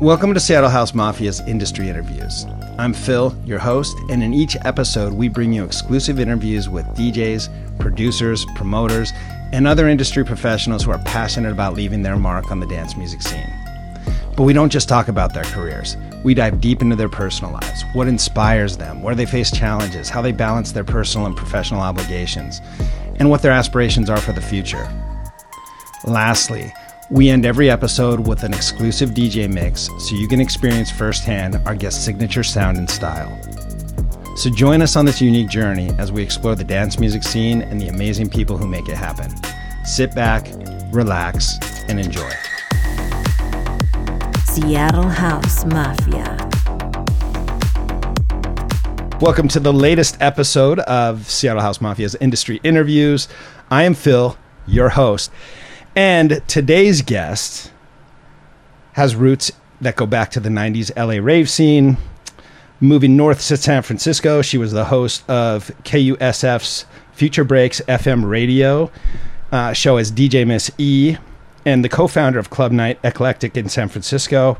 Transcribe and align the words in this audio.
Welcome 0.00 0.32
to 0.32 0.40
Seattle 0.40 0.70
House 0.70 0.92
Mafia's 0.92 1.40
Industry 1.40 1.90
Interviews. 1.90 2.46
I'm 2.78 2.94
Phil, 2.94 3.36
your 3.44 3.58
host, 3.58 3.94
and 4.08 4.22
in 4.22 4.32
each 4.32 4.56
episode, 4.64 5.12
we 5.12 5.28
bring 5.28 5.52
you 5.52 5.62
exclusive 5.62 6.18
interviews 6.18 6.70
with 6.70 6.86
DJs, 6.96 7.78
producers, 7.78 8.46
promoters, 8.54 9.12
and 9.52 9.66
other 9.66 9.88
industry 9.88 10.24
professionals 10.24 10.84
who 10.84 10.90
are 10.90 11.02
passionate 11.04 11.52
about 11.52 11.74
leaving 11.74 12.00
their 12.00 12.16
mark 12.16 12.50
on 12.50 12.60
the 12.60 12.66
dance 12.66 12.96
music 12.96 13.20
scene. 13.20 13.52
But 14.38 14.44
we 14.44 14.54
don't 14.54 14.72
just 14.72 14.88
talk 14.88 15.08
about 15.08 15.34
their 15.34 15.44
careers. 15.44 15.98
We 16.24 16.32
dive 16.32 16.62
deep 16.62 16.80
into 16.80 16.96
their 16.96 17.10
personal 17.10 17.52
lives, 17.52 17.84
what 17.92 18.08
inspires 18.08 18.78
them, 18.78 19.02
where 19.02 19.14
they 19.14 19.26
face 19.26 19.50
challenges, 19.50 20.08
how 20.08 20.22
they 20.22 20.32
balance 20.32 20.72
their 20.72 20.82
personal 20.82 21.26
and 21.26 21.36
professional 21.36 21.82
obligations, 21.82 22.62
and 23.16 23.28
what 23.28 23.42
their 23.42 23.52
aspirations 23.52 24.08
are 24.08 24.16
for 24.16 24.32
the 24.32 24.40
future. 24.40 24.90
Lastly, 26.06 26.72
we 27.12 27.28
end 27.28 27.44
every 27.44 27.68
episode 27.68 28.24
with 28.24 28.44
an 28.44 28.54
exclusive 28.54 29.10
DJ 29.10 29.52
mix 29.52 29.88
so 29.98 30.14
you 30.14 30.28
can 30.28 30.40
experience 30.40 30.92
firsthand 30.92 31.56
our 31.66 31.74
guest's 31.74 32.04
signature 32.04 32.44
sound 32.44 32.78
and 32.78 32.88
style. 32.88 33.36
So 34.36 34.48
join 34.48 34.80
us 34.80 34.94
on 34.94 35.06
this 35.06 35.20
unique 35.20 35.48
journey 35.48 35.90
as 35.98 36.12
we 36.12 36.22
explore 36.22 36.54
the 36.54 36.62
dance 36.62 37.00
music 37.00 37.24
scene 37.24 37.62
and 37.62 37.80
the 37.80 37.88
amazing 37.88 38.30
people 38.30 38.56
who 38.56 38.68
make 38.68 38.88
it 38.88 38.94
happen. 38.94 39.34
Sit 39.84 40.14
back, 40.14 40.46
relax, 40.92 41.58
and 41.88 41.98
enjoy. 41.98 42.30
Seattle 44.44 45.08
House 45.08 45.64
Mafia. 45.64 46.36
Welcome 49.20 49.48
to 49.48 49.58
the 49.58 49.72
latest 49.72 50.16
episode 50.20 50.78
of 50.78 51.28
Seattle 51.28 51.60
House 51.60 51.78
Mafia's 51.78 52.14
Industry 52.20 52.60
Interviews. 52.62 53.26
I 53.68 53.82
am 53.82 53.94
Phil, 53.94 54.38
your 54.68 54.90
host. 54.90 55.32
And 55.96 56.42
today's 56.46 57.02
guest 57.02 57.72
has 58.92 59.16
roots 59.16 59.50
that 59.80 59.96
go 59.96 60.06
back 60.06 60.30
to 60.32 60.40
the 60.40 60.48
90s 60.48 60.94
LA 60.96 61.22
rave 61.24 61.50
scene. 61.50 61.96
Moving 62.80 63.16
north 63.16 63.46
to 63.48 63.56
San 63.56 63.82
Francisco, 63.82 64.40
she 64.40 64.56
was 64.56 64.72
the 64.72 64.86
host 64.86 65.28
of 65.28 65.70
KUSF's 65.84 66.86
Future 67.12 67.44
Breaks 67.44 67.80
FM 67.82 68.28
radio 68.28 68.90
uh, 69.52 69.72
show 69.72 69.96
as 69.96 70.10
DJ 70.10 70.46
Miss 70.46 70.70
E 70.78 71.16
and 71.66 71.84
the 71.84 71.88
co 71.88 72.06
founder 72.06 72.38
of 72.38 72.50
Club 72.50 72.72
Night 72.72 72.98
Eclectic 73.04 73.56
in 73.56 73.68
San 73.68 73.88
Francisco. 73.88 74.58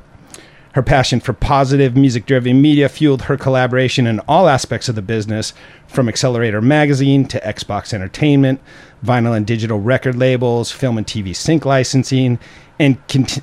Her 0.75 0.83
passion 0.83 1.19
for 1.19 1.33
positive, 1.33 1.97
music 1.97 2.27
driven 2.27 2.62
media 2.62 2.89
fueled 2.89 3.23
her 3.23 3.36
collaboration 3.36 4.06
in 4.06 4.20
all 4.28 4.48
aspects 4.48 4.89
of 4.89 4.95
the 4.95 5.03
business, 5.03 5.53
from 5.89 6.08
Accelerator 6.08 6.61
Magazine 6.61 7.27
to 7.27 7.41
Xbox 7.41 7.92
Entertainment, 7.92 8.61
vinyl 9.05 9.37
and 9.37 9.47
digital 9.47 9.81
record 9.81 10.17
labels, 10.17 10.70
film 10.70 10.98
and 10.98 11.06
TV 11.06 11.34
sync 11.34 11.65
licensing, 11.65 12.39
and, 12.79 12.98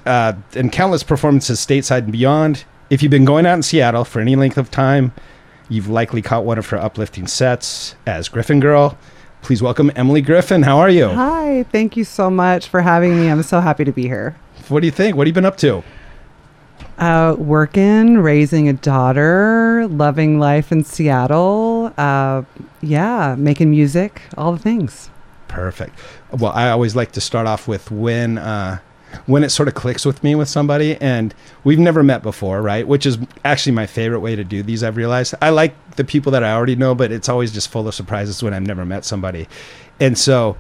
uh, 0.06 0.34
and 0.56 0.72
countless 0.72 1.04
performances 1.04 1.60
stateside 1.60 2.00
and 2.00 2.12
beyond. 2.12 2.66
If 2.90 3.04
you've 3.04 3.12
been 3.12 3.26
going 3.26 3.46
out 3.46 3.56
in 3.56 3.64
Seattle 3.64 4.06
for 4.06 4.20
any 4.20 4.36
length 4.36 4.58
of 4.58 4.72
time, 4.72 5.14
you've 5.70 5.90
likely 5.90 6.22
caught 6.22 6.46
one 6.46 6.58
of 6.58 6.68
her 6.70 6.78
uplifting 6.78 7.28
sets 7.28 7.96
as 8.06 8.30
GriffinGrrl. 8.30 8.96
Please 9.42 9.62
welcome 9.62 9.92
Emily 9.96 10.22
Griffin. 10.22 10.64
How 10.64 10.80
are 10.80 10.90
you? 10.90 11.10
Hi, 11.10 11.64
thank 11.72 11.96
you 11.96 12.04
so 12.04 12.30
much 12.30 12.68
for 12.68 12.82
having 12.82 13.20
me. 13.20 13.30
I'm 13.30 13.44
so 13.44 13.60
happy 13.60 13.86
to 13.86 13.92
be 13.92 14.04
here. 14.04 14.36
What 14.70 14.82
do 14.82 14.88
you 14.88 14.92
think? 14.92 15.16
What 15.16 15.28
have 15.28 15.32
you 15.32 15.34
been 15.34 15.46
up 15.46 15.58
to? 15.58 15.84
Uh, 16.98 17.36
working, 17.38 18.18
raising 18.18 18.68
a 18.68 18.74
daughter, 18.74 19.88
loving 19.90 20.40
life 20.40 20.72
in 20.72 20.84
Seattle. 20.84 21.94
Uh, 21.98 22.44
yeah, 22.82 23.36
making 23.38 23.70
music, 23.70 24.22
all 24.38 24.52
the 24.52 24.60
things. 24.60 25.10
Perfect. 25.48 25.98
Well, 26.32 26.52
I 26.52 26.70
always 26.70 26.96
like 26.96 27.14
to 27.14 27.22
start 27.22 27.48
off 27.48 27.68
with 27.68 27.90
when 27.92 28.38
uh, 28.38 28.80
when 29.26 29.44
it 29.44 29.50
sort 29.50 29.68
of 29.68 29.74
clicks 29.74 30.06
with 30.06 30.24
me 30.24 30.36
with 30.36 30.50
somebody, 30.50 30.96
and 31.02 31.34
we've 31.64 31.80
never 31.80 32.04
met 32.04 32.22
before, 32.22 32.62
right? 32.62 32.88
Which 32.88 33.06
is 33.06 33.18
actually 33.46 33.72
my 33.72 33.86
favorite 33.86 34.20
way 34.20 34.36
to 34.36 34.44
do 34.44 34.64
these. 34.64 34.84
I've 34.84 34.98
realized 34.98 35.34
I 35.42 35.50
like 35.50 35.96
the 35.96 36.04
people 36.04 36.32
that 36.34 36.44
I 36.44 36.52
already 36.54 36.76
know, 36.76 36.94
but 36.94 37.12
it's 37.12 37.30
always 37.30 37.52
just 37.52 37.70
full 37.70 37.88
of 37.88 37.96
surprises 37.96 38.44
when 38.44 38.54
I've 38.54 38.68
never 38.68 38.86
met 38.86 39.06
somebody. 39.06 39.48
And 40.00 40.18
so, 40.18 40.58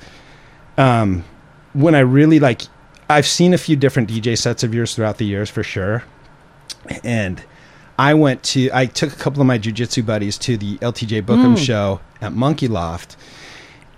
um, 0.78 1.24
when 1.74 1.94
I 1.94 2.00
really 2.00 2.40
like, 2.40 2.64
I've 3.10 3.28
seen 3.28 3.54
a 3.54 3.58
few 3.58 3.76
different 3.76 4.10
DJ 4.10 4.38
sets 4.38 4.64
of 4.64 4.74
yours 4.74 4.96
throughout 4.96 5.18
the 5.18 5.26
years 5.26 5.50
for 5.50 5.64
sure, 5.64 6.04
and 7.04 7.44
I 8.00 8.14
went 8.14 8.44
to 8.44 8.70
I 8.74 8.86
took 8.86 9.12
a 9.12 9.16
couple 9.16 9.42
of 9.42 9.48
my 9.48 9.58
jujitsu 9.58 10.06
buddies 10.06 10.38
to 10.40 10.58
the 10.58 10.78
LTJ 10.78 11.24
Bukem 11.24 11.56
mm. 11.56 11.58
show 11.58 12.00
at 12.22 12.34
Monkey 12.34 12.68
Loft, 12.68 13.18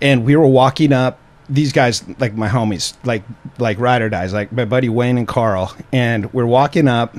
and 0.00 0.24
we 0.24 0.36
were 0.36 0.46
walking 0.46 0.92
up. 0.92 1.18
These 1.48 1.72
guys, 1.72 2.04
like 2.20 2.34
my 2.34 2.48
homies, 2.48 2.94
like 3.04 3.24
like 3.58 3.78
ride 3.78 4.02
or 4.02 4.08
dies, 4.08 4.32
like 4.32 4.52
my 4.52 4.64
buddy 4.64 4.88
Wayne 4.88 5.18
and 5.18 5.26
Carl, 5.26 5.74
and 5.92 6.32
we're 6.32 6.46
walking 6.46 6.86
up, 6.86 7.16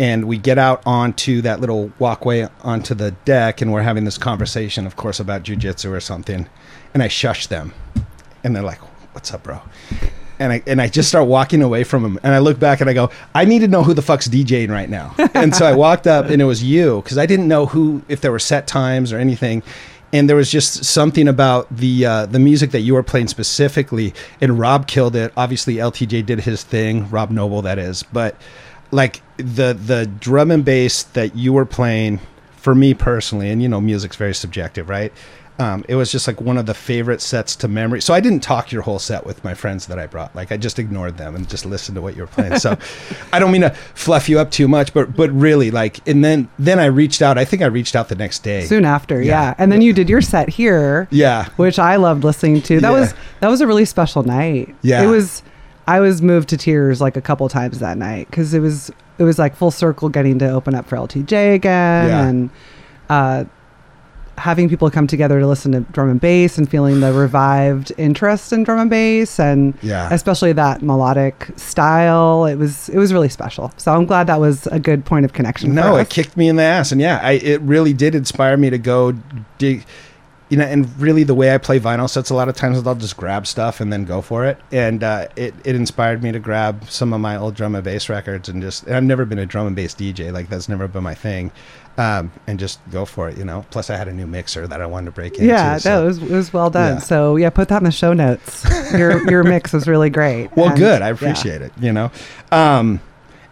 and 0.00 0.26
we 0.26 0.38
get 0.38 0.56
out 0.56 0.82
onto 0.86 1.42
that 1.42 1.60
little 1.60 1.92
walkway 1.98 2.48
onto 2.62 2.94
the 2.94 3.10
deck, 3.26 3.60
and 3.60 3.72
we're 3.72 3.82
having 3.82 4.04
this 4.04 4.16
conversation, 4.16 4.86
of 4.86 4.96
course, 4.96 5.20
about 5.20 5.42
jujitsu 5.42 5.90
or 5.90 6.00
something, 6.00 6.48
and 6.94 7.02
I 7.02 7.08
shush 7.08 7.48
them, 7.48 7.74
and 8.42 8.56
they're 8.56 8.62
like, 8.62 8.80
"What's 9.12 9.32
up, 9.34 9.42
bro?" 9.42 9.60
and 10.38 10.52
I 10.52 10.62
and 10.66 10.80
I 10.80 10.88
just 10.88 11.08
start 11.08 11.26
walking 11.26 11.62
away 11.62 11.84
from 11.84 12.04
him, 12.04 12.18
and 12.22 12.34
I 12.34 12.38
look 12.38 12.58
back 12.58 12.80
and 12.80 12.88
I 12.88 12.92
go, 12.92 13.10
I 13.34 13.44
need 13.44 13.60
to 13.60 13.68
know 13.68 13.82
who 13.82 13.94
the 13.94 14.02
fuck's 14.02 14.28
DJing 14.28 14.70
right 14.70 14.88
now. 14.88 15.14
and 15.34 15.54
so 15.54 15.66
I 15.66 15.74
walked 15.74 16.06
up, 16.06 16.26
and 16.26 16.40
it 16.40 16.44
was 16.44 16.62
you 16.62 17.02
because 17.02 17.18
I 17.18 17.26
didn't 17.26 17.48
know 17.48 17.66
who 17.66 18.02
if 18.08 18.20
there 18.20 18.32
were 18.32 18.38
set 18.38 18.66
times 18.66 19.12
or 19.12 19.18
anything. 19.18 19.62
And 20.12 20.28
there 20.28 20.36
was 20.36 20.50
just 20.50 20.84
something 20.84 21.28
about 21.28 21.68
the 21.74 22.06
uh, 22.06 22.26
the 22.26 22.38
music 22.38 22.70
that 22.70 22.80
you 22.80 22.94
were 22.94 23.02
playing 23.02 23.28
specifically, 23.28 24.14
and 24.40 24.58
Rob 24.58 24.86
killed 24.86 25.14
it. 25.14 25.32
Obviously, 25.36 25.74
LTJ 25.74 26.24
did 26.24 26.40
his 26.40 26.64
thing, 26.64 27.10
Rob 27.10 27.30
Noble, 27.30 27.60
that 27.62 27.78
is. 27.78 28.02
But 28.04 28.34
like 28.90 29.20
the 29.36 29.74
the 29.74 30.06
drum 30.06 30.50
and 30.50 30.64
bass 30.64 31.02
that 31.02 31.36
you 31.36 31.52
were 31.52 31.66
playing, 31.66 32.20
for 32.56 32.74
me 32.74 32.94
personally, 32.94 33.50
and 33.50 33.62
you 33.62 33.68
know, 33.68 33.80
music's 33.80 34.16
very 34.16 34.34
subjective, 34.34 34.88
right? 34.88 35.12
Um, 35.60 35.84
it 35.88 35.96
was 35.96 36.12
just 36.12 36.28
like 36.28 36.40
one 36.40 36.56
of 36.56 36.66
the 36.66 36.74
favorite 36.74 37.20
sets 37.20 37.56
to 37.56 37.68
memory. 37.68 38.00
So 38.00 38.14
I 38.14 38.20
didn't 38.20 38.40
talk 38.40 38.70
your 38.70 38.82
whole 38.82 39.00
set 39.00 39.26
with 39.26 39.42
my 39.42 39.54
friends 39.54 39.86
that 39.86 39.98
I 39.98 40.06
brought. 40.06 40.34
Like 40.34 40.52
I 40.52 40.56
just 40.56 40.78
ignored 40.78 41.16
them 41.16 41.34
and 41.34 41.48
just 41.48 41.66
listened 41.66 41.96
to 41.96 42.02
what 42.02 42.14
you 42.14 42.22
were 42.22 42.28
playing. 42.28 42.58
So 42.60 42.78
I 43.32 43.40
don't 43.40 43.50
mean 43.50 43.62
to 43.62 43.70
fluff 43.70 44.28
you 44.28 44.38
up 44.38 44.52
too 44.52 44.68
much, 44.68 44.94
but 44.94 45.16
but 45.16 45.30
really 45.30 45.72
like 45.72 46.06
and 46.06 46.24
then 46.24 46.48
then 46.60 46.78
I 46.78 46.86
reached 46.86 47.22
out. 47.22 47.38
I 47.38 47.44
think 47.44 47.62
I 47.62 47.66
reached 47.66 47.96
out 47.96 48.08
the 48.08 48.14
next 48.14 48.44
day. 48.44 48.66
Soon 48.66 48.84
after, 48.84 49.20
yeah. 49.20 49.48
yeah. 49.48 49.54
And 49.58 49.72
then 49.72 49.82
you 49.82 49.92
did 49.92 50.08
your 50.08 50.20
set 50.20 50.48
here. 50.48 51.08
Yeah. 51.10 51.48
Which 51.56 51.78
I 51.80 51.96
loved 51.96 52.22
listening 52.22 52.62
to. 52.62 52.80
That 52.80 52.92
yeah. 52.92 53.00
was 53.00 53.14
that 53.40 53.48
was 53.48 53.60
a 53.60 53.66
really 53.66 53.84
special 53.84 54.22
night. 54.22 54.74
Yeah. 54.82 55.02
It 55.02 55.06
was 55.06 55.42
I 55.88 55.98
was 55.98 56.22
moved 56.22 56.50
to 56.50 56.56
tears 56.56 57.00
like 57.00 57.16
a 57.16 57.20
couple 57.20 57.48
times 57.48 57.80
that 57.80 57.98
night 57.98 58.28
because 58.30 58.54
it 58.54 58.60
was 58.60 58.92
it 59.18 59.24
was 59.24 59.40
like 59.40 59.56
full 59.56 59.72
circle 59.72 60.08
getting 60.08 60.38
to 60.38 60.48
open 60.50 60.76
up 60.76 60.86
for 60.86 60.96
LTJ 60.96 61.54
again 61.54 62.08
yeah. 62.08 62.26
and 62.28 62.50
uh 63.08 63.44
having 64.38 64.68
people 64.68 64.90
come 64.90 65.06
together 65.06 65.40
to 65.40 65.46
listen 65.46 65.72
to 65.72 65.80
drum 65.80 66.10
and 66.10 66.20
bass 66.20 66.58
and 66.58 66.70
feeling 66.70 67.00
the 67.00 67.12
revived 67.12 67.92
interest 67.98 68.52
in 68.52 68.64
drum 68.64 68.78
and 68.78 68.90
bass 68.90 69.38
and 69.38 69.76
yeah. 69.82 70.08
especially 70.12 70.52
that 70.52 70.82
melodic 70.82 71.50
style 71.56 72.46
it 72.46 72.56
was 72.56 72.88
it 72.88 72.98
was 72.98 73.12
really 73.12 73.28
special. 73.28 73.72
So 73.76 73.92
i'm 73.92 74.06
glad 74.06 74.26
that 74.26 74.40
was 74.40 74.66
a 74.68 74.78
good 74.78 75.04
point 75.04 75.24
of 75.24 75.32
connection 75.32 75.74
no 75.74 75.96
it 75.96 76.10
kicked 76.10 76.36
me 76.36 76.48
in 76.48 76.56
the 76.56 76.62
ass. 76.62 76.92
And 76.92 77.00
yeah 77.00 77.20
I, 77.22 77.32
it 77.32 77.60
really 77.62 77.92
did 77.92 78.14
inspire 78.14 78.56
me 78.56 78.70
to 78.70 78.78
go 78.78 79.12
dig 79.58 79.84
you 80.48 80.56
know, 80.56 80.64
and 80.64 80.98
really 80.98 81.24
the 81.24 81.34
way 81.34 81.54
I 81.54 81.58
play 81.58 81.78
vinyl 81.78 82.08
sets, 82.08 82.30
a 82.30 82.34
lot 82.34 82.48
of 82.48 82.56
times 82.56 82.84
I'll 82.86 82.94
just 82.94 83.16
grab 83.16 83.46
stuff 83.46 83.80
and 83.80 83.92
then 83.92 84.04
go 84.04 84.22
for 84.22 84.46
it. 84.46 84.58
And 84.72 85.04
uh, 85.04 85.28
it, 85.36 85.54
it 85.64 85.76
inspired 85.76 86.22
me 86.22 86.32
to 86.32 86.38
grab 86.38 86.88
some 86.88 87.12
of 87.12 87.20
my 87.20 87.36
old 87.36 87.54
drum 87.54 87.74
and 87.74 87.84
bass 87.84 88.08
records 88.08 88.48
and 88.48 88.62
just, 88.62 88.84
and 88.84 88.94
I've 88.96 89.04
never 89.04 89.24
been 89.24 89.38
a 89.38 89.46
drum 89.46 89.66
and 89.66 89.76
bass 89.76 89.94
DJ, 89.94 90.32
like 90.32 90.48
that's 90.48 90.68
never 90.68 90.88
been 90.88 91.02
my 91.02 91.14
thing. 91.14 91.50
Um, 91.98 92.30
and 92.46 92.60
just 92.60 92.78
go 92.92 93.04
for 93.04 93.28
it, 93.28 93.36
you 93.36 93.44
know. 93.44 93.66
Plus, 93.72 93.90
I 93.90 93.96
had 93.96 94.06
a 94.06 94.12
new 94.12 94.26
mixer 94.28 94.68
that 94.68 94.80
I 94.80 94.86
wanted 94.86 95.06
to 95.06 95.10
break 95.10 95.34
into. 95.34 95.46
Yeah, 95.46 95.78
so. 95.78 95.90
no, 95.90 96.02
it 96.04 96.06
was, 96.06 96.18
it 96.22 96.30
was 96.30 96.52
well 96.52 96.70
done. 96.70 96.94
Yeah. 96.94 97.00
So 97.00 97.34
yeah, 97.34 97.50
put 97.50 97.68
that 97.70 97.78
in 97.78 97.84
the 97.84 97.90
show 97.90 98.12
notes. 98.12 98.64
Your 98.92 99.28
your 99.28 99.42
mix 99.42 99.72
was 99.72 99.88
really 99.88 100.08
great. 100.08 100.48
Well, 100.56 100.68
and, 100.68 100.78
good. 100.78 101.02
I 101.02 101.08
appreciate 101.08 101.60
yeah. 101.60 101.66
it. 101.66 101.72
You 101.80 101.92
know, 101.92 102.12
um, 102.52 103.00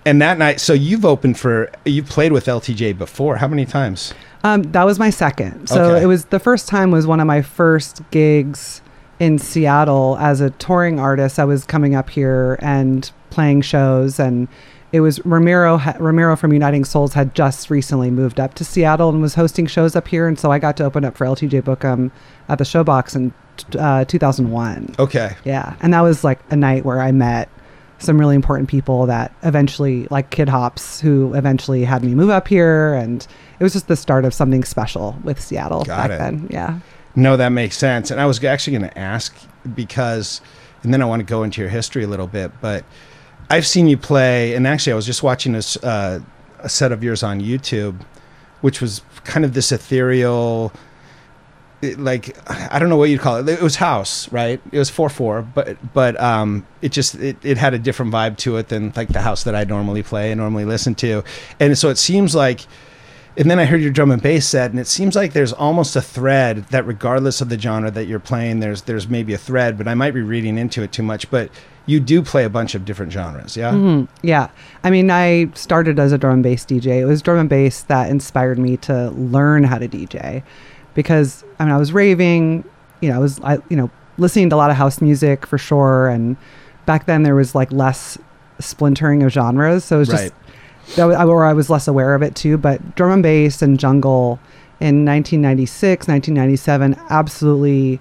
and 0.06 0.22
that 0.22 0.38
night, 0.38 0.60
so 0.60 0.72
you've 0.72 1.04
opened 1.04 1.36
for 1.36 1.70
you've 1.84 2.08
played 2.08 2.30
with 2.32 2.46
LTJ 2.46 2.96
before. 2.96 3.36
How 3.36 3.48
many 3.48 3.66
times? 3.66 4.14
Um, 4.44 4.62
that 4.62 4.84
was 4.84 5.00
my 5.00 5.10
second. 5.10 5.68
So 5.68 5.82
okay. 5.82 6.04
it 6.04 6.06
was 6.06 6.26
the 6.26 6.38
first 6.38 6.68
time 6.68 6.92
was 6.92 7.08
one 7.08 7.18
of 7.18 7.26
my 7.26 7.42
first 7.42 8.00
gigs 8.12 8.80
in 9.18 9.40
Seattle 9.40 10.16
as 10.20 10.40
a 10.40 10.50
touring 10.50 11.00
artist. 11.00 11.40
I 11.40 11.44
was 11.44 11.64
coming 11.64 11.96
up 11.96 12.08
here 12.08 12.56
and 12.62 13.10
playing 13.30 13.62
shows 13.62 14.20
and 14.20 14.46
it 14.92 15.00
was 15.00 15.24
Ramiro 15.26 15.78
Ramiro 15.98 16.36
from 16.36 16.52
Uniting 16.52 16.84
Souls 16.84 17.12
had 17.14 17.34
just 17.34 17.68
recently 17.68 18.10
moved 18.10 18.38
up 18.38 18.54
to 18.54 18.64
Seattle 18.64 19.08
and 19.08 19.20
was 19.20 19.34
hosting 19.34 19.66
shows 19.66 19.96
up 19.96 20.06
here 20.06 20.28
and 20.28 20.38
so 20.38 20.52
I 20.52 20.60
got 20.60 20.76
to 20.76 20.84
open 20.84 21.04
up 21.04 21.16
for 21.16 21.26
LTJ 21.26 21.62
Bukem 21.62 22.12
at 22.48 22.58
the 22.58 22.64
Showbox 22.64 23.16
in 23.16 23.34
uh, 23.76 24.04
2001. 24.04 24.94
Okay. 25.00 25.34
Yeah. 25.44 25.74
And 25.80 25.92
that 25.92 26.02
was 26.02 26.22
like 26.22 26.38
a 26.50 26.56
night 26.56 26.84
where 26.84 27.00
I 27.00 27.10
met 27.10 27.48
some 27.98 28.18
really 28.18 28.34
important 28.34 28.68
people 28.68 29.06
that 29.06 29.34
eventually 29.42 30.06
like 30.10 30.30
Kid 30.30 30.48
Hops 30.48 31.00
who 31.00 31.32
eventually 31.34 31.84
had 31.84 32.04
me 32.04 32.14
move 32.14 32.30
up 32.30 32.46
here 32.48 32.94
and 32.94 33.26
it 33.58 33.64
was 33.64 33.72
just 33.72 33.88
the 33.88 33.96
start 33.96 34.24
of 34.24 34.34
something 34.34 34.64
special 34.64 35.16
with 35.24 35.40
Seattle 35.40 35.84
Got 35.84 36.08
back 36.08 36.10
it. 36.10 36.18
then. 36.18 36.46
Yeah. 36.50 36.80
No, 37.14 37.36
that 37.38 37.48
makes 37.48 37.76
sense. 37.78 38.10
And 38.10 38.20
I 38.20 38.26
was 38.26 38.42
actually 38.44 38.76
going 38.78 38.90
to 38.90 38.98
ask 38.98 39.34
because, 39.74 40.42
and 40.82 40.92
then 40.92 41.00
I 41.00 41.06
want 41.06 41.20
to 41.20 41.24
go 41.24 41.42
into 41.42 41.62
your 41.62 41.70
history 41.70 42.04
a 42.04 42.08
little 42.08 42.26
bit, 42.26 42.52
but 42.60 42.84
I've 43.48 43.66
seen 43.66 43.86
you 43.88 43.96
play, 43.96 44.54
and 44.54 44.66
actually, 44.66 44.92
I 44.92 44.96
was 44.96 45.06
just 45.06 45.22
watching 45.22 45.54
a, 45.54 45.58
s- 45.58 45.76
uh, 45.82 46.18
a 46.58 46.68
set 46.68 46.90
of 46.92 47.02
yours 47.04 47.22
on 47.22 47.40
YouTube, 47.40 48.00
which 48.60 48.80
was 48.82 49.02
kind 49.24 49.44
of 49.44 49.54
this 49.54 49.70
ethereal, 49.72 50.72
it, 51.82 51.98
like 51.98 52.36
I 52.50 52.78
don't 52.78 52.88
know 52.88 52.96
what 52.96 53.10
you'd 53.10 53.20
call 53.20 53.36
it. 53.36 53.48
It 53.48 53.60
was 53.60 53.76
house, 53.76 54.30
right? 54.32 54.60
It 54.72 54.78
was 54.78 54.90
four 54.90 55.08
four, 55.08 55.42
but 55.42 55.76
but 55.92 56.18
um, 56.20 56.66
it 56.82 56.90
just 56.92 57.14
it, 57.16 57.36
it 57.44 57.58
had 57.58 57.74
a 57.74 57.78
different 57.78 58.12
vibe 58.12 58.36
to 58.38 58.56
it 58.56 58.68
than 58.68 58.92
like 58.96 59.08
the 59.08 59.20
house 59.20 59.44
that 59.44 59.54
I 59.54 59.64
normally 59.64 60.02
play 60.02 60.32
and 60.32 60.40
normally 60.40 60.64
listen 60.64 60.94
to, 60.96 61.22
and 61.60 61.76
so 61.76 61.88
it 61.90 61.98
seems 61.98 62.34
like. 62.34 62.60
And 63.38 63.50
then 63.50 63.58
I 63.58 63.66
heard 63.66 63.82
your 63.82 63.90
drum 63.92 64.10
and 64.12 64.22
bass 64.22 64.48
set, 64.48 64.70
and 64.70 64.80
it 64.80 64.86
seems 64.86 65.14
like 65.14 65.34
there's 65.34 65.52
almost 65.52 65.94
a 65.94 66.00
thread 66.00 66.64
that, 66.70 66.86
regardless 66.86 67.42
of 67.42 67.50
the 67.50 67.58
genre 67.58 67.90
that 67.90 68.06
you're 68.06 68.18
playing, 68.18 68.60
there's 68.60 68.80
there's 68.82 69.08
maybe 69.10 69.34
a 69.34 69.38
thread, 69.38 69.76
but 69.76 69.86
I 69.86 69.92
might 69.94 70.12
be 70.14 70.22
reading 70.22 70.56
into 70.56 70.82
it 70.82 70.90
too 70.90 71.02
much. 71.02 71.30
But 71.30 71.50
you 71.84 72.00
do 72.00 72.22
play 72.22 72.44
a 72.44 72.48
bunch 72.48 72.74
of 72.74 72.86
different 72.86 73.12
genres, 73.12 73.54
yeah. 73.54 73.72
Mhm. 73.72 74.08
Yeah. 74.22 74.48
I 74.82 74.88
mean, 74.88 75.10
I 75.10 75.50
started 75.52 75.98
as 75.98 76.12
a 76.12 76.18
drum 76.18 76.32
and 76.32 76.42
bass 76.42 76.64
DJ. 76.64 77.00
It 77.00 77.04
was 77.04 77.20
drum 77.20 77.36
and 77.36 77.48
bass 77.50 77.82
that 77.82 78.08
inspired 78.08 78.58
me 78.58 78.78
to 78.78 79.10
learn 79.10 79.64
how 79.64 79.76
to 79.76 79.86
DJ 79.86 80.42
because 80.96 81.44
I 81.60 81.64
mean, 81.64 81.72
I 81.72 81.76
was 81.78 81.92
raving, 81.92 82.64
you 83.00 83.10
know, 83.10 83.14
I 83.16 83.18
was, 83.18 83.40
I, 83.42 83.58
you 83.68 83.76
know, 83.76 83.88
listening 84.18 84.50
to 84.50 84.56
a 84.56 84.58
lot 84.58 84.70
of 84.70 84.76
house 84.76 85.00
music 85.00 85.46
for 85.46 85.58
sure. 85.58 86.08
And 86.08 86.36
back 86.86 87.06
then 87.06 87.22
there 87.22 87.36
was 87.36 87.54
like 87.54 87.70
less 87.70 88.18
splintering 88.58 89.22
of 89.22 89.30
genres. 89.30 89.84
So 89.84 89.96
it 89.96 89.98
was 90.00 90.08
Right. 90.08 90.32
just, 90.86 90.96
that 90.96 91.04
was, 91.04 91.16
or 91.16 91.44
I 91.44 91.52
was 91.52 91.70
less 91.70 91.86
aware 91.86 92.14
of 92.14 92.22
it 92.22 92.34
too. 92.34 92.56
But 92.58 92.96
drum 92.96 93.12
and 93.12 93.22
bass 93.22 93.62
and 93.62 93.78
jungle 93.78 94.40
in 94.80 95.04
1996, 95.04 96.08
1997 96.08 96.96
absolutely 97.10 98.00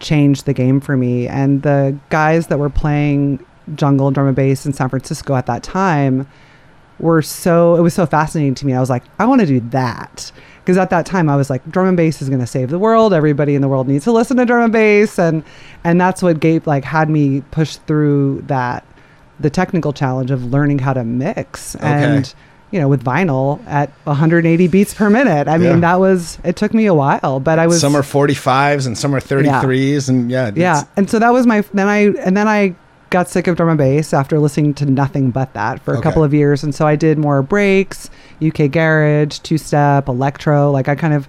changed 0.00 0.46
the 0.46 0.54
game 0.54 0.80
for 0.80 0.96
me. 0.96 1.26
And 1.26 1.62
the 1.62 1.98
guys 2.10 2.46
that 2.46 2.58
were 2.58 2.70
playing 2.70 3.44
jungle 3.74 4.06
and 4.06 4.14
drum 4.14 4.28
and 4.28 4.36
bass 4.36 4.64
in 4.64 4.72
San 4.72 4.88
Francisco 4.88 5.34
at 5.34 5.46
that 5.46 5.62
time 5.62 6.26
were 7.00 7.22
so 7.22 7.76
it 7.76 7.80
was 7.80 7.94
so 7.94 8.06
fascinating 8.06 8.54
to 8.56 8.66
me. 8.66 8.74
I 8.74 8.80
was 8.80 8.90
like, 8.90 9.04
I 9.18 9.26
want 9.26 9.40
to 9.40 9.46
do 9.46 9.60
that. 9.70 10.30
Because 10.68 10.76
at 10.76 10.90
that 10.90 11.06
time 11.06 11.30
I 11.30 11.36
was 11.36 11.48
like, 11.48 11.66
drum 11.70 11.88
and 11.88 11.96
bass 11.96 12.20
is 12.20 12.28
gonna 12.28 12.46
save 12.46 12.68
the 12.68 12.78
world. 12.78 13.14
Everybody 13.14 13.54
in 13.54 13.62
the 13.62 13.68
world 13.68 13.88
needs 13.88 14.04
to 14.04 14.12
listen 14.12 14.36
to 14.36 14.44
drum 14.44 14.64
and 14.64 14.72
bass 14.72 15.18
and 15.18 15.42
and 15.82 15.98
that's 15.98 16.22
what 16.22 16.40
Gabe 16.40 16.66
like 16.66 16.84
had 16.84 17.08
me 17.08 17.40
push 17.52 17.76
through 17.76 18.42
that 18.48 18.84
the 19.40 19.48
technical 19.48 19.94
challenge 19.94 20.30
of 20.30 20.44
learning 20.44 20.80
how 20.80 20.92
to 20.92 21.04
mix 21.04 21.74
and 21.76 22.34
you 22.70 22.78
know 22.78 22.86
with 22.86 23.02
vinyl 23.02 23.66
at 23.66 23.88
180 24.04 24.68
beats 24.68 24.92
per 24.92 25.08
minute. 25.08 25.48
I 25.48 25.56
Yeah. 25.56 25.70
mean 25.70 25.80
that 25.80 26.00
was 26.00 26.36
it 26.44 26.56
took 26.56 26.74
me 26.74 26.84
a 26.84 26.92
while, 26.92 27.40
but 27.40 27.58
I 27.58 27.66
was 27.66 27.80
some 27.80 27.96
are 27.96 28.02
45s 28.02 28.86
and 28.86 28.98
some 28.98 29.14
are 29.14 29.20
33s, 29.20 30.10
and 30.10 30.30
yeah, 30.30 30.50
yeah 30.54 30.82
and 30.98 31.08
so 31.08 31.18
that 31.18 31.32
was 31.32 31.46
my 31.46 31.62
then 31.72 31.88
i 31.88 32.08
and 32.26 32.36
then 32.36 32.46
i 32.46 32.74
got 33.10 33.28
sick 33.28 33.46
of 33.46 33.56
drum 33.56 33.68
and 33.70 33.78
bass 33.78 34.12
after 34.12 34.38
listening 34.38 34.74
to 34.74 34.84
nothing 34.86 35.30
but 35.30 35.52
that 35.54 35.80
for 35.80 35.94
a 35.94 35.98
Okay. 35.98 36.02
couple 36.08 36.22
of 36.22 36.34
years 36.34 36.62
and 36.62 36.74
so 36.74 36.86
i 36.86 36.94
did 36.96 37.18
more 37.18 37.42
breaks 37.42 38.10
uk 38.46 38.70
garage 38.70 39.38
two 39.40 39.56
step 39.58 40.08
electro 40.08 40.70
like 40.70 40.88
i 40.88 40.94
kind 40.94 41.14
of 41.14 41.28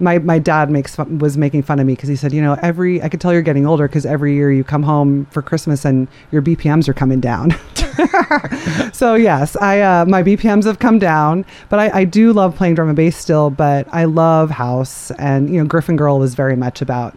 my, 0.00 0.18
my 0.18 0.40
dad 0.40 0.70
makes 0.70 0.96
fun, 0.96 1.18
was 1.20 1.36
making 1.38 1.62
fun 1.62 1.78
of 1.78 1.86
me 1.86 1.92
because 1.94 2.08
he 2.08 2.16
said, 2.16 2.32
you 2.32 2.42
know, 2.42 2.58
every 2.62 3.00
I 3.00 3.08
could 3.08 3.20
tell 3.20 3.32
you're 3.32 3.42
getting 3.42 3.64
older 3.64 3.86
because 3.86 4.04
every 4.04 4.34
year 4.34 4.50
you 4.50 4.64
come 4.64 4.82
home 4.82 5.26
for 5.26 5.40
Christmas 5.40 5.84
and 5.84 6.08
your 6.32 6.42
BPMs 6.42 6.88
are 6.88 6.92
coming 6.94 7.20
down. 7.20 7.52
so 8.92 9.14
yes, 9.14 9.54
I 9.56 9.80
uh, 9.80 10.04
my 10.06 10.22
BPMs 10.24 10.64
have 10.64 10.80
come 10.80 10.98
down, 10.98 11.44
but 11.68 11.78
I, 11.78 12.00
I 12.00 12.04
do 12.04 12.32
love 12.32 12.56
playing 12.56 12.74
drum 12.74 12.88
and 12.88 12.96
bass 12.96 13.16
still. 13.16 13.50
But 13.50 13.86
I 13.92 14.04
love 14.04 14.50
house, 14.50 15.12
and 15.12 15.48
you 15.48 15.62
know, 15.62 15.68
GriffinGrrl 15.68 16.18
was 16.18 16.34
very 16.34 16.56
much 16.56 16.82
about 16.82 17.16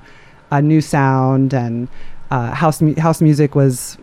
a 0.51 0.61
new 0.61 0.79
sound, 0.79 1.55
and 1.55 1.87
uh, 2.31 2.53
house 2.53 2.81
mu- 2.81 2.95
house 2.95 3.21
music 3.21 3.55
was 3.55 3.97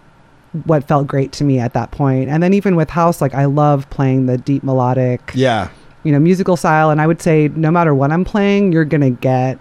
what 0.65 0.87
felt 0.87 1.06
great 1.06 1.32
to 1.32 1.44
me 1.44 1.59
at 1.59 1.73
that 1.73 1.91
point. 1.91 2.31
And 2.31 2.43
then 2.43 2.55
even 2.55 2.76
with 2.76 2.91
house, 2.91 3.21
like 3.21 3.35
I 3.35 3.44
love 3.47 3.88
playing 3.91 4.26
the 4.26 4.38
deep 4.38 4.62
melodic, 4.62 5.32
yeah. 5.35 5.69
you 6.05 6.12
know, 6.12 6.21
musical 6.21 6.56
style. 6.56 6.91
And 6.91 7.00
I 7.00 7.06
would 7.06 7.21
say 7.21 7.49
no 7.49 7.71
matter 7.71 7.94
what 7.94 8.12
I'm 8.12 8.25
playing, 8.25 8.73
you're 8.73 8.85
gonna 8.85 9.11
get 9.11 9.59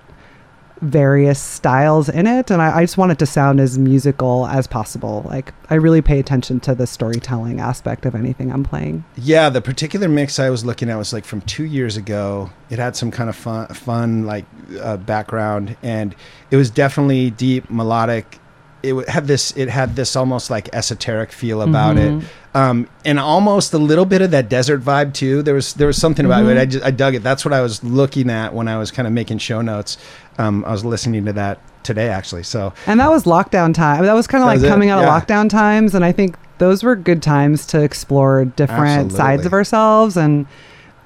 various 0.82 1.40
styles 1.40 2.10
in 2.10 2.28
it 2.28 2.52
and 2.52 2.62
I, 2.62 2.80
I 2.80 2.84
just 2.84 2.98
want 2.98 3.14
it 3.14 3.20
to 3.20 3.26
sound 3.26 3.62
as 3.62 3.80
musical 3.80 4.46
as 4.48 4.68
possible 4.68 5.26
like 5.30 5.54
i 5.70 5.76
really 5.76 6.02
pay 6.02 6.20
attention 6.20 6.60
to 6.62 6.76
the 6.76 6.86
storytelling 6.86 7.62
aspect 7.62 8.06
of 8.06 8.16
anything 8.16 8.52
i'm 8.52 8.66
playing 8.66 9.06
Yeah, 9.16 9.50
the 9.50 9.62
particular 9.62 10.10
mix 10.10 10.40
I 10.40 10.50
was 10.50 10.66
looking 10.66 10.90
at 10.90 10.98
was 10.98 11.14
like 11.14 11.24
from 11.24 11.40
two 11.42 11.64
years 11.64 11.96
ago. 11.96 12.50
It 12.70 12.80
had 12.80 12.96
some 12.98 13.12
kind 13.12 13.30
of 13.30 13.36
fun, 13.36 13.68
fun 13.68 14.26
like 14.26 14.46
uh, 14.82 14.98
background, 14.98 15.78
and 15.82 16.16
it 16.52 16.58
was 16.58 16.70
definitely 16.70 17.30
deep, 17.30 17.70
melodic. 17.70 18.40
It 18.84 19.08
had 19.10 19.28
this. 19.28 19.52
It 19.56 19.70
had 19.70 19.96
this 19.96 20.16
almost 20.16 20.50
like 20.50 20.70
esoteric 20.74 21.32
feel 21.32 21.62
about 21.62 21.96
Mhm. 21.96 22.22
it, 22.22 22.28
um, 22.54 22.88
and 23.06 23.18
almost 23.18 23.74
a 23.74 23.78
little 23.78 24.06
bit 24.06 24.22
of 24.22 24.32
that 24.32 24.50
desert 24.50 24.84
vibe 24.84 25.14
too. 25.14 25.42
There 25.42 25.56
was 25.56 25.74
there 25.74 25.88
was 25.88 25.98
something 25.98 26.26
about 26.26 26.44
it. 26.44 26.58
Mhm. 26.58 26.60
I 26.60 26.66
just 26.66 26.86
I 26.86 26.92
dug 26.92 27.16
it. 27.16 27.24
That's 27.24 27.46
what 27.46 27.54
I 27.54 27.62
was 27.62 27.84
looking 27.84 28.30
at 28.30 28.54
when 28.54 28.68
I 28.68 28.78
was 28.78 28.92
kind 28.92 29.08
of 29.08 29.14
making 29.14 29.38
show 29.38 29.62
notes. 29.62 29.98
Um, 30.38 30.66
I 30.68 30.72
was 30.72 30.84
listening 30.84 31.26
to 31.26 31.34
that 31.34 31.60
today 31.84 32.10
actually. 32.10 32.44
So 32.44 32.74
and 32.88 33.00
that 33.00 33.10
was 33.10 33.24
lockdown 33.24 33.74
time 33.74 34.04
that 34.06 34.14
was 34.14 34.28
kind 34.28 34.42
of 34.44 34.48
like 34.48 34.56
was 34.56 34.64
it, 34.64 34.70
coming 34.70 34.90
out 34.90 35.02
yeah. 35.02 35.16
of 35.16 35.22
lockdown 35.28 35.50
times 35.50 35.94
and 35.94 36.06
i 36.06 36.14
think 36.14 36.38
those 36.58 36.82
were 36.82 36.96
good 36.96 37.22
times 37.22 37.66
to 37.66 37.82
explore 37.82 38.46
different 38.46 39.12
sides 39.12 39.46
of 39.46 39.52
ourselves 39.52 40.16
and 40.16 40.46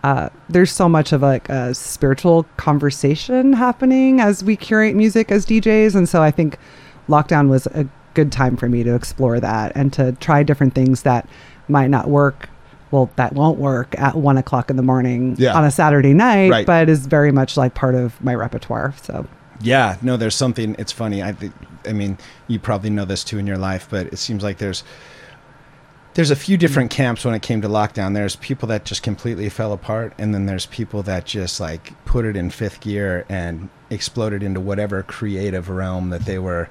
uh, 0.03 0.29
there's 0.47 0.71
so 0.71 0.87
much 0.87 1.11
of 1.11 1.21
like 1.23 1.49
a 1.49 1.73
spiritual 1.73 2.45
conversation 2.57 3.53
happening 3.53 4.21
as 4.21 4.43
we 4.43 4.55
curate 4.55 4.95
music 4.95 5.31
as 5.31 5.45
DJs, 5.45 5.95
and 5.95 6.07
so 6.07 6.21
I 6.21 6.29
think 6.31 6.57
lockdown 7.07 7.49
was 7.49 7.67
a 7.67 7.87
good 8.13 8.31
time 8.31 8.57
for 8.57 8.67
me 8.69 8.83
to 8.83 8.95
explore 8.95 9.39
that 9.39 9.71
and 9.75 9.93
to 9.93 10.11
try 10.13 10.43
different 10.43 10.73
things 10.73 11.03
that 11.03 11.27
might 11.67 11.89
not 11.89 12.07
work. 12.09 12.49
Well, 12.89 13.09
that 13.17 13.33
won't 13.33 13.59
work 13.59 13.93
at 13.99 14.15
one 14.15 14.37
o'clock 14.37 14.69
in 14.69 14.77
the 14.77 14.81
morning 14.83 15.35
Yeah. 15.37 15.53
on 15.53 15.65
a 15.65 15.71
Saturday 15.71 16.13
night, 16.13 16.49
Right. 16.51 16.65
but 16.65 16.87
is 16.89 17.05
very 17.05 17.31
much 17.31 17.57
like 17.57 17.73
part 17.73 17.95
of 17.95 18.21
my 18.23 18.33
repertoire. 18.33 18.93
So 19.01 19.25
Yeah, 19.61 19.97
no, 20.01 20.17
there's 20.17 20.35
something. 20.35 20.75
It's 20.79 20.91
funny. 20.91 21.21
I. 21.23 21.35
I 21.87 21.93
mean, 21.93 22.17
you 22.47 22.59
probably 22.59 22.89
know 22.89 23.05
this 23.05 23.23
too 23.23 23.37
in 23.37 23.47
your 23.47 23.57
life, 23.57 23.87
but 23.89 24.07
it 24.07 24.17
seems 24.17 24.43
like 24.43 24.57
there's 24.57 24.83
there's 26.15 26.31
a 26.31 26.35
few 26.35 26.57
different 26.57 26.89
camps 26.89 27.23
when 27.23 27.35
it 27.35 27.41
came 27.43 27.61
to 27.61 27.67
lockdown. 27.69 28.13
There's 28.15 28.35
people 28.37 28.67
that 28.69 28.85
just 28.85 29.03
completely 29.03 29.49
fell 29.49 29.71
apart, 29.71 30.13
and 30.17 30.33
then 30.33 30.47
there's 30.47 30.65
people 30.65 31.03
that 31.03 31.25
just 31.25 31.59
like 31.59 31.93
put 32.05 32.25
it 32.25 32.35
in 32.35 32.49
fifth 32.49 32.79
gear 32.81 33.23
and 33.29 33.69
exploded 33.89 34.41
into 34.43 34.59
whatever 34.59 35.03
creative 35.03 35.69
realm 35.69 36.09
that 36.09 36.25
they 36.25 36.39
were 36.39 36.69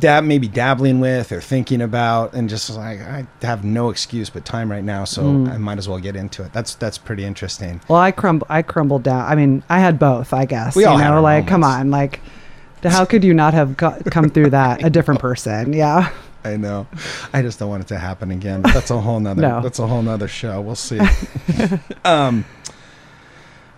dab 0.00 0.24
maybe 0.24 0.48
dabbling 0.48 0.98
with 1.00 1.30
or 1.30 1.40
thinking 1.40 1.80
about, 1.82 2.32
and 2.32 2.48
just 2.48 2.70
like 2.70 3.00
I 3.00 3.26
have 3.42 3.64
no 3.64 3.90
excuse 3.90 4.30
but 4.30 4.44
time 4.44 4.70
right 4.70 4.84
now, 4.84 5.04
so 5.04 5.22
Mm. 5.22 5.52
I 5.52 5.58
might 5.58 5.78
as 5.78 5.88
well 5.88 5.98
get 5.98 6.16
into 6.16 6.42
it. 6.42 6.52
That's 6.52 6.74
that's 6.74 6.98
pretty 6.98 7.24
interesting. 7.24 7.80
Well, 7.88 8.00
I 8.00 8.10
crumb 8.10 8.42
I 8.48 8.62
crumbled 8.62 9.02
down. 9.02 9.24
I 9.30 9.34
mean, 9.34 9.62
I 9.68 9.78
had 9.78 9.98
both, 9.98 10.32
I 10.32 10.44
guess. 10.46 10.74
We 10.74 10.82
you 10.82 10.88
all 10.88 10.98
know, 10.98 11.20
like 11.20 11.46
come 11.46 11.62
on, 11.62 11.90
like 11.90 12.20
how 12.82 13.04
could 13.04 13.22
you 13.24 13.34
not 13.34 13.54
have 13.54 13.76
co- 13.76 13.98
come 14.06 14.30
through 14.30 14.50
that 14.50 14.84
a 14.84 14.90
different 14.90 15.20
person? 15.20 15.72
Yeah. 15.72 16.10
I 16.44 16.56
know. 16.56 16.86
I 17.34 17.42
just 17.42 17.58
don't 17.58 17.68
want 17.68 17.82
it 17.82 17.88
to 17.88 17.98
happen 17.98 18.30
again. 18.30 18.62
That's 18.62 18.90
a 18.90 18.98
whole 18.98 19.20
nother. 19.20 19.42
No. 19.50 19.60
That's 19.60 19.78
a 19.78 19.86
whole 19.86 20.00
nother 20.02 20.28
show. 20.28 20.62
We'll 20.62 20.74
see. 20.74 20.98
um, 22.06 22.46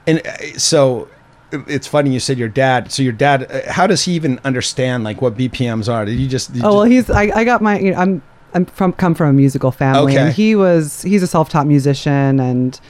and 0.06 0.24
uh, 0.24 0.58
so 0.58 1.08
it's 1.52 1.86
funny 1.86 2.12
you 2.12 2.20
said 2.20 2.38
your 2.38 2.48
dad. 2.48 2.90
So 2.90 3.02
your 3.02 3.12
dad, 3.12 3.50
uh, 3.50 3.70
how 3.72 3.86
does 3.86 4.04
he 4.04 4.12
even 4.12 4.40
understand 4.44 5.04
like 5.04 5.20
what 5.20 5.36
BPMs 5.36 5.92
are? 5.92 6.04
Did 6.04 6.18
you 6.18 6.28
just? 6.28 6.52
Did 6.52 6.64
Oh 6.64 6.74
well, 6.76 6.84
he's 6.84 7.10
I, 7.10 7.30
I 7.34 7.44
got 7.44 7.62
my 7.62 7.78
you 7.78 7.92
know, 7.92 7.98
I'm 7.98 8.22
I'm 8.54 8.66
from 8.66 8.92
come 8.92 9.14
from 9.14 9.28
a 9.28 9.32
musical 9.32 9.70
family, 9.70 10.12
Okay. 10.14 10.22
and 10.26 10.32
he 10.34 10.54
was 10.54 11.02
he's 11.02 11.22
a 11.22 11.26
self-taught 11.26 11.66
musician 11.66 12.40
and 12.40 12.80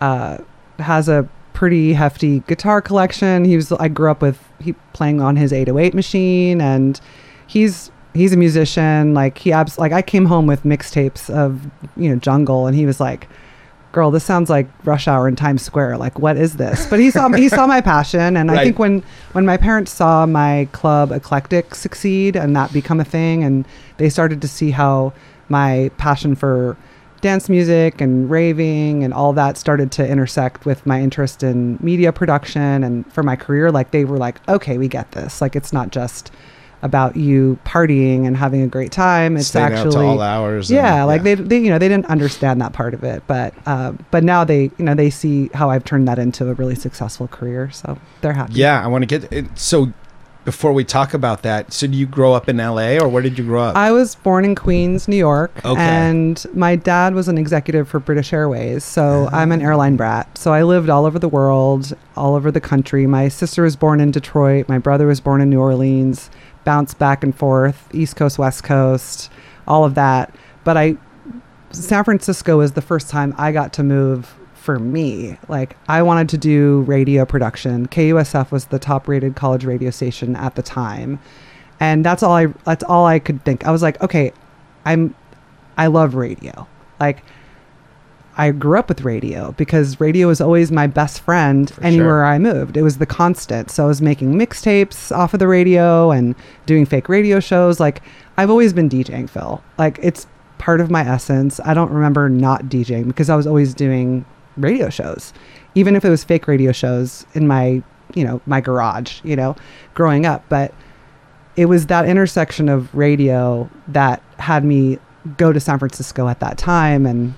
uh, 0.00 0.38
has 0.78 1.08
a 1.08 1.28
pretty 1.52 1.92
hefty 1.92 2.40
guitar 2.46 2.80
collection. 2.80 3.44
He 3.44 3.56
was 3.56 3.72
I 3.72 3.88
grew 3.88 4.10
up 4.10 4.22
with 4.22 4.38
he 4.60 4.72
playing 4.92 5.20
on 5.20 5.36
his 5.36 5.52
808 5.52 5.94
machine, 5.94 6.60
and 6.60 7.00
he's 7.46 7.90
he's 8.14 8.32
a 8.32 8.36
musician. 8.36 9.14
Like 9.14 9.38
he 9.38 9.52
abs 9.52 9.78
like 9.78 9.92
I 9.92 10.02
came 10.02 10.26
home 10.26 10.46
with 10.46 10.62
mixtapes 10.64 11.28
of 11.30 11.66
you 11.96 12.10
know 12.10 12.16
jungle, 12.16 12.66
and 12.66 12.76
he 12.76 12.86
was 12.86 13.00
like. 13.00 13.28
Girl, 13.92 14.10
this 14.10 14.24
sounds 14.24 14.50
like 14.50 14.68
rush 14.84 15.08
hour 15.08 15.26
in 15.26 15.34
Times 15.34 15.62
Square. 15.62 15.96
Like, 15.96 16.18
what 16.18 16.36
is 16.36 16.56
this? 16.56 16.86
But 16.86 17.00
he 17.00 17.10
saw 17.10 17.30
he 17.30 17.48
saw 17.48 17.66
my 17.66 17.80
passion, 17.80 18.36
and 18.36 18.50
I 18.50 18.64
think 18.64 18.78
when 18.78 19.02
when 19.32 19.46
my 19.46 19.56
parents 19.56 19.92
saw 19.92 20.26
my 20.26 20.68
club 20.72 21.10
eclectic 21.10 21.74
succeed 21.74 22.36
and 22.36 22.54
that 22.54 22.72
become 22.72 23.00
a 23.00 23.04
thing 23.04 23.44
and 23.44 23.66
they 23.96 24.10
started 24.10 24.42
to 24.42 24.48
see 24.48 24.70
how 24.70 25.12
my 25.48 25.90
passion 25.96 26.34
for 26.34 26.76
dance 27.20 27.48
music 27.48 28.00
and 28.00 28.30
raving 28.30 29.02
and 29.02 29.12
all 29.12 29.32
that 29.32 29.56
started 29.56 29.90
to 29.90 30.06
intersect 30.06 30.64
with 30.64 30.86
my 30.86 31.00
interest 31.00 31.42
in 31.42 31.78
media 31.80 32.12
production 32.12 32.84
and 32.84 33.10
for 33.12 33.22
my 33.22 33.34
career 33.34 33.72
like 33.72 33.90
they 33.90 34.04
were 34.04 34.18
like 34.18 34.46
okay 34.48 34.78
we 34.78 34.86
get 34.86 35.10
this 35.12 35.40
like 35.40 35.56
it's 35.56 35.72
not 35.72 35.90
just 35.90 36.30
about 36.82 37.16
you 37.16 37.58
partying 37.64 38.26
and 38.26 38.36
having 38.36 38.62
a 38.62 38.66
great 38.66 38.92
time 38.92 39.36
it's 39.36 39.54
out 39.56 39.72
actually 39.72 39.90
to 39.92 40.00
all 40.00 40.20
hours. 40.20 40.70
and- 40.70 40.76
yeah, 40.76 41.02
like 41.04 41.22
they, 41.24 41.34
they, 41.34 41.58
you 41.58 41.70
know, 41.70 41.78
they 41.78 41.88
didn't 41.88 42.06
understand 42.06 42.60
that 42.60 42.72
part 42.72 42.94
of 42.94 43.02
it, 43.04 43.22
but, 43.26 43.52
uh, 43.66 43.92
but 44.10 44.22
now 44.22 44.44
they, 44.44 44.64
you 44.78 44.84
know, 44.84 44.94
they 44.94 45.10
see 45.10 45.50
how 45.54 45.70
I've 45.70 45.84
turned 45.84 46.06
that 46.08 46.18
into 46.18 46.48
a 46.48 46.54
really 46.54 46.74
successful 46.76 47.26
career, 47.28 47.70
so 47.70 47.98
they're 48.20 48.32
happy. 48.32 48.54
Yeah, 48.54 48.82
I 48.82 48.86
want 48.86 49.02
to 49.02 49.06
get 49.06 49.32
it. 49.32 49.46
So 49.58 49.92
before 50.44 50.72
we 50.72 50.82
talk 50.82 51.12
about 51.12 51.42
that, 51.42 51.74
so 51.74 51.86
did 51.86 51.94
you 51.94 52.06
grow 52.06 52.32
up 52.32 52.48
in 52.48 52.56
LA 52.56 52.96
or 52.96 53.06
where 53.06 53.22
did 53.22 53.36
you 53.38 53.44
grow 53.44 53.64
up? 53.64 53.76
I 53.76 53.92
was 53.92 54.14
born 54.14 54.46
in 54.46 54.54
Queens, 54.54 55.06
New 55.06 55.16
York, 55.16 55.50
Okay. 55.62 55.78
and 55.78 56.42
my 56.54 56.74
dad 56.74 57.14
was 57.14 57.28
an 57.28 57.36
executive 57.36 57.86
for 57.86 57.98
British 58.00 58.32
Airways. 58.32 58.82
So 58.82 59.28
I'm 59.30 59.52
an 59.52 59.60
airline 59.60 59.96
brat. 59.96 60.38
So 60.38 60.54
I 60.54 60.62
lived 60.62 60.88
all 60.88 61.04
over 61.04 61.18
the 61.18 61.28
world, 61.28 61.92
all 62.16 62.34
over 62.34 62.50
the 62.50 62.62
country. 62.62 63.06
My 63.06 63.28
sister 63.28 63.62
was 63.62 63.76
born 63.76 64.00
in 64.00 64.10
Detroit. 64.10 64.68
My 64.70 64.78
brother 64.78 65.06
was 65.06 65.20
born 65.20 65.42
in 65.42 65.50
New 65.50 65.60
Orleans. 65.60 66.30
Bounced 66.68 66.98
back 66.98 67.24
and 67.24 67.34
forth, 67.34 67.88
East 67.94 68.16
Coast, 68.16 68.38
West 68.38 68.62
Coast, 68.62 69.30
all 69.66 69.86
of 69.86 69.94
that. 69.94 70.34
But 70.64 70.76
I, 70.76 70.98
San 71.70 72.04
Francisco 72.04 72.58
was 72.58 72.72
the 72.72 72.82
first 72.82 73.08
time 73.08 73.34
I 73.38 73.52
got 73.52 73.72
to 73.72 73.82
move 73.82 74.34
for 74.52 74.78
me. 74.78 75.38
Like 75.48 75.78
I 75.88 76.02
wanted 76.02 76.28
to 76.28 76.36
do 76.36 76.82
radio 76.82 77.24
production. 77.24 77.88
KUSF 77.88 78.50
was 78.50 78.66
the 78.66 78.78
top 78.78 79.08
rated 79.08 79.34
college 79.34 79.64
radio 79.64 79.88
station 79.88 80.36
at 80.36 80.56
the 80.56 80.62
time. 80.62 81.18
And 81.80 82.04
that's 82.04 82.22
all 82.22 82.34
I 82.34 82.48
that's 82.64 82.84
all 82.84 83.06
I 83.06 83.18
could 83.18 83.42
think. 83.46 83.66
I 83.66 83.70
was 83.70 83.80
like, 83.80 83.98
okay, 84.02 84.30
I'm 84.84 85.14
I 85.78 85.86
love 85.86 86.14
radio. 86.16 86.66
Like 87.00 87.24
I 88.38 88.52
grew 88.52 88.78
up 88.78 88.88
with 88.88 89.02
radio 89.02 89.52
because 89.52 90.00
radio 90.00 90.28
was 90.28 90.40
always 90.40 90.70
my 90.70 90.86
best 90.86 91.20
friend 91.20 91.68
For 91.70 91.82
anywhere 91.82 92.06
sure. 92.06 92.24
I 92.24 92.38
moved. 92.38 92.76
It 92.76 92.82
was 92.82 92.98
the 92.98 93.06
constant. 93.06 93.68
So 93.70 93.84
I 93.84 93.86
was 93.88 94.00
making 94.00 94.34
mixtapes 94.34 95.14
off 95.14 95.34
of 95.34 95.40
the 95.40 95.48
radio 95.48 96.12
and 96.12 96.36
doing 96.64 96.86
fake 96.86 97.08
radio 97.08 97.40
shows. 97.40 97.80
Like 97.80 98.00
I've 98.36 98.48
always 98.48 98.72
been 98.72 98.88
DJing, 98.88 99.28
Phil. 99.28 99.62
Like 99.76 99.98
it's 100.00 100.28
part 100.58 100.80
of 100.80 100.88
my 100.88 101.02
essence. 101.02 101.60
I 101.64 101.74
don't 101.74 101.90
remember 101.90 102.28
not 102.28 102.66
DJing 102.66 103.08
because 103.08 103.28
I 103.28 103.34
was 103.34 103.46
always 103.46 103.74
doing 103.74 104.24
radio 104.56 104.88
shows, 104.88 105.32
even 105.74 105.96
if 105.96 106.04
it 106.04 106.10
was 106.10 106.22
fake 106.22 106.46
radio 106.46 106.70
shows 106.70 107.26
in 107.34 107.48
my, 107.48 107.82
you 108.14 108.24
know, 108.24 108.40
my 108.46 108.60
garage, 108.60 109.20
you 109.24 109.34
know, 109.34 109.56
growing 109.94 110.26
up. 110.26 110.44
But 110.48 110.72
it 111.56 111.66
was 111.66 111.86
that 111.86 112.06
intersection 112.06 112.68
of 112.68 112.94
radio 112.94 113.68
that 113.88 114.22
had 114.38 114.64
me 114.64 114.98
go 115.36 115.52
to 115.52 115.58
San 115.58 115.80
Francisco 115.80 116.28
at 116.28 116.38
that 116.38 116.56
time. 116.56 117.04
And 117.04 117.34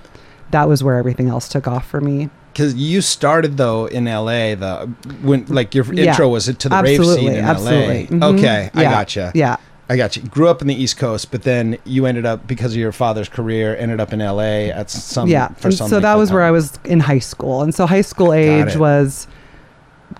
that 0.51 0.67
was 0.67 0.83
where 0.83 0.97
everything 0.97 1.27
else 1.29 1.47
took 1.49 1.67
off 1.67 1.87
for 1.87 2.01
me. 2.01 2.29
Because 2.53 2.75
you 2.75 3.01
started 3.01 3.57
though 3.57 3.85
in 3.85 4.05
LA, 4.05 4.55
the 4.55 4.89
when 5.21 5.45
like 5.47 5.73
your 5.73 5.85
Yeah. 5.93 6.11
intro 6.11 6.27
was 6.29 6.45
to 6.45 6.69
the 6.69 6.81
rave 6.83 7.03
scene 7.05 7.33
in 7.33 7.45
absolutely. 7.45 8.07
LA. 8.11 8.17
Mhm. 8.29 8.37
Okay, 8.37 8.69
I 8.73 8.83
gotcha. 8.83 9.31
Yeah. 9.33 9.55
I 9.89 9.97
got 9.97 10.15
you. 10.15 10.23
Grew 10.23 10.47
up 10.47 10.61
in 10.61 10.67
the 10.67 10.75
East 10.75 10.97
Coast, 10.97 11.31
but 11.31 11.43
then 11.43 11.77
you 11.83 12.05
ended 12.05 12.25
up 12.25 12.47
because 12.47 12.71
of 12.71 12.77
your 12.77 12.93
father's 12.93 13.27
career, 13.27 13.75
ended 13.77 13.99
up 13.99 14.13
in 14.13 14.21
LA 14.21 14.69
at 14.71 14.89
some. 14.89 15.27
yeah. 15.27 15.49
for 15.57 15.69
some 15.69 15.89
so 15.89 15.99
that 15.99 16.17
was 16.17 16.31
where. 16.31 16.43
I 16.43 16.51
was 16.51 16.79
in 16.85 17.01
high 17.01 17.19
school. 17.19 17.61
And 17.61 17.75
so 17.75 17.85
high 17.85 17.99
school 18.01 18.31
age 18.33 18.77
was 18.77 19.27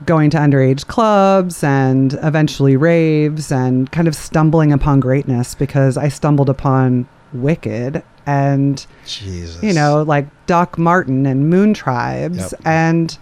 going 0.06 0.30
to 0.32 0.38
underage 0.38 0.88
clubs 0.88 1.64
and 1.64 2.18
eventually 2.24 2.76
raves 2.78 3.52
and 3.52 3.92
kind 3.92 4.08
of 4.08 4.16
stumbling 4.16 4.72
upon 4.74 5.00
greatness 5.00 5.54
because 5.56 5.98
I 5.98 6.08
stumbled 6.10 6.50
upon 6.50 7.08
Wicked 7.34 8.04
and 8.26 8.86
Jesus. 9.06 9.62
you 9.64 9.74
know, 9.74 10.04
like 10.04 10.28
Doc 10.46 10.78
Martin 10.78 11.26
and 11.26 11.52
Moontribes. 11.52 12.52
Yep. 12.52 12.62
And 12.66 13.18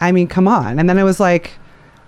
I 0.00 0.12
mean, 0.12 0.26
come 0.28 0.48
on. 0.48 0.78
And 0.78 0.88
then 0.88 0.98
I 0.98 1.04
was 1.04 1.20
like, 1.20 1.52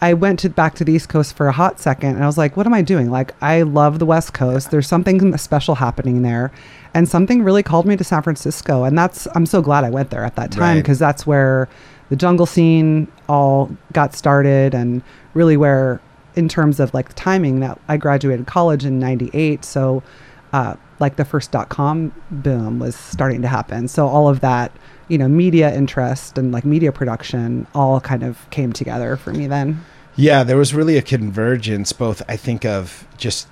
I 0.00 0.14
went 0.14 0.40
to 0.40 0.50
back 0.50 0.74
to 0.76 0.84
the 0.84 0.92
East 0.92 1.08
Coast 1.08 1.36
for 1.36 1.46
a 1.46 1.52
hot 1.52 1.78
second 1.78 2.14
and 2.16 2.24
I 2.24 2.26
was 2.26 2.36
like, 2.38 2.56
what 2.56 2.66
am 2.66 2.74
I 2.74 2.82
doing? 2.82 3.10
Like, 3.10 3.34
I 3.40 3.62
love 3.62 3.98
the 4.00 4.06
West 4.06 4.34
Coast. 4.34 4.70
There's 4.72 4.88
something 4.88 5.36
special 5.36 5.76
happening 5.76 6.22
there. 6.22 6.50
And 6.94 7.08
something 7.08 7.42
really 7.42 7.62
called 7.62 7.86
me 7.86 7.96
to 7.96 8.02
San 8.04 8.20
Francisco. 8.22 8.82
And 8.84 8.98
that's, 8.98 9.28
I'm 9.34 9.46
so 9.46 9.62
glad 9.62 9.84
I 9.84 9.90
went 9.90 10.10
there 10.10 10.24
at 10.24 10.34
that 10.36 10.50
time 10.50 10.60
Right. 10.60 10.74
because 10.82 10.98
that's 10.98 11.26
where 11.26 11.68
the 12.10 12.16
jungle 12.16 12.46
scene 12.46 13.06
all 13.28 13.70
got 13.92 14.14
started 14.14 14.74
and 14.74 15.02
really 15.34 15.56
where, 15.56 16.00
in 16.34 16.48
terms 16.48 16.80
of 16.80 16.92
like 16.92 17.08
the 17.08 17.14
timing, 17.14 17.60
that 17.60 17.78
I 17.88 17.96
graduated 17.96 18.46
college 18.46 18.84
in 18.84 18.98
98. 18.98 19.64
So, 19.64 20.02
uh, 20.52 20.74
like 20.98 21.16
the 21.16 21.24
first 21.24 21.50
dot 21.50 21.68
com 21.68 22.12
boom 22.30 22.78
was 22.78 22.94
starting 22.94 23.42
to 23.42 23.48
happen. 23.48 23.88
So 23.88 24.06
all 24.06 24.28
of 24.28 24.40
that, 24.40 24.72
you 25.08 25.18
know, 25.18 25.28
media 25.28 25.74
interest 25.74 26.38
and 26.38 26.52
like 26.52 26.64
media 26.64 26.92
production 26.92 27.66
all 27.74 28.00
kind 28.00 28.22
of 28.22 28.48
came 28.50 28.72
together 28.72 29.16
for 29.16 29.32
me 29.32 29.46
then. 29.46 29.84
Yeah, 30.16 30.42
there 30.44 30.56
was 30.56 30.74
really 30.74 30.96
a 30.98 31.02
convergence, 31.02 31.92
both 31.92 32.22
I 32.28 32.36
think 32.36 32.64
of 32.64 33.06
just 33.16 33.48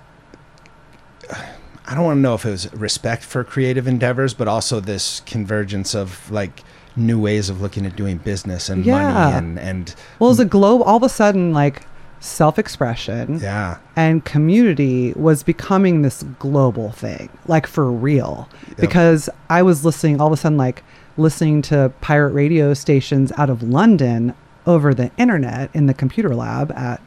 I 1.89 1.95
don't 1.95 2.05
want 2.05 2.19
to 2.19 2.21
know 2.21 2.35
if 2.35 2.45
it 2.45 2.51
was 2.51 2.73
respect 2.73 3.25
for 3.25 3.43
creative 3.43 3.89
endeavors, 3.89 4.33
but 4.33 4.47
also 4.47 4.79
this 4.79 5.21
convergence 5.27 5.95
of 5.95 6.31
like 6.31 6.63
new 6.97 7.19
ways 7.21 7.49
of 7.49 7.61
looking 7.61 7.87
at 7.87 7.97
doing 7.97 8.19
business 8.19 8.69
and 8.69 8.85
Yeah. 8.85 9.03
money 9.03 9.37
and 9.37 9.59
and 9.59 9.95
Well, 10.19 10.31
as 10.31 10.39
a 10.39 10.45
globe, 10.45 10.83
all 10.85 10.97
of 10.97 11.03
a 11.03 11.09
sudden, 11.09 11.53
like 11.53 11.83
self-expression 12.21 13.41
yeah, 13.41 13.79
and 13.97 14.25
community 14.25 15.13
was 15.15 15.43
becoming 15.43 16.03
this 16.03 16.23
global 16.39 16.93
thing, 16.93 17.29
like 17.47 17.67
for 17.67 17.91
real. 17.91 18.49
Yep. 18.69 18.77
Because 18.77 19.29
I 19.49 19.63
was 19.63 19.85
listening, 19.85 20.21
all 20.21 20.27
of 20.27 20.33
a 20.33 20.37
sudden, 20.37 20.59
like 20.59 20.85
listening 21.17 21.63
to 21.63 21.93
pirate 22.01 22.33
radio 22.33 22.75
stations 22.75 23.33
out 23.37 23.51
of 23.51 23.63
London 23.63 24.35
over 24.67 24.95
the 24.95 25.11
internet 25.17 25.71
in 25.75 25.87
the 25.87 25.95
computer 25.95 26.35
lab 26.35 26.71
at 26.73 27.01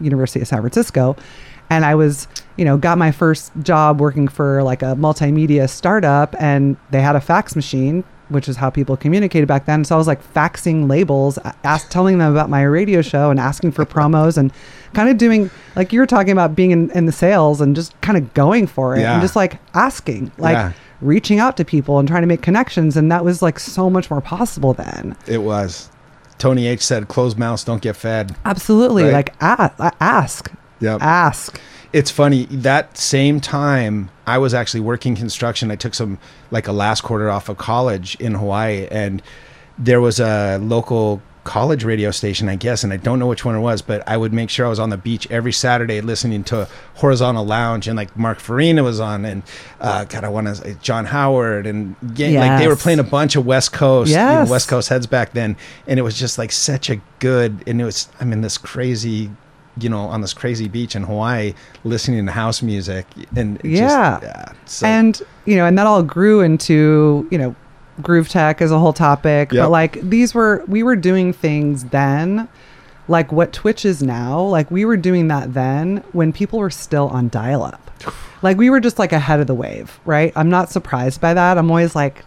University 0.00 0.40
of 0.40 0.48
San 0.48 0.60
Francisco. 0.60 1.16
And 1.70 1.84
I 1.84 1.94
was, 1.94 2.28
you 2.56 2.64
know, 2.64 2.76
got 2.76 2.98
my 2.98 3.10
first 3.10 3.52
job 3.62 4.00
working 4.00 4.28
for 4.28 4.62
like 4.62 4.82
a 4.82 4.94
multimedia 4.96 5.68
startup 5.68 6.34
and 6.38 6.76
they 6.90 7.00
had 7.00 7.16
a 7.16 7.20
fax 7.20 7.56
machine, 7.56 8.04
which 8.28 8.48
is 8.48 8.56
how 8.56 8.70
people 8.70 8.96
communicated 8.96 9.46
back 9.46 9.66
then. 9.66 9.84
So 9.84 9.94
I 9.94 9.98
was 9.98 10.06
like 10.06 10.20
faxing 10.34 10.88
labels, 10.88 11.38
ask, 11.62 11.90
telling 11.90 12.18
them 12.18 12.32
about 12.32 12.48
my 12.50 12.62
radio 12.62 13.02
show 13.02 13.30
and 13.30 13.38
asking 13.38 13.72
for 13.72 13.84
promos 13.84 14.36
and 14.38 14.52
kind 14.94 15.08
of 15.08 15.18
doing, 15.18 15.50
like 15.76 15.92
you 15.92 16.00
were 16.00 16.06
talking 16.06 16.32
about 16.32 16.54
being 16.54 16.70
in, 16.70 16.90
in 16.92 17.06
the 17.06 17.12
sales 17.12 17.60
and 17.60 17.74
just 17.76 17.98
kind 18.00 18.16
of 18.16 18.32
going 18.34 18.66
for 18.66 18.96
it 18.96 19.00
Yeah. 19.00 19.12
and 19.14 19.22
just 19.22 19.36
like 19.36 19.58
asking, 19.74 20.32
like 20.38 20.54
Yeah. 20.54 20.72
reaching 21.00 21.38
out 21.38 21.56
to 21.58 21.64
people 21.64 21.98
and 21.98 22.08
trying 22.08 22.22
to 22.22 22.26
make 22.28 22.42
connections. 22.42 22.96
And 22.96 23.10
that 23.12 23.24
was 23.24 23.42
like 23.42 23.58
so 23.58 23.90
much 23.90 24.10
more 24.10 24.20
possible 24.20 24.72
then. 24.72 25.16
it 25.26 25.42
was. 25.42 25.90
Tony 26.36 26.66
H 26.66 26.84
said, 26.84 27.06
"Closed 27.08 27.38
mouths 27.38 27.62
don't 27.62 27.80
get 27.80 27.94
fed." 27.94 28.34
Absolutely. 28.44 29.04
Right. 29.04 29.12
Like 29.12 29.34
a- 29.40 29.92
ask, 30.00 30.50
Yep. 30.80 31.00
ask. 31.00 31.60
It's 31.94 32.10
funny 32.10 32.46
that 32.46 32.98
same 32.98 33.40
time 33.40 34.10
I 34.26 34.38
was 34.38 34.52
actually 34.52 34.80
working 34.80 35.14
construction. 35.14 35.70
I 35.70 35.76
took 35.76 35.94
some 35.94 36.18
like 36.50 36.66
a 36.66 36.72
last 36.72 37.02
quarter 37.02 37.30
off 37.30 37.48
of 37.48 37.56
college 37.56 38.16
in 38.16 38.34
Hawaii, 38.34 38.88
and 38.90 39.22
there 39.78 40.00
was 40.00 40.18
a 40.18 40.58
local 40.58 41.22
college 41.44 41.84
radio 41.84 42.10
station, 42.10 42.48
I 42.48 42.56
guess, 42.56 42.82
and 42.82 42.92
I 42.92 42.96
don't 42.96 43.20
know 43.20 43.28
which 43.28 43.44
one 43.44 43.54
it 43.54 43.60
was, 43.60 43.80
but 43.80 44.02
I 44.08 44.16
would 44.16 44.32
make 44.32 44.50
sure 44.50 44.66
I 44.66 44.68
was 44.68 44.80
on 44.80 44.90
the 44.90 44.96
beach 44.96 45.30
every 45.30 45.52
Saturday 45.52 46.00
listening 46.00 46.42
to 46.44 46.66
Horizontal 46.94 47.44
Lounge, 47.46 47.86
and 47.86 47.96
like 47.96 48.16
Mark 48.16 48.40
Farina 48.40 48.82
was 48.82 48.98
on, 48.98 49.24
and 49.24 49.44
uh, 49.80 50.04
God, 50.04 50.24
I 50.24 50.28
want 50.30 50.56
to 50.56 50.74
John 50.82 51.04
Howard, 51.04 51.64
and 51.64 51.94
yeah, 52.16 52.40
like 52.40 52.58
they 52.60 52.66
were 52.66 52.74
playing 52.74 52.98
a 52.98 53.04
bunch 53.04 53.36
of 53.36 53.46
West 53.46 53.72
Coast, 53.72 54.10
you 54.10 54.16
know, 54.16 54.50
West 54.50 54.68
Coast 54.68 54.88
heads 54.88 55.06
back 55.06 55.32
then, 55.32 55.56
and 55.86 56.00
it 56.00 56.02
was 56.02 56.18
just 56.18 56.38
like 56.38 56.50
such 56.50 56.90
a 56.90 57.00
good, 57.20 57.62
and 57.68 57.80
it 57.80 57.84
was 57.84 58.08
I'm 58.18 58.32
in 58.32 58.40
this 58.40 58.58
crazy 58.58 59.30
you 59.80 59.88
know, 59.88 60.00
on 60.02 60.20
this 60.20 60.32
crazy 60.34 60.68
beach 60.68 60.94
in 60.94 61.02
Hawaii, 61.02 61.54
listening 61.84 62.24
to 62.26 62.32
house 62.32 62.62
music, 62.62 63.06
and 63.36 63.60
Yeah. 63.64 64.18
just, 64.20 64.22
yeah. 64.22 64.52
So, 64.66 64.86
and 64.86 65.22
you 65.46 65.56
know 65.56 65.66
and 65.66 65.76
that 65.78 65.86
all 65.86 66.02
grew 66.02 66.40
into 66.40 67.26
you 67.30 67.38
know 67.38 67.54
groove 68.02 68.28
tech 68.28 68.60
as 68.62 68.70
a 68.72 68.78
whole 68.78 68.92
topic 68.92 69.52
Yep. 69.52 69.64
but 69.64 69.70
like 69.70 70.00
these 70.00 70.34
were 70.34 70.64
we 70.66 70.82
were 70.82 70.96
doing 70.96 71.32
things 71.32 71.84
then 71.84 72.48
like 73.06 73.30
what 73.30 73.52
twitch 73.52 73.84
is 73.84 74.02
now 74.02 74.40
like 74.40 74.68
we 74.70 74.84
were 74.84 74.96
doing 74.96 75.28
that 75.28 75.54
then 75.54 75.98
when 76.12 76.32
people 76.32 76.58
were 76.58 76.70
still 76.70 77.06
on 77.08 77.28
dial-up 77.28 77.90
like 78.42 78.56
we 78.56 78.68
were 78.68 78.80
just 78.80 78.98
like 78.98 79.12
ahead 79.12 79.38
of 79.38 79.46
the 79.46 79.54
wave 79.54 80.00
right 80.06 80.32
i'm 80.34 80.48
not 80.50 80.70
surprised 80.70 81.20
by 81.20 81.34
that 81.34 81.56
i'm 81.56 81.70
always 81.70 81.94
like 81.94 82.24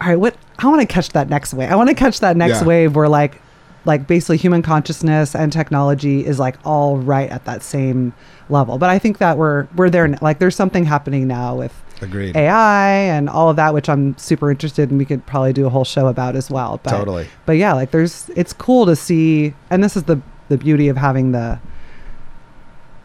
all 0.00 0.08
right 0.08 0.16
what 0.20 0.34
i 0.60 0.66
want 0.68 0.80
to 0.80 0.86
catch 0.86 1.10
that 1.10 1.28
next 1.28 1.52
wave 1.52 1.70
i 1.70 1.74
want 1.76 1.88
to 1.90 1.94
catch 1.94 2.20
that 2.20 2.34
next 2.36 2.60
Yeah. 2.60 2.66
wave 2.66 2.96
where 2.96 3.08
like 3.08 3.42
like 3.84 4.06
basically 4.06 4.36
human 4.36 4.62
consciousness 4.62 5.34
and 5.34 5.52
technology 5.52 6.24
is 6.24 6.38
like 6.38 6.56
all 6.64 6.96
right 6.98 7.30
at 7.30 7.44
that 7.44 7.62
same 7.62 8.12
level 8.48 8.78
but 8.78 8.90
i 8.90 8.98
think 8.98 9.18
that 9.18 9.36
we're 9.36 9.66
we're 9.76 9.90
there 9.90 10.08
like 10.20 10.38
there's 10.38 10.56
something 10.56 10.84
happening 10.84 11.26
now 11.26 11.54
with 11.54 11.84
agreed. 12.04 12.36
AI 12.36 12.90
and 12.90 13.28
all 13.28 13.50
of 13.50 13.56
that, 13.56 13.74
which 13.74 13.88
I'm 13.88 14.16
super 14.18 14.50
interested 14.50 14.90
in. 14.90 14.98
We 14.98 15.04
could 15.04 15.24
probably 15.26 15.52
do 15.52 15.66
a 15.66 15.70
whole 15.70 15.84
show 15.84 16.06
about 16.06 16.36
as 16.36 16.50
well. 16.50 16.80
But, 16.82 16.90
Totally. 16.90 17.28
But 17.46 17.52
yeah, 17.52 17.72
like 17.72 17.90
there's, 17.90 18.28
it's 18.36 18.52
cool 18.52 18.86
to 18.86 18.96
see, 18.96 19.54
and 19.70 19.82
this 19.82 19.96
is 19.96 20.04
the 20.04 20.20
the 20.48 20.58
beauty 20.58 20.88
of 20.88 20.96
having 20.98 21.32
the 21.32 21.58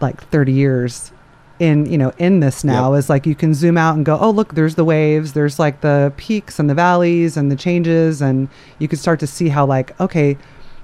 like 0.02 0.22
30 0.30 0.52
years 0.52 1.12
in 1.60 1.86
you 1.86 1.98
know 1.98 2.12
in 2.18 2.42
this 2.42 2.64
now 2.66 2.92
Yep. 2.92 3.00
is 3.00 3.10
like 3.10 3.26
you 3.26 3.36
can 3.36 3.54
zoom 3.54 3.78
out 3.78 3.96
and 3.96 4.06
go 4.06 4.18
oh 4.20 4.30
look 4.30 4.56
there's 4.56 4.76
the 4.76 4.84
waves 4.84 5.34
there's 5.34 5.58
like 5.58 5.82
the 5.82 6.14
peaks 6.18 6.60
and 6.60 6.70
the 6.70 6.74
valleys 6.74 7.38
and 7.38 7.50
the 7.52 7.56
changes 7.56 8.22
and 8.22 8.50
you 8.80 8.88
can 8.90 8.98
start 8.98 9.20
to 9.22 9.28
see 9.28 9.50
how 9.50 9.66
like 9.66 9.98
okay 10.02 10.38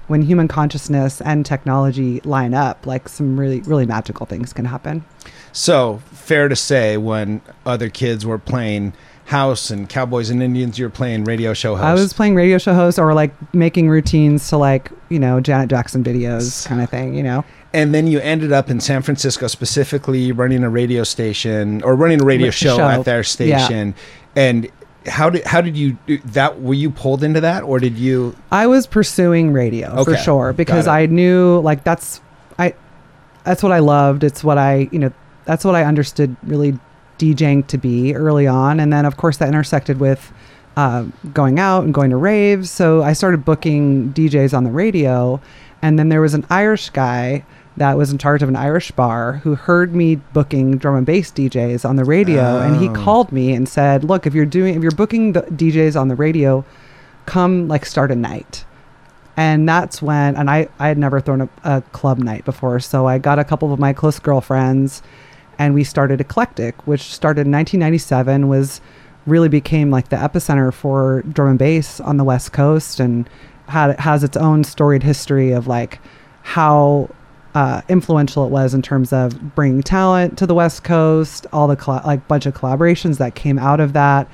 when 0.08 0.22
human 0.22 0.48
consciousness 0.48 1.20
and 1.20 1.44
technology 1.44 2.20
line 2.20 2.54
up 2.54 2.86
like 2.86 3.08
some 3.08 3.38
really 3.38 3.60
really 3.62 3.86
magical 3.86 4.26
things 4.26 4.52
can 4.52 4.64
happen 4.64 5.04
So 5.52 6.02
fair 6.12 6.48
to 6.48 6.56
say, 6.56 6.98
when 6.98 7.40
other 7.64 7.88
kids 7.88 8.26
were 8.26 8.38
playing 8.38 8.92
house 9.26 9.70
and 9.70 9.88
cowboys 9.88 10.30
and 10.30 10.42
Indians. 10.42 10.78
You 10.78 10.86
were 10.86 10.90
playing 10.90 11.24
radio 11.24 11.52
show 11.52 11.74
host. 11.74 11.84
I 11.84 11.94
was 11.94 12.12
playing 12.12 12.34
radio 12.34 12.58
show 12.58 12.74
host 12.74 12.98
or 12.98 13.12
like 13.14 13.32
making 13.54 13.88
routines 13.88 14.48
to 14.48 14.56
like 14.56 14.90
you 15.08 15.18
know 15.18 15.40
Janet 15.40 15.68
Jackson 15.68 16.02
videos 16.02 16.66
kind 16.66 16.80
of 16.80 16.88
thing. 16.90 17.14
You 17.14 17.22
know. 17.22 17.44
And 17.72 17.94
then 17.94 18.06
you 18.06 18.20
ended 18.20 18.52
up 18.52 18.70
in 18.70 18.80
San 18.80 19.02
Francisco, 19.02 19.48
specifically 19.48 20.32
running 20.32 20.64
a 20.64 20.70
radio 20.70 21.04
station 21.04 21.82
or 21.82 21.94
running 21.94 22.22
a 22.22 22.24
radio 22.24 22.50
show, 22.50 22.76
show. 22.76 22.88
at 22.88 23.04
their 23.04 23.22
station. 23.22 23.88
Yeah. 23.88 24.42
And 24.42 24.70
how 25.06 25.30
did 25.30 25.44
how 25.44 25.60
did 25.60 25.76
you 25.76 25.96
that? 26.24 26.60
Were 26.60 26.74
you 26.74 26.90
pulled 26.90 27.22
into 27.22 27.40
that, 27.40 27.62
or 27.62 27.78
did 27.78 27.98
you? 27.98 28.36
I 28.50 28.66
was 28.66 28.86
pursuing 28.86 29.52
radio 29.52 29.90
okay. 29.90 30.12
for 30.12 30.16
sure 30.16 30.52
because 30.52 30.86
I 30.86 31.06
knew 31.06 31.60
like 31.60 31.84
that's 31.84 32.20
I 32.58 32.74
that's 33.44 33.62
what 33.62 33.72
I 33.72 33.78
loved. 33.78 34.24
It's 34.24 34.42
what 34.42 34.58
I 34.58 34.88
you 34.90 34.98
know 34.98 35.12
that's 35.44 35.64
what 35.64 35.74
I 35.74 35.84
understood 35.84 36.36
really 36.42 36.78
DJing 37.18 37.66
to 37.68 37.78
be 37.78 38.14
early 38.14 38.46
on, 38.46 38.80
and 38.80 38.92
then 38.92 39.04
of 39.04 39.16
course 39.16 39.38
that 39.38 39.48
intersected 39.48 40.00
with 40.00 40.32
uh, 40.76 41.04
going 41.32 41.58
out 41.58 41.84
and 41.84 41.94
going 41.94 42.10
to 42.10 42.16
raves. 42.16 42.70
So 42.70 43.02
I 43.02 43.12
started 43.12 43.44
booking 43.44 44.12
DJs 44.12 44.56
on 44.56 44.64
the 44.64 44.70
radio, 44.70 45.40
and 45.82 45.98
then 45.98 46.08
there 46.08 46.20
was 46.20 46.34
an 46.34 46.46
Irish 46.50 46.90
guy 46.90 47.44
that 47.76 47.96
was 47.96 48.10
in 48.10 48.18
charge 48.18 48.42
of 48.42 48.48
an 48.48 48.56
Irish 48.56 48.90
bar 48.90 49.34
who 49.44 49.54
heard 49.54 49.94
me 49.94 50.16
booking 50.16 50.78
drum 50.78 50.96
and 50.96 51.06
bass 51.06 51.30
DJs 51.30 51.88
on 51.88 51.96
the 51.96 52.04
radio 52.04 52.42
oh. 52.42 52.62
and 52.62 52.76
he 52.76 52.88
oh. 52.88 52.92
called 52.92 53.32
me 53.32 53.52
and 53.52 53.68
said, 53.68 54.04
"Look, 54.04 54.26
if 54.26 54.34
you're 54.34 54.46
doing 54.46 54.74
if 54.74 54.82
you're 54.82 54.92
booking 54.92 55.32
the 55.32 55.42
DJs 55.42 56.00
on 56.00 56.08
the 56.08 56.14
radio, 56.14 56.64
come 57.26 57.68
like 57.68 57.84
start 57.84 58.10
a 58.10 58.16
night." 58.16 58.64
And 59.36 59.68
that's 59.68 60.00
when 60.00 60.36
and 60.36 60.50
I 60.50 60.68
I 60.78 60.88
had 60.88 60.98
never 60.98 61.20
thrown 61.20 61.42
a, 61.42 61.48
a 61.64 61.82
club 61.92 62.18
night 62.18 62.44
before, 62.44 62.80
so 62.80 63.06
I 63.06 63.18
got 63.18 63.38
a 63.38 63.44
couple 63.44 63.72
of 63.72 63.78
my 63.78 63.92
close 63.92 64.18
girlfriends 64.18 65.02
and 65.58 65.74
we 65.74 65.84
started 65.84 66.20
Eclectic, 66.20 66.86
which 66.86 67.02
started 67.14 67.46
in 67.46 67.52
1997 67.52 68.48
was 68.48 68.80
really 69.26 69.48
became 69.48 69.90
like 69.90 70.08
the 70.08 70.16
epicenter 70.16 70.72
for 70.72 71.22
drum 71.22 71.50
and 71.50 71.58
bass 71.58 71.98
on 72.00 72.16
the 72.16 72.24
West 72.24 72.52
Coast 72.52 73.00
and 73.00 73.28
had 73.68 73.98
has 73.98 74.22
its 74.22 74.36
own 74.36 74.62
storied 74.62 75.02
history 75.02 75.52
of 75.52 75.66
like 75.66 75.98
how 76.42 77.10
uh, 77.56 77.80
influential 77.88 78.44
it 78.44 78.50
was 78.50 78.74
in 78.74 78.82
terms 78.82 79.14
of 79.14 79.54
bringing 79.54 79.82
talent 79.82 80.36
to 80.36 80.46
the 80.46 80.52
West 80.52 80.84
Coast, 80.84 81.46
all 81.54 81.66
the 81.66 82.00
like 82.04 82.28
bunch 82.28 82.44
of 82.44 82.52
collaborations 82.52 83.16
that 83.16 83.34
came 83.34 83.58
out 83.58 83.80
of 83.80 83.94
that, 83.94 84.28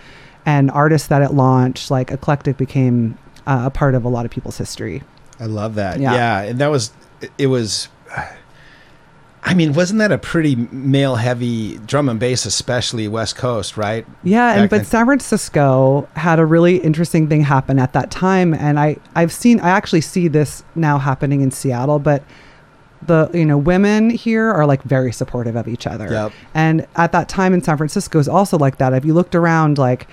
and 0.44 0.72
artists 0.72 1.06
that 1.06 1.22
it 1.22 1.32
launched. 1.32 1.88
Like 1.88 2.10
Eclectic 2.10 2.56
became 2.56 3.16
uh, 3.46 3.62
a 3.66 3.70
part 3.70 3.94
of 3.94 4.04
a 4.04 4.08
lot 4.08 4.24
of 4.24 4.32
people's 4.32 4.58
history. 4.58 5.04
I 5.38 5.46
love 5.46 5.76
that. 5.76 6.00
Yeah. 6.00 6.14
yeah, 6.14 6.42
and 6.42 6.58
that 6.58 6.66
was 6.66 6.92
it 7.38 7.46
was. 7.46 7.88
I 9.44 9.54
mean, 9.54 9.72
wasn't 9.72 9.98
that 9.98 10.10
a 10.10 10.18
pretty 10.18 10.56
male 10.56 11.16
heavy 11.16 11.78
drum 11.78 12.08
and 12.08 12.18
bass, 12.18 12.44
especially 12.44 13.06
West 13.06 13.36
Coast, 13.36 13.76
right? 13.76 14.04
Yeah, 14.24 14.54
and 14.54 14.68
but 14.68 14.78
then? 14.78 14.84
San 14.84 15.06
Francisco 15.06 16.08
had 16.16 16.40
a 16.40 16.44
really 16.44 16.78
interesting 16.78 17.28
thing 17.28 17.42
happen 17.42 17.78
at 17.78 17.92
that 17.92 18.10
time, 18.10 18.52
and 18.52 18.80
I 18.80 18.96
I've 19.14 19.32
seen 19.32 19.60
I 19.60 19.70
actually 19.70 20.00
see 20.00 20.26
this 20.26 20.64
now 20.74 20.98
happening 20.98 21.40
in 21.40 21.52
Seattle, 21.52 22.00
but 22.00 22.24
the 23.06 23.30
you 23.34 23.44
know 23.44 23.58
women 23.58 24.10
here 24.10 24.50
are 24.50 24.66
like 24.66 24.82
very 24.82 25.12
supportive 25.12 25.56
of 25.56 25.68
each 25.68 25.86
other. 25.86 26.10
Yep. 26.10 26.32
and 26.54 26.86
at 26.96 27.12
that 27.12 27.28
time 27.28 27.54
in 27.54 27.62
san 27.62 27.76
francisco 27.76 28.18
is 28.18 28.28
also 28.28 28.58
like 28.58 28.78
that. 28.78 28.92
If 28.92 29.04
you 29.04 29.14
looked 29.14 29.34
around 29.34 29.78
like 29.78 30.06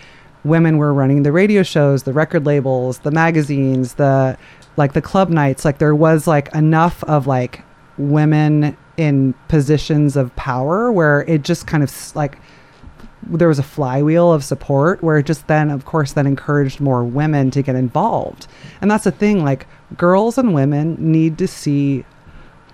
women 0.43 0.77
were 0.77 0.93
running 0.93 1.23
the 1.23 1.31
radio 1.31 1.63
shows 1.63 2.03
the 2.03 2.13
record 2.13 2.45
labels 2.45 2.99
the 2.99 3.11
magazines 3.11 3.95
the 3.95 4.37
like 4.77 4.93
the 4.93 5.01
club 5.01 5.29
nights 5.29 5.65
like 5.65 5.79
there 5.79 5.93
was 5.93 6.27
like 6.27 6.53
enough 6.55 7.03
of 7.03 7.27
like 7.27 7.61
women 7.97 8.77
in 8.95 9.33
positions 9.49 10.15
of 10.15 10.33
power 10.35 10.91
where 10.91 11.21
it 11.21 11.43
just 11.43 11.67
kind 11.67 11.83
of 11.83 12.15
like 12.15 12.37
there 13.23 13.47
was 13.47 13.59
a 13.59 13.63
flywheel 13.63 14.31
of 14.31 14.43
support 14.43 15.03
where 15.03 15.17
it 15.17 15.25
just 15.25 15.47
then 15.47 15.69
of 15.69 15.85
course 15.85 16.13
then 16.13 16.25
encouraged 16.25 16.79
more 16.79 17.03
women 17.03 17.51
to 17.51 17.61
get 17.61 17.75
involved. 17.75 18.47
And 18.81 18.89
that's 18.89 19.03
the 19.03 19.11
thing 19.11 19.43
like 19.43 19.67
girls 19.97 20.37
and 20.37 20.53
women 20.53 20.95
need 20.99 21.37
to 21.37 21.47
see 21.47 22.05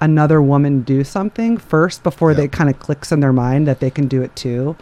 another 0.02 0.42
woman 0.42 0.82
do 0.82 1.04
something 1.04 1.58
first 1.58 2.04
before 2.04 2.32
yep. 2.32 2.38
they 2.38 2.48
kind 2.48 2.70
of 2.70 2.80
clicks 2.80 3.12
in 3.12 3.20
their 3.20 3.34
mind 3.34 3.68
that 3.68 3.80
they 3.80 3.90
can 3.90 4.08
do 4.08 4.22
it 4.22 4.36
too. 4.36 4.76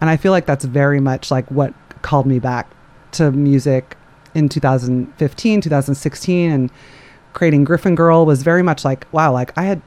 And 0.00 0.10
I 0.10 0.16
feel 0.16 0.32
like 0.32 0.46
that's 0.46 0.64
very 0.64 1.00
much 1.00 1.30
like 1.30 1.50
what 1.50 1.72
called 2.02 2.26
me 2.26 2.38
back 2.38 2.70
to 3.12 3.32
music 3.32 3.96
in 4.34 4.48
2015, 4.48 5.60
2016 5.60 6.50
and 6.50 6.70
creating 7.32 7.64
GriffinGrrl 7.64 8.26
was 8.26 8.42
very 8.42 8.62
much 8.62 8.84
like 8.84 9.06
wow, 9.12 9.32
like 9.32 9.56
I 9.56 9.62
had 9.64 9.82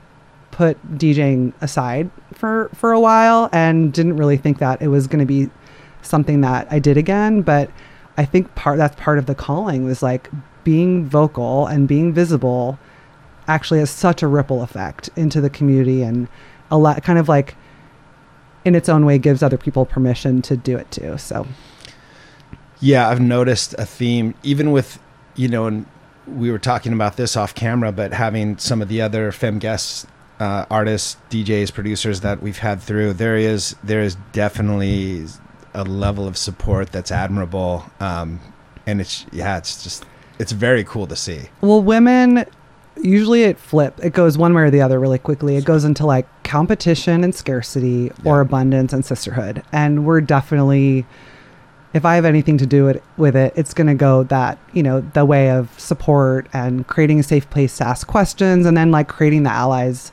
put 0.51 0.97
DJing 0.97 1.53
aside 1.61 2.09
for 2.33 2.69
for 2.73 2.91
a 2.91 2.99
while 2.99 3.49
and 3.51 3.93
didn't 3.93 4.17
really 4.17 4.37
think 4.37 4.59
that 4.59 4.81
it 4.81 4.87
was 4.87 5.07
going 5.07 5.19
to 5.19 5.25
be 5.25 5.49
something 6.01 6.41
that 6.41 6.67
I 6.71 6.79
did 6.79 6.97
again, 6.97 7.41
but 7.41 7.69
I 8.17 8.25
think 8.25 8.53
part 8.55 8.77
that's 8.77 8.95
part 8.95 9.19
of 9.19 9.25
the 9.25 9.35
calling 9.35 9.83
was 9.83 10.01
like 10.01 10.29
being 10.63 11.05
vocal 11.05 11.67
and 11.67 11.87
being 11.87 12.13
visible 12.13 12.77
actually 13.49 13.79
has 13.79 13.89
such 13.89 14.21
a 14.23 14.27
ripple 14.27 14.61
effect 14.61 15.09
into 15.15 15.41
the 15.41 15.49
community 15.49 16.03
and 16.03 16.27
a 16.71 16.77
lot 16.77 17.03
kind 17.03 17.19
of 17.19 17.27
like 17.27 17.55
in 18.63 18.75
its 18.75 18.87
own 18.87 19.05
way 19.05 19.17
gives 19.17 19.41
other 19.41 19.57
people 19.57 19.85
permission 19.85 20.41
to 20.43 20.55
do 20.55 20.77
it 20.77 20.89
too. 20.91 21.17
So 21.17 21.47
yeah, 22.79 23.09
I've 23.09 23.19
noticed 23.19 23.73
a 23.77 23.85
theme 23.85 24.35
even 24.43 24.71
with 24.71 24.99
you 25.35 25.47
know 25.47 25.65
and 25.65 25.85
we 26.27 26.51
were 26.51 26.59
talking 26.59 26.93
about 26.93 27.17
this 27.17 27.35
off 27.35 27.55
camera, 27.55 27.91
but 27.91 28.13
having 28.13 28.57
some 28.59 28.81
of 28.81 28.87
the 28.87 29.01
other 29.01 29.31
fem 29.31 29.57
guests, 29.57 30.05
uh, 30.39 30.65
artists, 30.69 31.17
DJs, 31.31 31.73
producers 31.73 32.21
that 32.21 32.41
we've 32.41 32.59
had 32.59 32.81
through, 32.81 33.13
there 33.13 33.35
is 33.35 33.75
there 33.83 34.01
is 34.01 34.15
definitely 34.31 35.25
a 35.73 35.83
level 35.83 36.27
of 36.27 36.37
support 36.37 36.91
that's 36.91 37.11
admirable, 37.11 37.83
um, 37.99 38.39
and 38.85 39.01
it's 39.01 39.25
yeah, 39.31 39.57
it's 39.57 39.83
just 39.83 40.05
it's 40.37 40.51
very 40.51 40.83
cool 40.83 41.07
to 41.07 41.15
see. 41.15 41.49
Well, 41.61 41.81
women 41.81 42.45
usually 43.01 43.43
it 43.43 43.59
flip 43.59 43.99
it 44.03 44.13
goes 44.13 44.37
one 44.37 44.53
way 44.53 44.63
or 44.63 44.71
the 44.71 44.81
other 44.81 44.99
really 44.99 45.17
quickly. 45.17 45.55
It 45.57 45.65
goes 45.65 45.83
into 45.83 46.05
like 46.05 46.27
competition 46.43 47.23
and 47.23 47.33
scarcity 47.33 48.11
yeah. 48.23 48.31
or 48.31 48.41
abundance 48.41 48.93
and 48.93 49.03
sisterhood. 49.03 49.63
And 49.71 50.05
we're 50.05 50.21
definitely 50.21 51.05
if 51.91 52.05
i 52.05 52.13
have 52.13 52.25
anything 52.25 52.55
to 52.55 52.67
do 52.67 52.87
it, 52.87 53.01
with 53.17 53.35
it 53.35 53.51
it's 53.55 53.73
going 53.73 53.87
to 53.87 53.95
go 53.95 54.21
that 54.21 54.59
you 54.73 54.83
know 54.83 55.01
the 55.01 55.25
way 55.25 55.49
of 55.49 55.77
support 55.79 56.47
and 56.53 56.85
creating 56.85 57.19
a 57.19 57.23
safe 57.23 57.49
place 57.49 57.77
to 57.77 57.87
ask 57.87 58.05
questions 58.05 58.67
and 58.67 58.77
then 58.77 58.91
like 58.91 59.07
creating 59.07 59.43
the 59.43 59.51
allies. 59.51 60.11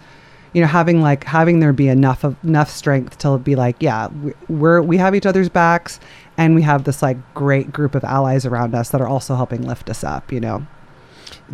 You 0.52 0.62
know 0.62 0.68
having 0.68 1.02
like 1.02 1.24
having 1.24 1.60
there 1.60 1.74
be 1.74 1.88
enough 1.88 2.24
of 2.24 2.34
enough 2.42 2.70
strength 2.70 3.18
to 3.18 3.36
be 3.36 3.56
like 3.56 3.76
yeah 3.80 4.08
we're 4.48 4.80
we 4.80 4.96
have 4.96 5.14
each 5.14 5.26
other's 5.26 5.50
backs 5.50 6.00
and 6.38 6.54
we 6.54 6.62
have 6.62 6.84
this 6.84 7.02
like 7.02 7.18
great 7.34 7.72
group 7.74 7.94
of 7.94 8.04
allies 8.04 8.46
around 8.46 8.74
us 8.74 8.88
that 8.88 9.02
are 9.02 9.06
also 9.06 9.36
helping 9.36 9.60
lift 9.60 9.90
us 9.90 10.02
up 10.02 10.32
you 10.32 10.40
know 10.40 10.66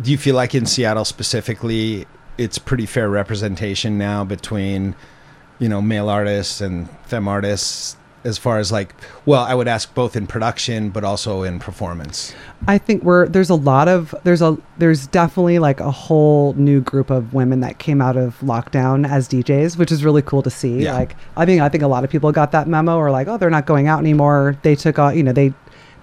do 0.01 0.11
you 0.11 0.17
feel 0.17 0.35
like 0.35 0.55
in 0.55 0.65
Seattle 0.65 1.05
specifically, 1.05 2.07
it's 2.37 2.57
pretty 2.57 2.85
fair 2.85 3.09
representation 3.09 3.97
now 3.97 4.23
between, 4.23 4.95
you 5.59 5.69
know, 5.69 5.81
male 5.81 6.09
artists 6.09 6.61
and 6.61 6.89
femme 7.05 7.27
artists? 7.27 7.97
As 8.25 8.37
far 8.37 8.57
as 8.57 8.71
like, 8.71 8.95
well, 9.25 9.43
I 9.43 9.53
would 9.53 9.67
ask 9.67 9.93
both 9.93 10.15
in 10.15 10.27
production, 10.27 10.91
but 10.91 11.03
also 11.03 11.43
in 11.43 11.59
performance. 11.59 12.33
I 12.69 12.77
think 12.77 13.03
we're 13.03 13.27
there's 13.27 13.49
a 13.49 13.55
lot 13.55 13.89
of 13.89 14.15
there's 14.23 14.41
a 14.41 14.57
there's 14.77 15.07
definitely 15.07 15.59
like 15.59 15.81
a 15.81 15.91
whole 15.91 16.53
new 16.53 16.79
group 16.79 17.09
of 17.09 17.33
women 17.33 17.59
that 17.59 17.79
came 17.79 18.01
out 18.01 18.15
of 18.15 18.39
lockdown 18.39 19.05
as 19.05 19.27
DJs, 19.27 19.77
which 19.77 19.91
is 19.91 20.05
really 20.05 20.21
cool 20.21 20.41
to 20.41 20.49
see. 20.49 20.83
Yeah. 20.83 20.93
Like 20.93 21.17
I 21.35 21.45
think 21.45 21.61
I 21.61 21.67
think 21.67 21.83
a 21.83 21.87
lot 21.87 22.05
of 22.05 22.09
people 22.09 22.31
got 22.31 22.53
that 22.53 22.65
memo 22.65 22.95
or 22.95 23.11
like, 23.11 23.27
oh, 23.27 23.35
they're 23.37 23.49
not 23.49 23.65
going 23.65 23.87
out 23.87 23.99
anymore. 23.99 24.57
They 24.61 24.75
took 24.77 24.97
on, 24.99 25.17
you 25.17 25.23
know, 25.23 25.33
they 25.33 25.53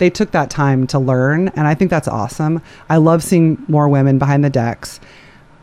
they 0.01 0.11
took 0.11 0.33
that 0.33 0.51
time 0.51 0.87
to 0.89 0.99
learn 0.99 1.49
and 1.49 1.69
i 1.69 1.75
think 1.75 1.91
that's 1.91 2.09
awesome. 2.09 2.61
I 2.89 2.97
love 2.97 3.23
seeing 3.23 3.63
more 3.69 3.89
women 3.89 4.19
behind 4.19 4.43
the 4.43 4.51
decks. 4.51 4.99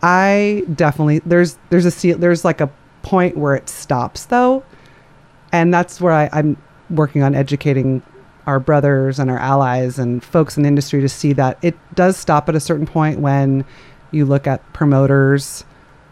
I 0.02 0.64
definitely 0.74 1.20
there's 1.20 1.58
there's 1.70 1.86
a 1.86 2.14
there's 2.14 2.46
like 2.46 2.62
a 2.62 2.70
point 3.02 3.36
where 3.36 3.56
it 3.56 3.68
stops 3.68 4.26
though 4.26 4.64
and 5.52 5.74
that's 5.74 6.02
where 6.02 6.14
I, 6.14 6.30
i'm 6.34 6.58
working 6.90 7.24
on 7.24 7.36
educating 7.36 8.02
our 8.46 8.60
brothers 8.60 9.18
and 9.18 9.30
our 9.30 9.40
allies 9.40 9.98
and 9.98 10.24
folks 10.24 10.58
in 10.58 10.64
the 10.64 10.68
industry 10.68 11.02
to 11.02 11.10
see 11.10 11.34
that 11.34 11.58
it 11.62 11.76
does 11.96 12.18
stop 12.18 12.48
at 12.50 12.56
a 12.56 12.60
certain 12.60 12.86
point 12.86 13.20
when 13.20 13.66
you 14.12 14.26
look 14.26 14.46
at 14.46 14.62
promoters 14.74 15.64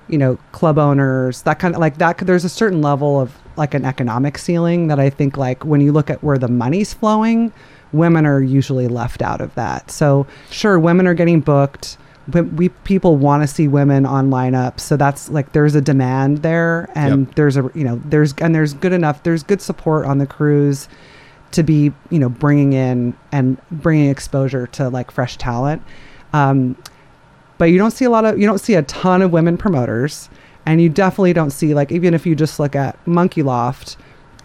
you 0.07 0.17
know 0.17 0.37
club 0.51 0.77
owners 0.77 1.41
that 1.43 1.59
kind 1.59 1.75
of 1.75 1.81
like 1.81 1.97
that 1.97 2.17
there's 2.19 2.45
a 2.45 2.49
certain 2.49 2.81
level 2.81 3.19
of 3.19 3.35
like 3.57 3.73
an 3.73 3.85
economic 3.85 4.37
ceiling 4.37 4.87
that 4.87 4.99
i 4.99 5.09
think 5.09 5.37
like 5.37 5.63
when 5.65 5.81
you 5.81 5.91
look 5.91 6.09
at 6.09 6.23
where 6.23 6.37
the 6.37 6.47
money's 6.47 6.93
flowing 6.93 7.51
women 7.95 8.25
are 8.25 8.41
usually 8.41 8.87
left 8.87 9.21
out 9.21 9.41
of 9.41 9.53
that. 9.55 9.89
So 9.91 10.27
sure, 10.51 10.79
women 10.79 11.07
are 11.07 11.13
getting 11.13 11.41
booked. 11.41 11.97
But 12.27 12.51
we 12.53 12.69
people 12.69 13.17
want 13.17 13.43
to 13.43 13.47
see 13.47 13.67
women 13.67 14.03
on 14.03 14.31
lineups, 14.31 14.79
so 14.79 14.97
that's 14.97 15.29
like 15.29 15.51
there's 15.51 15.75
a 15.75 15.81
demand 15.81 16.39
there, 16.39 16.89
and 16.95 17.27
yep. 17.27 17.35
there's 17.35 17.55
a 17.55 17.69
you 17.75 17.83
know 17.83 18.01
there's 18.03 18.33
and 18.39 18.55
there's 18.55 18.73
good 18.73 18.93
enough 18.93 19.21
there's 19.21 19.43
good 19.43 19.61
support 19.61 20.07
on 20.07 20.17
the 20.17 20.25
crews 20.25 20.89
to 21.51 21.61
be 21.61 21.91
you 22.09 22.17
know 22.17 22.29
bringing 22.29 22.73
in 22.73 23.15
and 23.31 23.61
bringing 23.69 24.09
exposure 24.09 24.65
to 24.67 24.89
like 24.89 25.11
fresh 25.11 25.37
talent. 25.37 25.83
Um, 26.33 26.75
but 27.57 27.65
you 27.65 27.77
don't 27.77 27.91
see 27.91 28.05
a 28.05 28.09
lot 28.09 28.25
of 28.25 28.39
you 28.39 28.45
don't 28.45 28.59
see 28.59 28.73
a 28.73 28.83
ton 28.83 29.21
of 29.21 29.31
women 29.31 29.57
promoters, 29.57 30.29
and 30.65 30.81
you 30.81 30.89
definitely 30.89 31.33
don't 31.33 31.51
see 31.51 31.73
like 31.73 31.91
even 31.91 32.13
if 32.13 32.25
you 32.25 32.35
just 32.35 32.59
look 32.59 32.75
at 32.75 32.97
Monkey 33.07 33.43
Loft, 33.43 33.97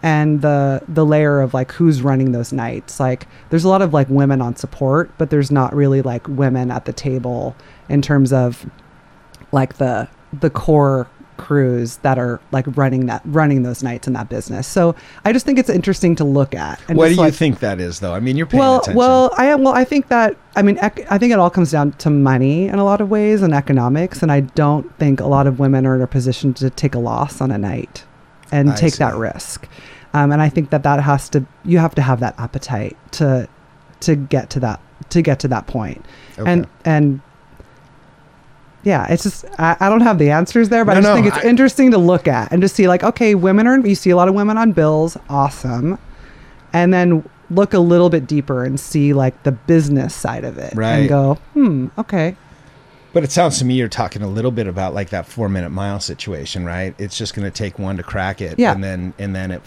and 0.02 0.42
the 0.42 0.82
the 0.88 1.04
layer 1.04 1.40
of 1.40 1.54
like 1.54 1.72
who's 1.72 2.02
running 2.02 2.32
those 2.32 2.52
nights. 2.52 3.00
Like 3.00 3.26
there's 3.50 3.64
a 3.64 3.68
lot 3.68 3.82
of 3.82 3.92
like 3.92 4.08
women 4.08 4.40
on 4.40 4.56
support 4.56 5.10
but 5.18 5.30
there's 5.30 5.50
not 5.50 5.74
really 5.74 6.02
like 6.02 6.26
women 6.28 6.70
at 6.70 6.84
the 6.84 6.92
table 6.92 7.54
in 7.88 8.02
terms 8.02 8.32
of 8.32 8.68
like 9.52 9.76
the 9.78 10.08
the 10.32 10.50
core 10.50 11.08
crews 11.36 11.96
that 11.98 12.18
are 12.18 12.38
like 12.52 12.66
running 12.76 13.06
that 13.06 13.22
running 13.24 13.62
those 13.62 13.82
nights 13.82 14.06
in 14.06 14.12
that 14.12 14.28
business. 14.28 14.66
So 14.66 14.94
i 15.24 15.32
just 15.32 15.46
think 15.46 15.58
it's 15.58 15.70
interesting 15.70 16.14
to 16.16 16.24
look 16.24 16.54
at 16.54 16.78
what 16.90 17.06
do 17.06 17.12
you 17.12 17.16
like, 17.16 17.34
think 17.34 17.60
that 17.60 17.80
is 17.80 18.00
though? 18.00 18.12
I 18.12 18.20
mean 18.20 18.36
you're 18.36 18.46
paying 18.46 18.60
well 18.60 18.76
attention. 18.80 18.96
well 18.96 19.32
i 19.38 19.46
am 19.46 19.62
well 19.62 19.72
i 19.72 19.82
think 19.82 20.08
that 20.08 20.36
i 20.54 20.60
mean 20.60 20.76
ec- 20.78 21.10
i 21.10 21.16
think 21.16 21.32
it 21.32 21.38
all 21.38 21.48
comes 21.48 21.70
down 21.70 21.92
to 21.92 22.10
money 22.10 22.68
in 22.68 22.78
a 22.78 22.84
lot 22.84 23.00
of 23.00 23.08
ways 23.08 23.40
and 23.40 23.54
economics 23.54 24.22
and 24.22 24.30
i 24.30 24.40
don't 24.40 24.94
think 24.98 25.18
a 25.18 25.26
lot 25.26 25.46
of 25.46 25.58
women 25.58 25.86
are 25.86 25.96
in 25.96 26.02
a 26.02 26.06
position 26.06 26.52
to 26.54 26.68
take 26.68 26.94
a 26.94 26.98
loss 26.98 27.40
on 27.40 27.50
a 27.50 27.56
night 27.58 28.04
and 28.52 28.70
I 28.70 28.74
take 28.76 28.94
that 28.96 29.14
risk 29.16 29.66
um, 30.14 30.32
and 30.32 30.42
i 30.42 30.48
think 30.48 30.70
that 30.70 30.82
that 30.82 31.00
has 31.02 31.28
to 31.30 31.44
you 31.64 31.78
have 31.78 31.94
to 31.94 32.02
have 32.02 32.20
that 32.20 32.34
appetite 32.38 32.96
to 33.12 33.48
to 34.00 34.16
get 34.16 34.50
to 34.50 34.60
that 34.60 34.80
to 35.10 35.22
get 35.22 35.38
to 35.40 35.48
that 35.48 35.66
point 35.66 36.04
Okay. 36.38 36.50
and 36.52 36.66
and 36.84 37.20
yeah 38.82 39.06
it's 39.10 39.22
just 39.24 39.44
I, 39.58 39.76
I 39.78 39.88
don't 39.88 40.00
have 40.00 40.18
the 40.18 40.30
answers 40.30 40.68
there 40.68 40.84
but 40.84 40.94
No, 40.94 40.98
i 40.98 41.02
just 41.02 41.08
no, 41.10 41.14
think 41.14 41.26
it's 41.34 41.44
I- 41.44 41.48
interesting 41.48 41.90
to 41.92 41.98
look 41.98 42.26
at 42.28 42.52
and 42.52 42.62
to 42.62 42.68
see 42.68 42.88
like 42.88 43.02
okay 43.04 43.34
women 43.34 43.66
are 43.66 43.78
you 43.86 43.94
see 43.94 44.10
a 44.10 44.16
lot 44.16 44.28
of 44.28 44.34
women 44.34 44.56
on 44.58 44.72
bills 44.72 45.16
awesome 45.28 45.98
and 46.72 46.92
then 46.94 47.28
look 47.50 47.74
a 47.74 47.78
little 47.80 48.08
bit 48.10 48.26
deeper 48.26 48.64
and 48.64 48.78
see 48.78 49.12
like 49.12 49.40
the 49.42 49.52
business 49.52 50.14
side 50.14 50.44
of 50.44 50.56
it 50.56 50.72
Right. 50.74 51.00
and 51.00 51.08
go 51.08 51.34
hmm 51.54 51.88
okay 51.98 52.36
But 53.12 53.24
it 53.24 53.32
sounds 53.32 53.58
to 53.58 53.64
me 53.64 53.74
you're 53.74 53.88
talking 53.88 54.22
a 54.22 54.28
little 54.28 54.50
bit 54.52 54.66
about 54.66 54.94
like 54.94 55.10
that 55.10 55.26
four 55.26 55.48
minute 55.48 55.70
mile 55.70 56.00
situation, 56.00 56.64
right? 56.64 56.94
It's 56.98 57.16
just 57.18 57.34
going 57.34 57.44
to 57.44 57.50
take 57.50 57.78
one 57.78 57.96
to 57.96 58.02
crack 58.02 58.40
it, 58.40 58.58
Yeah. 58.58 58.72
and 58.72 58.82
then 58.84 59.14
and 59.18 59.34
then 59.34 59.50
it, 59.50 59.62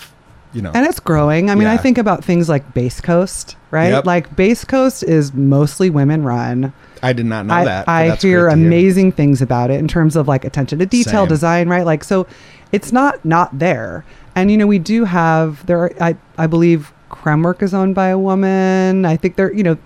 you 0.54 0.62
know, 0.62 0.72
and 0.76 0.86
it's 0.86 1.00
growing 1.00 1.50
i 1.50 1.56
mean 1.56 1.68
i 1.68 1.76
think 1.76 1.98
about 1.98 2.24
things 2.24 2.48
like 2.48 2.76
Bass 2.76 3.02
Coast 3.02 3.56
right 3.72 3.90
Yep. 3.90 4.06
like 4.06 4.36
Bass 4.36 4.64
Coast 4.64 5.02
is 5.02 5.34
mostly 5.34 5.90
women 5.90 6.24
run 6.24 6.72
I 7.02 7.12
did 7.12 7.26
not 7.26 7.46
know 7.48 7.56
I, 7.56 7.66
that. 7.66 7.90
I 7.90 8.16
hear 8.16 8.48
amazing 8.50 9.12
things 9.14 9.42
about 9.42 9.72
it 9.72 9.80
in 9.80 9.88
terms 9.90 10.16
of 10.16 10.28
like 10.30 10.46
attention 10.46 10.80
to 10.80 10.86
detail, 10.86 11.24
Same. 11.24 11.28
design, 11.28 11.68
right? 11.70 11.86
Like, 11.86 12.02
so 12.04 12.26
it's 12.72 12.94
not 12.94 13.26
not 13.26 13.60
there. 13.60 14.06
And 14.36 14.50
you 14.50 14.58
know, 14.58 14.68
we 14.68 14.80
do 14.80 15.04
have 15.04 15.66
there. 15.66 15.80
Are, 15.82 15.92
I 16.00 16.16
I 16.38 16.48
believe 16.48 16.94
Kremwerk 17.12 17.62
is 17.62 17.74
owned 17.74 17.94
by 17.94 18.08
a 18.08 18.18
woman. 18.18 19.04
I 19.06 19.18
think 19.18 19.36
they're 19.36 19.52
you 19.54 19.64
know, 19.64 19.78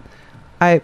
I 0.61 0.81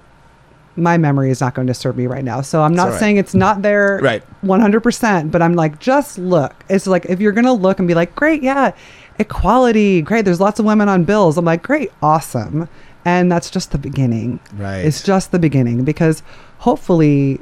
my 0.76 0.98
memory 0.98 1.30
is 1.30 1.40
not 1.42 1.54
going 1.54 1.68
to 1.68 1.74
serve 1.74 1.96
me 1.98 2.08
right 2.08 2.24
now, 2.24 2.42
so 2.42 2.64
I'm 2.64 2.74
not 2.74 2.90
right. 2.90 3.00
saying 3.00 3.18
it's 3.18 3.36
not 3.36 3.62
there, 3.62 4.00
Right. 4.02 4.24
100. 4.42 4.82
percent 4.82 5.32
But 5.32 5.42
I'm 5.42 5.54
like, 5.54 5.80
just 5.80 6.18
look. 6.18 6.56
It's 6.70 6.88
like 6.88 7.06
if 7.06 7.20
you're 7.20 7.32
gonna 7.32 7.54
look 7.54 7.80
and 7.80 7.88
be 7.88 7.94
like, 7.94 8.16
great, 8.16 8.42
yeah, 8.42 8.72
equality, 9.20 10.02
great. 10.02 10.26
There's 10.26 10.40
lots 10.42 10.60
of 10.60 10.66
women 10.66 10.90
on 10.90 11.04
bills. 11.04 11.38
I'm 11.38 11.46
like, 11.46 11.64
great, 11.64 11.92
awesome. 12.02 12.68
And 13.06 13.32
that's 13.32 13.50
just 13.50 13.72
the 13.72 13.78
beginning. 13.78 14.40
Right. 14.56 14.80
It's 14.80 15.04
just 15.04 15.32
the 15.32 15.40
beginning 15.40 15.84
because 15.84 16.24
hopefully 16.60 17.40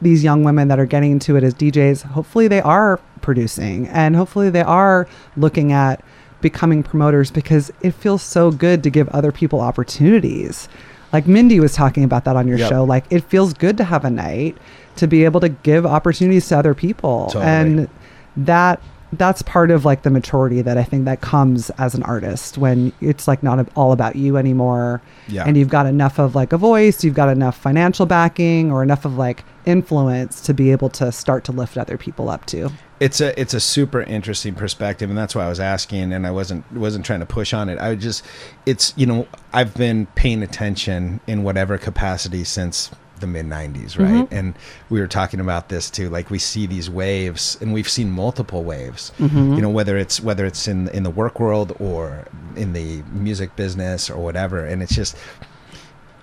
these 0.00 0.24
young 0.24 0.44
women 0.44 0.68
that 0.68 0.78
are 0.78 0.86
getting 0.86 1.10
into 1.12 1.36
it 1.36 1.44
as 1.44 1.52
DJs, 1.54 2.02
hopefully 2.02 2.48
they 2.48 2.60
are 2.62 2.98
producing 3.20 3.86
and 3.88 4.16
hopefully 4.16 4.48
they 4.48 4.62
are 4.62 5.06
looking 5.36 5.72
at 5.72 6.02
becoming 6.40 6.82
promoters 6.82 7.30
because 7.30 7.70
it 7.82 7.90
feels 7.90 8.22
so 8.22 8.50
good 8.50 8.82
to 8.82 8.88
give 8.88 9.08
other 9.10 9.30
people 9.32 9.60
opportunities. 9.60 10.68
Like 11.12 11.26
Mindy 11.26 11.58
was 11.60 11.74
talking 11.74 12.04
about 12.04 12.24
that 12.24 12.36
on 12.36 12.46
your 12.46 12.58
Yep. 12.58 12.68
show. 12.70 12.84
Like 12.84 13.04
it 13.10 13.24
feels 13.24 13.52
good 13.54 13.76
to 13.78 13.84
have 13.84 14.04
a 14.04 14.10
night 14.10 14.56
to 14.96 15.06
be 15.06 15.24
able 15.24 15.40
to 15.40 15.48
give 15.48 15.84
opportunities 15.86 16.48
to 16.48 16.58
other 16.58 16.74
people. 16.74 17.26
Totally. 17.26 17.44
And 17.44 17.88
that 18.36 18.80
that's 19.12 19.42
part 19.42 19.72
of 19.72 19.84
like 19.84 20.02
the 20.02 20.10
maturity 20.10 20.62
that 20.62 20.78
I 20.78 20.84
think 20.84 21.04
that 21.06 21.20
comes 21.20 21.68
as 21.70 21.96
an 21.96 22.04
artist 22.04 22.56
when 22.58 22.92
it's 23.00 23.26
like 23.26 23.42
not 23.42 23.66
all 23.74 23.90
about 23.90 24.14
you 24.14 24.36
anymore 24.36 25.02
Yeah. 25.26 25.42
and 25.48 25.56
you've 25.56 25.68
got 25.68 25.86
enough 25.86 26.20
of 26.20 26.36
like 26.36 26.52
a 26.52 26.56
voice, 26.56 27.02
you've 27.02 27.14
got 27.16 27.28
enough 27.28 27.56
financial 27.56 28.06
backing 28.06 28.70
or 28.70 28.84
enough 28.84 29.04
of 29.04 29.18
like 29.18 29.42
influence 29.70 30.40
to 30.42 30.52
be 30.54 30.70
able 30.72 30.88
to 30.90 31.10
start 31.12 31.44
to 31.44 31.52
lift 31.52 31.76
other 31.78 31.96
people 31.96 32.28
up 32.28 32.44
too. 32.46 32.70
it's 32.98 33.20
a 33.20 33.28
it's 33.40 33.54
a 33.54 33.60
super 33.60 34.02
interesting 34.02 34.54
perspective 34.54 35.08
and 35.08 35.18
that's 35.18 35.34
why 35.34 35.44
I 35.46 35.48
was 35.48 35.60
asking 35.60 36.12
and 36.12 36.26
I 36.26 36.30
wasn't 36.30 36.70
wasn't 36.72 37.04
trying 37.06 37.20
to 37.20 37.26
push 37.26 37.54
on 37.54 37.68
it. 37.68 37.78
I 37.78 37.94
just 37.94 38.24
it's 38.66 38.92
you 38.96 39.06
know 39.06 39.26
I've 39.52 39.74
been 39.74 40.06
paying 40.14 40.42
attention 40.42 41.20
in 41.26 41.42
whatever 41.44 41.78
capacity 41.78 42.44
since 42.44 42.90
the 43.20 43.26
mid 43.26 43.44
90s, 43.46 43.98
right? 43.98 44.24
Mhm. 44.24 44.28
And 44.30 44.54
we 44.88 44.98
were 44.98 45.06
talking 45.06 45.40
about 45.40 45.68
this 45.68 45.90
too 45.90 46.08
like 46.08 46.30
we 46.30 46.38
see 46.38 46.66
these 46.66 46.88
waves 46.90 47.56
and 47.60 47.72
we've 47.72 47.88
seen 47.88 48.10
multiple 48.10 48.64
waves. 48.64 49.12
Mhm. 49.18 49.56
You 49.56 49.62
know 49.62 49.70
whether 49.70 49.96
it's 49.98 50.20
whether 50.20 50.44
it's 50.46 50.66
in 50.66 50.88
in 50.88 51.02
the 51.02 51.10
work 51.10 51.38
world 51.38 51.76
or 51.78 52.26
in 52.56 52.72
the 52.72 53.02
music 53.12 53.56
business 53.56 54.08
or 54.10 54.18
whatever 54.22 54.64
and 54.64 54.82
it's 54.82 54.94
just 54.94 55.16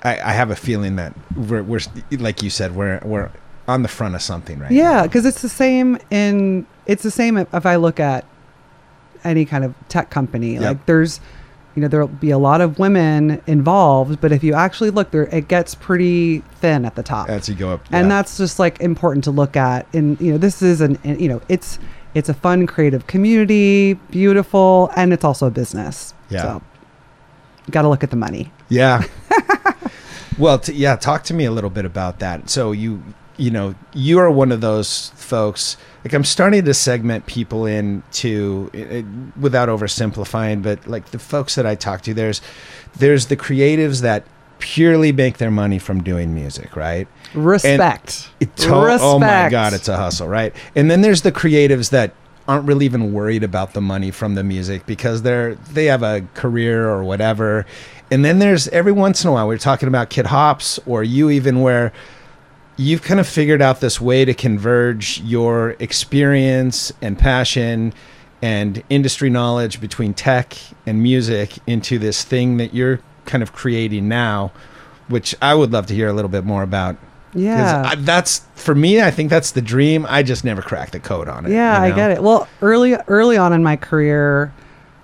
I, 0.03 0.11
I 0.19 0.31
have 0.33 0.51
a 0.51 0.55
feeling 0.55 0.95
that 0.97 1.13
we're, 1.35 1.63
we're 1.63 1.79
like 2.11 2.43
you 2.43 2.49
said 2.49 2.75
we're 2.75 2.99
we're 3.03 3.31
on 3.67 3.81
the 3.81 3.87
front 3.89 4.15
of 4.15 4.21
something 4.21 4.59
right 4.59 4.71
Yeah, 4.71 5.03
because 5.03 5.25
it's 5.25 5.41
the 5.41 5.49
same 5.49 5.97
in 6.11 6.65
it's 6.85 7.03
the 7.03 7.11
same 7.11 7.37
if 7.37 7.65
I 7.65 7.75
look 7.75 7.99
at 7.99 8.25
any 9.23 9.43
kind 9.45 9.63
of 9.65 9.73
tech 9.89 10.09
company. 10.09 10.53
Yep. 10.53 10.61
Like 10.61 10.85
there's 10.85 11.19
you 11.75 11.81
know 11.81 11.87
there'll 11.87 12.07
be 12.07 12.31
a 12.31 12.37
lot 12.37 12.61
of 12.61 12.79
women 12.79 13.41
involved, 13.45 14.19
but 14.21 14.31
if 14.31 14.43
you 14.43 14.53
actually 14.53 14.89
look 14.89 15.11
there 15.11 15.23
it 15.35 15.47
gets 15.47 15.75
pretty 15.75 16.39
thin 16.61 16.85
at 16.85 16.95
the 16.95 17.03
top. 17.03 17.29
as 17.29 17.49
you 17.49 17.55
go 17.55 17.71
up 17.73 17.81
and 17.91 18.05
yeah. 18.05 18.15
that's 18.17 18.37
just 18.37 18.57
like 18.59 18.79
important 18.81 19.23
to 19.25 19.31
look 19.31 19.55
at 19.57 19.85
and 19.93 20.19
you 20.21 20.31
know 20.31 20.37
this 20.37 20.61
is 20.61 20.81
an 20.81 20.97
an- 21.03 21.19
you 21.19 21.27
know 21.27 21.41
it's 21.49 21.77
it's 22.15 22.29
a 22.29 22.33
fun 22.33 22.65
creative 22.65 23.05
community 23.05 23.93
beautiful 24.11 24.89
and 24.95 25.11
it's 25.13 25.23
also 25.25 25.47
a 25.47 25.51
business 25.51 26.13
Yeah. 26.29 26.41
so 26.41 26.61
got 27.69 27.81
to 27.83 27.89
look 27.89 28.03
at 28.03 28.09
the 28.11 28.15
money 28.15 28.51
Yeah. 28.69 29.03
well, 30.37 30.59
t- 30.59 30.73
yeah. 30.73 30.95
Talk 30.95 31.23
to 31.25 31.33
me 31.33 31.45
a 31.45 31.51
little 31.51 31.69
bit 31.69 31.85
about 31.85 32.19
that. 32.19 32.49
So 32.49 32.71
you, 32.71 33.03
you 33.37 33.51
know, 33.51 33.75
you 33.93 34.19
are 34.19 34.29
one 34.31 34.51
of 34.51 34.61
those 34.61 35.09
folks. 35.15 35.77
Like 36.03 36.13
I'm 36.13 36.23
starting 36.23 36.63
to 36.65 36.73
segment 36.73 37.25
people 37.25 37.65
into, 37.65 38.69
uh, 38.73 39.01
without 39.39 39.69
oversimplifying, 39.69 40.61
but 40.63 40.87
like 40.87 41.11
the 41.11 41.19
folks 41.19 41.55
that 41.55 41.65
I 41.65 41.75
talk 41.75 42.01
to, 42.03 42.13
there's, 42.13 42.41
there's 42.97 43.27
the 43.27 43.35
creatives 43.37 44.01
that 44.01 44.23
purely 44.59 45.11
make 45.11 45.37
their 45.37 45.51
money 45.51 45.77
from 45.79 46.01
doing 46.03 46.33
music, 46.33 46.75
right? 46.75 47.07
respect 47.33 48.29
It 48.39 48.55
to- 48.57 48.69
oh 49.03 49.19
my 49.19 49.49
god, 49.51 49.73
it's 49.73 49.87
a 49.87 49.97
hustle, 49.97 50.27
right? 50.27 50.55
And 50.75 50.89
then 50.89 51.01
there's 51.01 51.21
the 51.21 51.31
creatives 51.31 51.89
that 51.91 52.13
aren't 52.47 52.65
really 52.65 52.85
even 52.85 53.11
worried 53.11 53.43
about 53.43 53.73
the 53.73 53.81
money 53.81 54.09
from 54.09 54.35
the 54.35 54.43
music 54.43 54.85
because 54.85 55.21
they're 55.21 55.55
they 55.55 55.85
have 55.85 56.01
a 56.01 56.21
career 56.33 56.89
or 56.89 57.03
whatever. 57.03 57.65
And 58.09 58.23
then 58.23 58.39
there's 58.39 58.67
every 58.69 58.91
once 58.91 59.23
in 59.23 59.29
a 59.29 59.33
while 59.33 59.47
we're 59.47 59.57
talking 59.57 59.87
about 59.87 60.09
Kid 60.09 60.27
Hops 60.27 60.79
or 60.85 61.03
you 61.03 61.29
even 61.29 61.61
where 61.61 61.91
you've 62.77 63.01
kind 63.01 63.19
of 63.19 63.27
figured 63.27 63.61
out 63.61 63.81
this 63.81 63.99
way 63.99 64.23
to 64.23 64.33
converge 64.33 65.19
your 65.21 65.71
experience 65.79 66.93
and 67.01 67.17
passion 67.17 67.93
and 68.41 68.83
industry 68.89 69.29
knowledge 69.29 69.81
between 69.81 70.13
tech 70.13 70.55
and 70.85 71.01
music 71.01 71.53
into 71.65 71.97
this 71.97 72.23
thing 72.23 72.57
that 72.57 72.73
you're 72.73 72.99
kind 73.25 73.41
of 73.41 73.51
creating 73.51 74.07
now, 74.07 74.51
which 75.07 75.35
I 75.41 75.55
would 75.55 75.71
love 75.73 75.87
to 75.87 75.95
hear 75.95 76.07
a 76.07 76.13
little 76.13 76.29
bit 76.29 76.45
more 76.45 76.61
about. 76.63 76.95
yeah 77.33 77.83
I, 77.87 77.95
that's 77.95 78.41
for 78.55 78.75
me. 78.75 79.01
I 79.01 79.11
think 79.11 79.29
that's 79.29 79.51
the 79.51 79.61
dream. 79.61 80.05
I 80.07 80.23
just 80.23 80.45
never 80.45 80.61
cracked 80.61 80.93
the 80.93 80.99
code 80.99 81.27
on 81.27 81.45
it. 81.45 81.51
yeah 81.51 81.85
you 81.85 81.91
i 81.91 81.95
get 81.95 82.11
it 82.11 82.21
well 82.23 82.47
early 82.61 82.95
early 83.07 83.37
on 83.37 83.53
in 83.53 83.63
my 83.63 83.75
career 83.75 84.53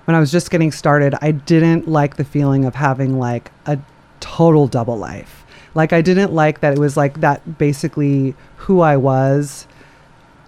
when 0.06 0.16
i 0.16 0.20
was 0.20 0.32
just 0.32 0.52
getting 0.52 0.72
started 0.72 1.16
i 1.22 1.32
didn't 1.32 1.88
like 1.88 2.18
the 2.18 2.24
feeling 2.24 2.66
of 2.66 2.76
having 2.76 3.18
like 3.20 3.52
a 3.66 3.78
total 4.20 4.68
double 4.68 4.98
life. 4.98 5.46
Like 5.76 5.92
i 5.92 6.02
didn't 6.02 6.34
like 6.34 6.62
that 6.62 6.74
it 6.74 6.80
was 6.80 6.96
like 6.96 7.20
that 7.22 7.58
basically 7.58 8.36
who 8.58 8.80
i 8.82 8.96
was 8.96 9.68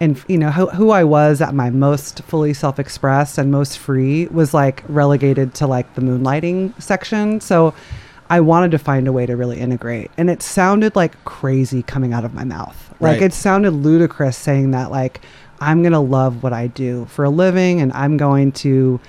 and 0.00 0.22
you 0.28 0.38
know 0.38 0.50
who, 0.50 0.66
who 0.68 0.90
i 0.90 1.02
was 1.04 1.40
at 1.40 1.54
my 1.54 1.68
most 1.70 2.22
fully 2.22 2.54
self-expressed 2.54 3.38
and 3.38 3.50
most 3.50 3.78
free 3.78 4.26
was 4.28 4.54
like 4.54 4.82
relegated 4.88 5.52
to 5.54 5.66
like 5.66 5.94
the 5.94 6.00
moonlighting 6.00 6.80
section. 6.80 7.40
So 7.40 7.74
i 8.30 8.40
wanted 8.40 8.70
to 8.72 8.78
find 8.78 9.06
a 9.08 9.12
way 9.12 9.26
to 9.26 9.36
really 9.36 9.58
integrate. 9.58 10.10
And 10.16 10.28
it 10.30 10.42
sounded 10.42 10.96
like 10.96 11.22
crazy 11.24 11.82
coming 11.82 12.12
out 12.12 12.24
of 12.24 12.32
my 12.34 12.44
mouth. 12.44 12.94
Like 13.00 13.20
Right. 13.20 13.22
it 13.22 13.32
sounded 13.32 13.72
ludicrous 13.72 14.36
saying 14.36 14.70
that 14.72 14.90
like 14.90 15.20
i'm 15.60 15.82
gonna 15.82 16.00
love 16.00 16.42
what 16.42 16.52
i 16.52 16.66
do 16.68 17.04
for 17.06 17.24
a 17.24 17.30
living 17.30 17.80
and 17.80 17.92
i'm 17.94 18.16
going 18.16 18.52
to 18.52 19.00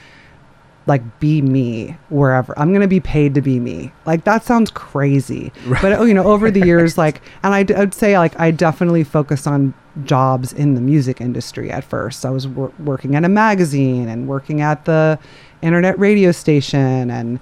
like 0.87 1.19
be 1.19 1.41
me 1.41 1.97
wherever. 2.09 2.57
I'm 2.57 2.69
going 2.69 2.81
to 2.81 2.87
be 2.87 3.01
paid 3.01 3.35
to 3.35 3.41
be 3.41 3.59
me. 3.59 3.91
Like 4.05 4.23
that 4.23 4.43
sounds 4.43 4.71
crazy. 4.71 5.51
But 5.81 5.93
oh, 5.93 6.03
you 6.03 6.13
know 6.13 6.23
over 6.23 6.49
the 6.49 6.65
years 6.65 6.97
like 6.97 7.21
and 7.43 7.53
I'd, 7.53 7.71
I'd 7.71 7.93
say 7.93 8.17
like 8.17 8.39
i 8.39 8.51
definitely 8.51 9.03
focused 9.03 9.47
on 9.47 9.73
jobs 10.03 10.53
in 10.53 10.75
the 10.75 10.81
music 10.81 11.19
industry 11.21 11.69
at 11.69 11.83
first. 11.83 12.25
I 12.25 12.29
was 12.29 12.47
wor- 12.47 12.71
working 12.79 13.15
at 13.15 13.25
a 13.25 13.29
magazine 13.29 14.07
and 14.07 14.27
working 14.27 14.61
at 14.61 14.85
the 14.85 15.19
internet 15.61 15.99
radio 15.99 16.31
station 16.31 17.11
and 17.11 17.39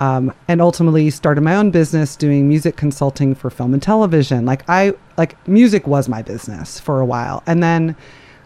um, 0.00 0.32
and 0.46 0.60
ultimately 0.60 1.10
started 1.10 1.40
my 1.40 1.56
own 1.56 1.70
business 1.70 2.14
doing 2.14 2.48
music 2.48 2.76
consulting 2.76 3.34
for 3.34 3.50
film 3.50 3.74
and 3.74 3.82
television. 3.82 4.44
Like 4.44 4.68
i 4.68 4.94
like 5.16 5.46
music 5.48 5.86
was 5.86 6.08
my 6.08 6.22
business 6.22 6.80
for 6.80 7.00
a 7.00 7.06
while. 7.06 7.42
And 7.46 7.62
then 7.62 7.96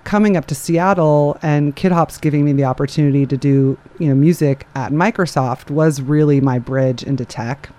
coming 0.04 0.36
up 0.36 0.46
to 0.46 0.54
Seattle 0.54 1.38
and 1.42 1.74
Kid 1.76 1.92
Hop's 1.92 2.18
giving 2.18 2.44
me 2.44 2.52
the 2.52 2.64
opportunity 2.64 3.26
to 3.26 3.36
do, 3.36 3.78
you 3.98 4.08
know, 4.08 4.14
music 4.14 4.66
at 4.74 4.92
Microsoft 4.92 5.70
was 5.70 6.00
really 6.00 6.40
my 6.40 6.58
bridge 6.58 7.02
into 7.02 7.24
tech. 7.24 7.70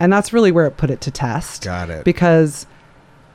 And 0.00 0.12
that's 0.12 0.32
really 0.32 0.52
where 0.52 0.66
it 0.66 0.76
put 0.76 0.90
it 0.90 1.00
to 1.02 1.10
test. 1.10 1.64
Got 1.64 1.90
it. 1.90 2.04
Because 2.04 2.66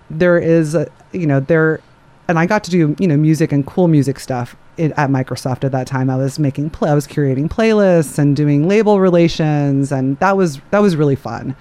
there 0.10 0.38
is 0.38 0.76
a, 0.76 0.88
you 1.12 1.28
know, 1.28 1.40
there 1.40 1.82
and 2.28 2.40
I 2.40 2.46
got 2.46 2.64
to 2.66 2.72
do, 2.72 2.96
you 3.00 3.08
know, 3.08 3.18
music 3.18 3.52
and 3.52 3.66
cool 3.66 3.88
music 3.88 4.20
stuff 4.20 4.56
it, 4.78 4.92
at 4.96 5.10
Microsoft 5.10 5.64
at 5.64 5.72
that 5.74 5.88
time. 5.88 6.10
I 6.10 6.16
was 6.16 6.40
making 6.40 6.70
play, 6.70 6.90
I 6.90 6.96
was 6.96 7.06
curating 7.06 7.50
playlists 7.50 8.18
and 8.18 8.36
doing 8.36 8.68
label 8.68 9.00
relations 9.00 9.92
and 9.92 10.18
that 10.20 10.38
was 10.38 10.60
that 10.72 10.80
was 10.80 10.96
really 10.96 11.16
fun. 11.16 11.56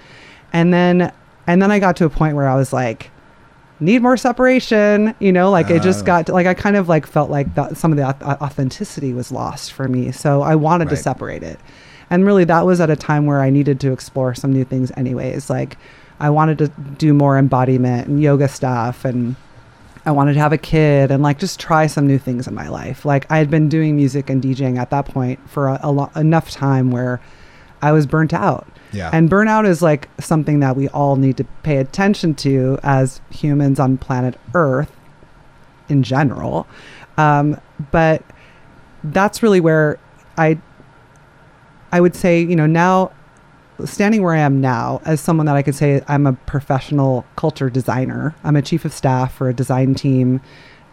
And 0.51 0.73
then 0.73 1.11
and 1.45 1.61
then 1.61 1.71
I 1.71 1.79
got 1.79 1.95
to 1.97 2.05
a 2.05 2.09
point 2.09 2.35
where 2.35 2.47
I 2.47 2.55
was 2.55 2.71
like 2.73 3.11
need 3.79 4.01
more 4.01 4.15
separation 4.15 5.13
you 5.19 5.31
know 5.31 5.49
like 5.49 5.69
it 5.69 5.81
just 5.81 6.01
Oh. 6.03 6.05
got 6.05 6.29
like 6.29 6.47
i 6.47 6.53
kind 6.53 6.75
of 6.75 6.87
like 6.87 7.05
felt 7.05 7.29
like 7.29 7.53
that 7.55 7.75
some 7.75 7.91
of 7.91 7.97
the 7.97 8.05
authenticity 8.41 9.13
was 9.13 9.31
lost 9.31 9.73
for 9.73 9.87
me. 9.87 10.11
So 10.11 10.41
i 10.41 10.55
wanted 10.55 10.89
to 10.89 10.95
separate 10.95 11.43
it. 11.43 11.59
And 12.09 12.25
really 12.25 12.43
that 12.45 12.65
was 12.65 12.79
at 12.79 12.89
a 12.89 12.95
time 12.95 13.25
where 13.25 13.41
i 13.41 13.49
needed 13.49 13.79
to 13.81 13.91
explore 13.91 14.35
some 14.35 14.53
new 14.53 14.63
things 14.63 14.91
anyways. 14.95 15.49
Like 15.49 15.77
i 16.19 16.29
wanted 16.29 16.57
to 16.59 16.67
do 16.97 17.13
more 17.13 17.37
embodiment 17.37 18.07
and 18.07 18.21
yoga 18.21 18.47
stuff 18.47 19.03
and 19.05 19.35
i 20.05 20.11
wanted 20.11 20.33
to 20.33 20.39
have 20.39 20.53
a 20.53 20.57
kid 20.57 21.09
and 21.11 21.23
like 21.23 21.39
just 21.39 21.59
try 21.59 21.87
some 21.87 22.05
new 22.05 22.19
things 22.19 22.47
in 22.47 22.53
my 22.53 22.69
life. 22.69 23.03
Like 23.05 23.25
i 23.31 23.37
had 23.37 23.49
been 23.49 23.67
doing 23.69 23.95
music 23.95 24.29
and 24.29 24.41
djing 24.41 24.77
at 24.77 24.91
that 24.91 25.05
point 25.07 25.39
for 25.49 25.67
a, 25.69 25.79
a 25.83 25.91
lo- 25.91 26.11
enough 26.15 26.51
time 26.51 26.91
where 26.91 27.19
i 27.81 27.91
was 27.91 28.05
burnt 28.05 28.33
out 28.33 28.67
Yeah. 28.93 29.09
and 29.11 29.29
burnout 29.29 29.67
is 29.67 29.81
like 29.81 30.07
something 30.19 30.59
that 30.59 30.75
we 30.75 30.87
all 30.89 31.15
need 31.15 31.37
to 31.37 31.43
pay 31.63 31.77
attention 31.77 32.35
to 32.35 32.77
as 32.83 33.21
humans 33.31 33.79
on 33.79 33.97
planet 33.97 34.39
Earth 34.53 34.91
in 35.89 36.03
general. 36.03 36.67
Um, 37.17 37.59
but 37.91 38.23
that's 39.03 39.43
really 39.43 39.59
where 39.59 39.99
I 40.37 40.59
I 41.91 42.01
would 42.01 42.15
say, 42.15 42.41
you 42.41 42.55
know, 42.55 42.65
now 42.65 43.11
standing 43.85 44.23
where 44.23 44.33
I 44.33 44.39
am 44.39 44.61
now 44.61 45.01
as 45.05 45.19
someone 45.19 45.45
that 45.47 45.55
I 45.55 45.61
could 45.61 45.75
say 45.75 46.01
I'm 46.07 46.25
a 46.25 46.33
professional 46.33 47.25
culture 47.35 47.69
designer. 47.69 48.35
I'm 48.43 48.55
a 48.55 48.61
chief 48.61 48.85
of 48.85 48.93
staff 48.93 49.33
for 49.33 49.49
a 49.49 49.53
design 49.53 49.95
team 49.95 50.41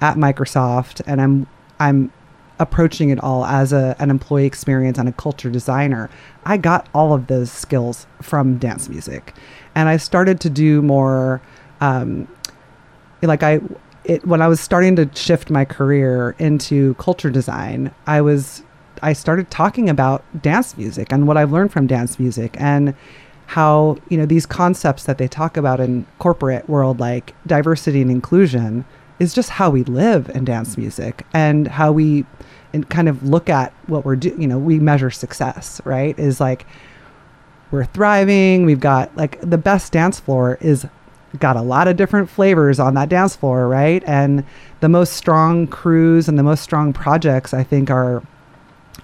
at 0.01 0.17
Microsoft 0.17 1.03
and 1.07 1.21
I'm 1.21 1.47
I'm 1.79 2.13
approaching 2.61 3.11
it 3.11 3.19
all 3.21 3.45
as 3.45 3.73
a, 3.73 3.97
an 3.99 4.11
employee 4.11 4.47
experience 4.47 4.99
and 4.99 5.09
a 5.09 5.13
culture 5.13 5.51
designer. 5.51 6.09
I 6.45 6.57
got 6.57 6.89
all 6.95 7.13
of 7.13 7.27
those 7.27 7.51
skills 7.51 8.07
from 8.23 8.59
dance 8.59 8.89
music. 8.89 9.35
And 9.75 9.89
I 9.89 9.97
started 9.97 10.41
to 10.41 10.51
do 10.51 10.83
more 10.83 11.43
um, 11.81 12.29
like 13.23 13.43
I 13.43 13.61
it 14.05 14.27
when 14.27 14.41
I 14.41 14.49
was 14.49 14.61
starting 14.61 14.97
to 14.97 15.11
shift 15.15 15.51
my 15.51 15.65
career 15.65 16.35
into 16.39 16.95
culture 16.95 17.31
design, 17.31 17.95
I 18.07 18.21
was 18.21 18.63
I 19.03 19.13
started 19.13 19.51
talking 19.51 19.89
about 19.89 20.25
dance 20.43 20.77
music 20.77 21.13
and 21.13 21.27
what 21.27 21.37
I've 21.37 21.53
learned 21.53 21.73
from 21.73 21.87
dance 21.87 22.19
music 22.19 22.55
and 22.59 22.95
how, 23.47 23.97
you 24.09 24.17
know, 24.17 24.27
these 24.27 24.47
concepts 24.47 25.05
that 25.05 25.19
they 25.19 25.27
talk 25.27 25.57
about 25.57 25.81
in 25.81 26.07
corporate 26.19 26.69
world 26.69 27.01
like 27.01 27.35
diversity 27.47 28.01
and 28.03 28.11
inclusion 28.11 28.85
is 29.19 29.35
just 29.35 29.51
how 29.51 29.71
we 29.71 29.85
live 29.85 30.29
in 30.31 30.45
dance 30.45 30.77
music 30.77 31.27
and 31.33 31.69
how 31.69 31.93
we 31.93 32.25
and 32.73 32.89
kind 32.89 33.09
of 33.09 33.23
look 33.23 33.49
at 33.49 33.73
what 33.87 34.05
we're 34.05 34.17
doing, 34.17 34.41
you 34.41 34.49
know, 34.49 34.59
we 34.59 34.79
measure 34.79 35.11
success, 35.11 35.81
right? 35.85 36.19
Is 36.19 36.41
like 36.41 36.67
we're 37.71 37.85
thriving. 37.85 38.65
We've 38.65 38.81
got 38.81 39.15
like 39.17 39.41
the 39.41 39.59
best 39.59 39.93
dance 39.93 40.21
floor 40.21 40.59
is 40.61 40.87
got 41.39 41.57
a 41.57 41.63
lot 41.63 41.87
of 41.87 41.97
different 41.97 42.29
flavors 42.29 42.81
on 42.81 42.95
that 42.95 43.09
dance 43.09 43.37
floor, 43.37 43.69
right? 43.69 44.03
And 44.07 44.45
the 44.81 44.89
most 44.89 45.13
strong 45.13 45.67
crews 45.69 46.29
and 46.29 46.39
the 46.39 46.43
most 46.43 46.63
strong 46.63 46.93
projects, 46.93 47.55
I 47.55 47.63
think, 47.63 47.91
are 47.91 48.23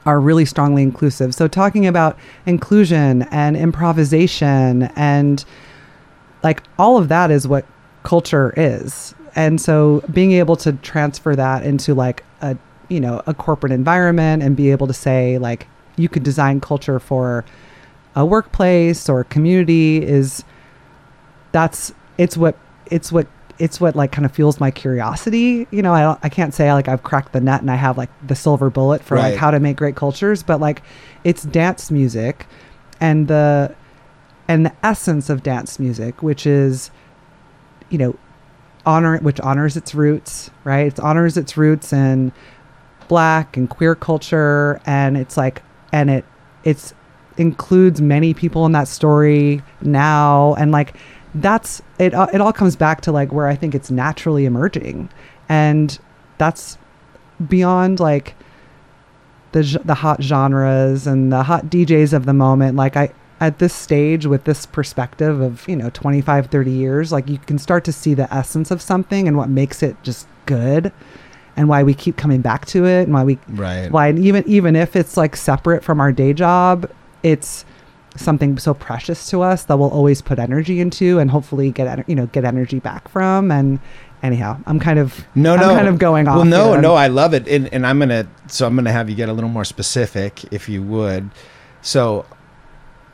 are 0.04 0.20
really 0.20 0.44
strongly 0.44 0.82
inclusive. 0.82 1.34
So 1.34 1.48
talking 1.48 1.86
about 1.86 2.16
inclusion 2.46 3.22
and 3.30 3.56
improvisation 3.56 4.84
and 4.94 5.44
like 6.42 6.62
all 6.78 6.96
of 6.96 7.08
that 7.08 7.30
is 7.30 7.48
what 7.48 7.66
culture 8.04 8.54
is. 8.56 9.14
And 9.34 9.60
so 9.60 10.02
being 10.12 10.32
able 10.32 10.56
to 10.56 10.72
transfer 10.74 11.34
that 11.34 11.64
into 11.64 11.92
like 11.94 12.24
a 12.40 12.56
you 12.88 13.00
know 13.00 13.22
a 13.26 13.34
corporate 13.34 13.72
environment 13.72 14.42
and 14.42 14.56
be 14.56 14.70
able 14.70 14.86
to 14.86 14.92
say 14.94 15.38
like 15.38 15.66
you 15.96 16.08
could 16.08 16.22
design 16.22 16.60
culture 16.60 16.98
for 16.98 17.44
a 18.14 18.24
workplace 18.24 19.08
or 19.08 19.20
a 19.20 19.24
community 19.24 20.02
is 20.04 20.44
that's 21.52 21.92
it's 22.18 22.36
what 22.36 22.56
it's 22.86 23.10
what 23.10 23.26
it's 23.58 23.80
what 23.80 23.96
like 23.96 24.12
kind 24.12 24.26
of 24.26 24.32
fuels 24.32 24.60
my 24.60 24.70
curiosity 24.70 25.66
you 25.70 25.80
know 25.82 25.92
i 25.94 26.02
don't 26.02 26.18
i 26.22 26.28
can't 26.28 26.52
say 26.54 26.72
like 26.72 26.88
i've 26.88 27.02
cracked 27.02 27.32
the 27.32 27.40
nut 27.40 27.60
and 27.60 27.70
i 27.70 27.74
have 27.74 27.96
like 27.96 28.10
the 28.26 28.34
silver 28.34 28.68
bullet 28.70 29.02
for 29.02 29.14
Right. 29.16 29.30
like 29.30 29.36
how 29.36 29.50
to 29.50 29.58
make 29.60 29.76
great 29.76 29.96
cultures 29.96 30.42
but 30.42 30.60
like 30.60 30.82
it's 31.24 31.42
dance 31.42 31.90
music 31.90 32.46
and 33.00 33.28
the 33.28 33.74
and 34.48 34.66
the 34.66 34.72
essence 34.82 35.30
of 35.30 35.42
dance 35.42 35.78
music 35.78 36.22
which 36.22 36.46
is 36.46 36.90
you 37.88 37.98
know 37.98 38.14
honor 38.84 39.18
which 39.18 39.40
honors 39.40 39.76
its 39.76 39.94
roots 39.94 40.50
right 40.64 40.86
it 40.86 41.00
honors 41.00 41.36
its 41.36 41.56
roots 41.56 41.92
in 41.92 42.32
black 43.08 43.56
and 43.56 43.70
queer 43.70 43.94
culture 43.94 44.80
and 44.86 45.16
it's 45.16 45.36
like 45.36 45.62
and 45.92 46.10
it 46.10 46.24
it's 46.64 46.94
includes 47.36 48.00
many 48.00 48.32
people 48.32 48.64
in 48.66 48.72
that 48.72 48.88
story 48.88 49.62
now 49.82 50.54
and 50.54 50.72
like 50.72 50.96
that's 51.34 51.82
it 51.98 52.14
uh, 52.14 52.26
it 52.32 52.40
all 52.40 52.52
comes 52.52 52.76
back 52.76 53.02
to 53.02 53.12
like 53.12 53.32
where 53.32 53.46
i 53.46 53.54
think 53.54 53.74
it's 53.74 53.90
naturally 53.90 54.46
emerging 54.46 55.08
and 55.48 55.98
that's 56.38 56.78
beyond 57.46 58.00
like 58.00 58.34
the 59.52 59.80
the 59.84 59.94
hot 59.94 60.22
genres 60.22 61.06
and 61.06 61.32
the 61.32 61.42
hot 61.42 61.66
DJs 61.66 62.12
of 62.12 62.26
the 62.26 62.34
moment. 62.34 62.76
Like 62.76 62.96
I 62.96 63.12
at 63.40 63.58
this 63.58 63.74
stage 63.74 64.26
with 64.26 64.44
this 64.44 64.66
perspective 64.66 65.40
of 65.40 65.66
you 65.68 65.76
know 65.76 65.90
25 65.90 66.46
30 66.46 66.70
years 66.70 67.12
like 67.12 67.28
you 67.28 67.36
can 67.36 67.58
start 67.58 67.84
to 67.84 67.92
see 67.92 68.14
the 68.14 68.32
essence 68.32 68.70
of 68.70 68.80
something 68.80 69.28
and 69.28 69.36
what 69.36 69.50
makes 69.50 69.82
it 69.82 69.94
just 70.02 70.26
good 70.46 70.90
and 71.56 71.68
why 71.68 71.82
we 71.82 71.94
keep 71.94 72.16
coming 72.16 72.40
back 72.40 72.66
to 72.66 72.84
it 72.84 73.02
and 73.04 73.12
why 73.14 73.24
we 73.24 73.38
right. 73.48 73.90
why 73.90 74.12
even 74.12 74.44
even 74.46 74.76
if 74.76 74.94
it's 74.96 75.16
like 75.16 75.34
separate 75.36 75.82
from 75.82 76.00
our 76.00 76.12
day 76.12 76.32
job 76.32 76.90
it's 77.22 77.64
something 78.16 78.58
so 78.58 78.72
precious 78.74 79.28
to 79.30 79.42
us 79.42 79.64
that 79.64 79.78
we'll 79.78 79.90
always 79.90 80.22
put 80.22 80.38
energy 80.38 80.80
into 80.80 81.18
and 81.18 81.30
hopefully 81.30 81.70
get 81.70 82.08
you 82.08 82.14
know 82.14 82.26
get 82.26 82.44
energy 82.44 82.78
back 82.78 83.08
from 83.08 83.50
and 83.50 83.78
anyhow 84.22 84.58
i'm 84.66 84.78
kind 84.80 84.98
of 84.98 85.26
No, 85.34 85.54
I'm 85.54 85.60
no. 85.60 85.68
kind 85.74 85.88
of 85.88 85.98
going 85.98 86.26
off 86.28 86.36
Well, 86.36 86.44
no, 86.44 86.72
here. 86.72 86.80
no, 86.82 86.94
I 86.94 87.08
love 87.08 87.34
it, 87.34 87.46
and 87.48 87.72
and 87.74 87.86
I'm 87.86 87.98
gonna 87.98 88.26
so 88.48 88.66
I'm 88.66 88.74
gonna 88.74 88.92
have 88.92 89.10
you 89.10 89.16
get 89.16 89.28
a 89.28 89.32
little 89.32 89.50
more 89.50 89.64
specific, 89.64 90.44
if 90.52 90.68
you 90.68 90.82
would. 90.82 91.30
So, 91.82 92.24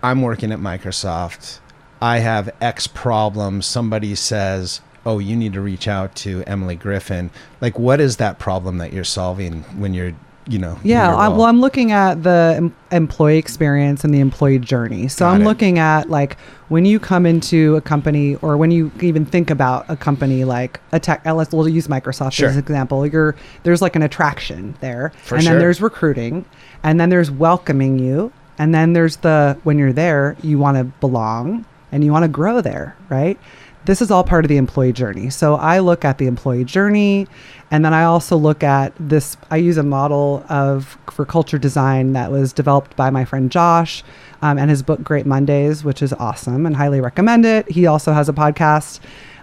I'm 0.03 0.23
working 0.23 0.51
at 0.53 0.59
Microsoft. 0.61 1.59
I 2.01 2.19
have 2.21 2.51
X 2.61 2.87
problems. 2.87 3.67
Somebody 3.67 4.15
says, 4.15 4.81
"Oh, 5.05 5.19
you 5.19 5.37
need 5.37 5.53
to 5.55 5.61
reach 5.61 5.89
out 5.89 6.15
to 6.17 6.43
Emily 6.47 6.77
Griffin." 6.77 7.31
Like, 7.61 7.79
what 7.79 8.01
is 8.01 8.17
that 8.19 8.39
problem 8.39 8.79
that 8.79 8.93
you're 8.93 9.05
solving 9.05 9.63
when 9.79 9.95
you're, 9.95 10.13
you 10.49 10.59
know? 10.59 10.79
Yeah, 10.83 11.15
I, 11.15 11.29
well, 11.29 11.43
I'm 11.43 11.61
looking 11.61 11.93
at 11.93 12.23
the 12.23 12.55
em- 12.57 12.75
employee 12.91 13.39
experience 13.39 14.05
and 14.05 14.13
the 14.15 14.21
employee 14.21 14.59
journey. 14.59 15.09
So 15.09 15.25
Got 15.25 15.35
I'm 15.35 15.43
it. 15.43 15.45
looking 15.45 15.79
at 15.79 16.11
like 16.11 16.37
when 16.69 16.85
you 16.85 16.99
come 16.99 17.27
into 17.27 17.77
a 17.77 17.81
company, 17.81 18.37
or 18.37 18.57
when 18.57 18.71
you 18.71 18.91
even 19.01 19.25
think 19.27 19.51
about 19.51 19.85
a 19.89 19.97
company 19.97 20.45
like 20.45 20.81
a 20.93 20.99
tech. 20.99 21.27
uh, 21.27 21.35
Let's 21.35 21.53
we'll 21.53 21.69
use 21.69 21.87
Microsoft 21.89 22.33
Sure. 22.33 22.49
as 22.49 22.57
an 22.57 22.61
example. 22.63 23.07
You're 23.07 23.35
there's 23.63 23.83
like 23.83 23.95
an 23.97 24.03
attraction 24.03 24.75
there, 24.81 25.13
For 25.25 25.35
and 25.37 25.45
sure. 25.45 25.53
then 25.53 25.61
there's 25.61 25.81
recruiting, 25.81 26.45
and 26.83 26.99
then 26.99 27.11
there's 27.11 27.31
welcoming 27.31 27.99
you, 27.99 28.33
and 28.59 28.75
then 28.75 28.93
there's 28.95 29.17
the 29.17 29.57
when 29.65 29.79
you're 29.79 29.93
there, 29.93 30.37
you 30.43 30.59
want 30.59 30.77
to 30.79 30.85
belong 30.85 31.65
and 31.93 32.03
you 32.03 32.11
want 32.11 32.23
to 32.23 32.29
grow 32.29 32.63
there, 32.63 32.97
right? 33.11 33.39
This 33.85 34.01
is 34.01 34.11
all 34.11 34.23
part 34.23 34.45
of 34.45 34.49
the 34.49 34.57
employee 34.57 34.93
journey. 34.93 35.29
So 35.31 35.57
I 35.57 35.81
look 35.81 36.05
at 36.05 36.19
the 36.19 36.27
employee 36.27 36.65
journey 36.65 37.27
and 37.71 37.85
then 37.85 37.93
I 37.93 38.05
also 38.05 38.37
look 38.37 38.63
at 38.63 38.93
this 39.01 39.37
I 39.51 39.57
use 39.57 39.77
a 39.77 39.83
model 39.83 40.45
of 40.49 40.97
for 41.11 41.25
culture 41.25 41.59
design 41.59 42.13
that 42.13 42.31
was 42.31 42.53
developed 42.53 42.97
by 42.97 43.11
my 43.11 43.25
friend 43.25 43.51
Josh 43.51 44.05
um, 44.41 44.59
and 44.59 44.71
his 44.71 44.83
book 44.83 45.03
Great 45.03 45.27
Mondays, 45.27 45.83
which 45.83 46.03
is 46.03 46.13
awesome 46.13 46.65
and 46.67 46.77
highly 46.77 47.01
recommend 47.01 47.45
it. 47.45 47.71
He 47.71 47.87
also 47.87 48.13
has 48.13 48.29
a 48.29 48.33
podcast. 48.33 49.01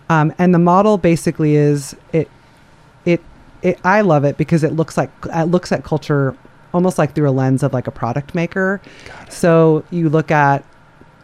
Um, 0.09 0.33
and 0.37 0.53
the 0.53 0.59
model 0.59 0.97
basically 0.97 1.55
is 1.55 1.95
it 2.13 2.29
it 3.05 3.21
it 3.61 3.79
I 3.83 4.01
love 4.01 4.23
it 4.23 4.37
because 4.37 4.63
it 4.63 4.73
looks 4.73 4.97
like 4.97 5.11
it 5.25 5.45
looks 5.45 5.71
at 5.71 5.83
culture 5.83 6.35
almost 6.73 6.97
like 6.97 7.13
through 7.15 7.29
a 7.29 7.31
lens 7.31 7.63
of 7.63 7.73
like 7.73 7.87
a 7.87 7.91
product 7.91 8.35
maker. 8.35 8.79
So 9.29 9.83
you 9.91 10.09
look 10.09 10.31
at 10.31 10.63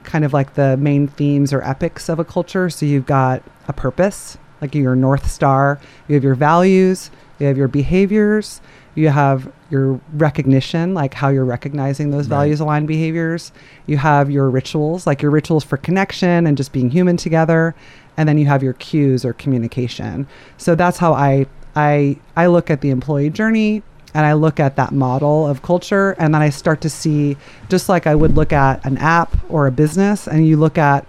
kind 0.05 0.23
of 0.25 0.33
like 0.33 0.53
the 0.55 0.77
main 0.77 1.07
themes 1.07 1.51
or 1.53 1.61
epics 1.63 2.09
of 2.09 2.19
a 2.19 2.25
culture. 2.25 2.69
So 2.69 2.85
you've 2.85 3.05
got 3.05 3.41
a 3.67 3.73
purpose, 3.73 4.37
like 4.61 4.73
your 4.75 4.95
north 4.95 5.29
star. 5.29 5.79
You 6.07 6.15
have 6.15 6.23
your 6.23 6.35
values. 6.35 7.11
You 7.39 7.47
have 7.47 7.57
your 7.57 7.67
behaviors. 7.67 8.61
You 8.95 9.09
have 9.09 9.51
your 9.69 9.99
recognition, 10.13 10.93
like 10.93 11.13
how 11.13 11.27
you're 11.27 11.43
recognizing 11.43 12.11
those 12.11 12.29
Right. 12.29 12.37
values 12.37 12.59
aligned 12.61 12.87
behaviors. 12.87 13.51
You 13.87 13.97
have 13.97 14.31
your 14.31 14.49
rituals, 14.49 15.05
like 15.05 15.21
your 15.21 15.31
rituals 15.31 15.65
for 15.65 15.75
connection 15.75 16.47
and 16.47 16.55
just 16.55 16.71
being 16.71 16.89
human 16.89 17.17
together. 17.17 17.75
And 18.15 18.29
then 18.29 18.37
you 18.37 18.45
have 18.45 18.63
your 18.63 18.71
cues 18.73 19.25
or 19.25 19.33
communication. 19.33 20.27
So 20.57 20.75
that's 20.75 20.97
how 20.97 21.13
I 21.13 21.45
I 21.75 22.15
I 22.37 22.47
look 22.47 22.69
at 22.71 22.79
the 22.79 22.89
employee 22.89 23.29
journey 23.29 23.83
and 24.15 24.25
I 24.25 24.31
look 24.31 24.61
at 24.61 24.77
that 24.77 24.93
model 24.93 25.45
of 25.45 25.61
culture 25.61 26.15
and 26.17 26.33
then 26.33 26.41
I 26.41 26.49
start 26.49 26.79
to 26.81 26.89
see 26.89 27.35
just 27.67 27.89
like 27.89 28.07
I 28.07 28.15
would 28.15 28.33
look 28.33 28.53
at 28.53 28.83
an 28.85 28.97
app 28.97 29.35
or 29.49 29.67
a 29.67 29.71
business 29.71 30.25
and 30.25 30.47
you 30.47 30.55
look 30.55 30.77
at 30.77 31.05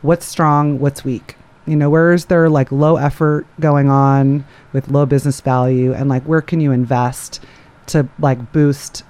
what's 0.00 0.24
strong, 0.24 0.80
what's 0.80 1.04
weak. 1.04 1.36
You 1.66 1.76
know, 1.76 1.90
where 1.90 2.14
is 2.14 2.24
there 2.24 2.48
like 2.48 2.72
low 2.72 2.96
effort 2.96 3.46
going 3.60 3.90
on 3.90 4.46
with 4.72 4.88
low 4.88 5.04
business 5.04 5.42
value 5.42 5.92
and 5.92 6.08
like 6.08 6.22
where 6.22 6.40
can 6.40 6.60
you 6.60 6.72
invest 6.72 7.44
to 7.88 8.08
like 8.18 8.52
boost 8.52 9.02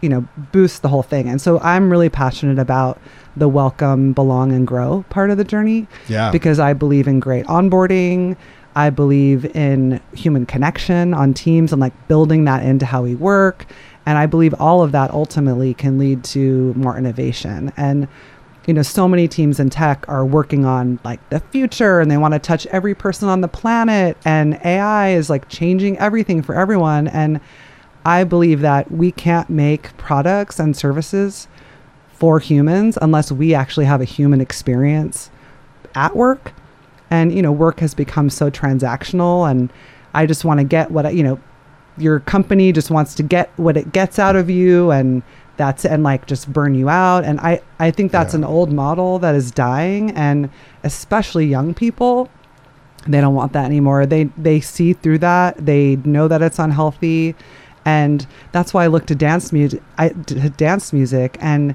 you 0.00 0.10
know, 0.10 0.28
boost 0.52 0.82
the 0.82 0.88
whole 0.88 1.02
thing. 1.02 1.30
And 1.30 1.40
so 1.40 1.58
I'm 1.60 1.90
really 1.90 2.10
passionate 2.10 2.58
about 2.58 3.00
the 3.38 3.48
welcome, 3.48 4.12
belong, 4.12 4.52
and 4.52 4.66
grow 4.66 5.02
part 5.08 5.30
of 5.30 5.38
the 5.38 5.44
journey. 5.44 5.86
Yeah. 6.08 6.30
Because 6.30 6.60
I 6.60 6.74
believe 6.74 7.08
in 7.08 7.20
great 7.20 7.46
onboarding. 7.46 8.36
I 8.76 8.90
believe 8.90 9.44
in 9.56 10.00
human 10.14 10.46
connection 10.46 11.14
on 11.14 11.34
teams 11.34 11.72
and 11.72 11.80
like 11.80 12.08
building 12.08 12.44
that 12.44 12.64
into 12.64 12.86
how 12.86 13.02
we 13.02 13.14
work. 13.14 13.66
And 14.06 14.18
I 14.18 14.26
believe 14.26 14.54
all 14.58 14.82
of 14.82 14.92
that 14.92 15.10
ultimately 15.12 15.74
can 15.74 15.98
lead 15.98 16.24
to 16.24 16.74
more 16.74 16.96
innovation. 16.98 17.72
And, 17.76 18.08
you 18.66 18.74
know, 18.74 18.82
so 18.82 19.08
many 19.08 19.28
teams 19.28 19.60
in 19.60 19.70
tech 19.70 20.04
are 20.08 20.26
working 20.26 20.64
on 20.64 20.98
like 21.04 21.26
the 21.30 21.40
future 21.40 22.00
and 22.00 22.10
they 22.10 22.16
want 22.16 22.34
to 22.34 22.40
touch 22.40 22.66
every 22.66 22.94
person 22.94 23.28
on 23.28 23.40
the 23.40 23.48
planet. 23.48 24.16
And 24.24 24.60
AI 24.64 25.10
is 25.10 25.30
like 25.30 25.48
changing 25.48 25.98
everything 25.98 26.42
for 26.42 26.54
everyone. 26.54 27.08
And 27.08 27.40
I 28.04 28.24
believe 28.24 28.60
that 28.60 28.90
we 28.90 29.12
can't 29.12 29.48
make 29.48 29.96
products 29.96 30.58
and 30.58 30.76
services 30.76 31.48
for 32.12 32.38
humans 32.38 32.98
unless 33.00 33.32
we 33.32 33.54
actually 33.54 33.86
have 33.86 34.00
a 34.00 34.04
human 34.04 34.40
experience 34.40 35.30
at 35.94 36.14
work. 36.14 36.52
And, 37.14 37.34
you 37.34 37.42
know, 37.42 37.52
work 37.52 37.80
has 37.80 37.94
become 37.94 38.30
so 38.30 38.50
transactional 38.50 39.48
and 39.50 39.72
I 40.14 40.26
just 40.26 40.44
want 40.44 40.60
to 40.60 40.64
get 40.64 40.90
what, 40.90 41.06
I, 41.06 41.10
you 41.10 41.22
know, 41.22 41.40
your 41.96 42.20
company 42.20 42.72
just 42.72 42.90
wants 42.90 43.14
to 43.14 43.22
get 43.22 43.50
what 43.56 43.76
it 43.76 43.92
gets 43.92 44.18
out 44.18 44.36
of 44.36 44.50
you 44.50 44.90
and 44.90 45.22
that's 45.56 45.84
and 45.84 46.02
like 46.02 46.26
just 46.26 46.52
burn 46.52 46.74
you 46.74 46.88
out 46.88 47.22
and 47.22 47.38
i 47.38 47.62
i 47.78 47.88
think 47.88 48.10
that's 48.10 48.34
yeah. 48.34 48.38
an 48.38 48.44
old 48.44 48.72
model 48.72 49.20
that 49.20 49.36
is 49.36 49.52
dying 49.52 50.10
and 50.16 50.50
especially 50.82 51.46
young 51.46 51.72
people 51.72 52.28
they 53.06 53.20
don't 53.20 53.36
want 53.36 53.52
that 53.52 53.64
anymore 53.64 54.04
they 54.04 54.24
they 54.36 54.60
see 54.60 54.92
through 54.92 55.18
that 55.18 55.56
they 55.64 55.94
know 55.98 56.26
that 56.26 56.42
it's 56.42 56.58
unhealthy 56.58 57.36
and 57.84 58.26
that's 58.52 58.72
why 58.72 58.84
I 58.84 58.86
look 58.86 59.06
to 59.06 59.14
dance 59.14 59.52
music. 59.52 59.82
I 59.98 60.08
to 60.08 60.50
dance 60.50 60.92
music, 60.92 61.36
and 61.40 61.74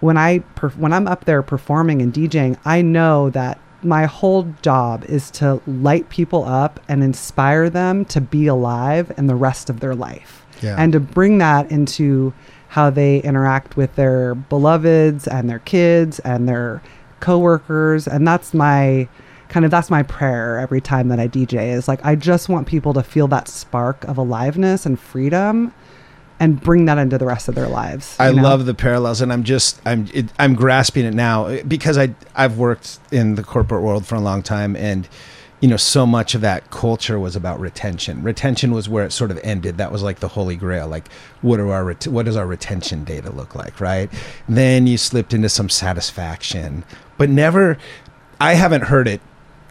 when 0.00 0.16
I 0.16 0.40
perf- 0.56 0.76
when 0.76 0.92
I'm 0.92 1.08
up 1.08 1.24
there 1.24 1.42
performing 1.42 2.00
and 2.00 2.12
DJing, 2.12 2.58
I 2.64 2.82
know 2.82 3.30
that 3.30 3.58
my 3.84 4.06
whole 4.06 4.44
job 4.62 5.04
is 5.04 5.30
to 5.32 5.60
light 5.66 6.08
people 6.08 6.44
up 6.44 6.80
and 6.88 7.02
inspire 7.02 7.68
them 7.70 8.04
to 8.06 8.20
be 8.20 8.46
alive 8.46 9.12
in 9.16 9.26
the 9.26 9.34
rest 9.34 9.70
of 9.70 9.80
their 9.80 9.94
life, 9.94 10.44
yeah. 10.62 10.76
and 10.78 10.92
to 10.92 11.00
bring 11.00 11.38
that 11.38 11.70
into 11.70 12.32
how 12.68 12.90
they 12.90 13.18
interact 13.18 13.76
with 13.76 13.94
their 13.94 14.34
beloveds 14.34 15.28
and 15.28 15.48
their 15.48 15.60
kids 15.60 16.18
and 16.20 16.48
their 16.48 16.82
coworkers, 17.20 18.06
and 18.06 18.26
that's 18.26 18.52
my 18.52 19.08
kind 19.48 19.64
of 19.64 19.70
that's 19.70 19.90
my 19.90 20.02
prayer 20.02 20.58
every 20.58 20.80
time 20.80 21.08
that 21.08 21.20
I 21.20 21.28
DJ 21.28 21.72
is 21.74 21.86
like 21.86 22.04
I 22.04 22.16
just 22.16 22.48
want 22.48 22.66
people 22.66 22.92
to 22.94 23.02
feel 23.02 23.28
that 23.28 23.46
spark 23.46 24.02
of 24.04 24.18
aliveness 24.18 24.84
and 24.84 24.98
freedom 24.98 25.72
and 26.44 26.60
bring 26.60 26.84
that 26.84 26.98
into 26.98 27.16
the 27.16 27.24
rest 27.24 27.48
of 27.48 27.54
their 27.54 27.68
lives. 27.68 28.16
I 28.20 28.30
know? 28.30 28.42
love 28.42 28.66
the 28.66 28.74
parallels 28.74 29.22
and 29.22 29.32
I'm 29.32 29.44
just 29.44 29.80
I'm 29.86 30.06
it, 30.12 30.26
I'm 30.38 30.54
grasping 30.54 31.06
it 31.06 31.14
now 31.14 31.62
because 31.62 31.96
I 31.96 32.14
I've 32.34 32.58
worked 32.58 32.98
in 33.10 33.34
the 33.34 33.42
corporate 33.42 33.82
world 33.82 34.06
for 34.06 34.14
a 34.14 34.20
long 34.20 34.42
time 34.42 34.76
and 34.76 35.08
you 35.60 35.68
know 35.68 35.78
so 35.78 36.04
much 36.04 36.34
of 36.34 36.42
that 36.42 36.70
culture 36.70 37.18
was 37.18 37.34
about 37.34 37.58
retention 37.58 38.22
retention 38.22 38.72
was 38.72 38.86
where 38.86 39.06
it 39.06 39.12
sort 39.12 39.30
of 39.30 39.40
ended 39.42 39.78
that 39.78 39.90
was 39.90 40.02
like 40.02 40.20
the 40.20 40.28
holy 40.28 40.56
grail 40.56 40.86
like 40.86 41.10
what 41.40 41.58
are 41.58 41.72
our 41.72 41.84
ret- 41.84 42.06
what 42.06 42.26
does 42.26 42.36
our 42.36 42.46
retention 42.46 43.02
data 43.04 43.30
look 43.30 43.54
like 43.54 43.80
right 43.80 44.10
then 44.46 44.86
you 44.86 44.98
slipped 44.98 45.32
into 45.32 45.48
some 45.48 45.70
satisfaction 45.70 46.84
but 47.16 47.30
never 47.30 47.78
i 48.38 48.52
haven't 48.52 48.82
heard 48.82 49.08
it 49.08 49.22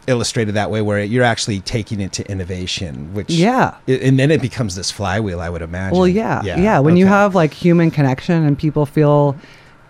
illustrated 0.07 0.53
that 0.55 0.69
way 0.69 0.81
where 0.81 1.03
you're 1.03 1.23
actually 1.23 1.59
taking 1.61 2.01
it 2.01 2.11
to 2.11 2.29
innovation 2.29 3.13
which 3.13 3.29
yeah 3.29 3.77
and 3.87 4.19
then 4.19 4.31
it 4.31 4.41
becomes 4.41 4.75
this 4.75 4.91
flywheel 4.91 5.39
i 5.39 5.49
would 5.49 5.61
imagine 5.61 5.97
well 5.97 6.07
yeah 6.07 6.41
yeah, 6.43 6.57
yeah. 6.59 6.79
when 6.79 6.93
okay. 6.93 6.99
you 6.99 7.05
have 7.05 7.35
like 7.35 7.53
human 7.53 7.89
connection 7.89 8.43
and 8.43 8.57
people 8.57 8.85
feel 8.85 9.35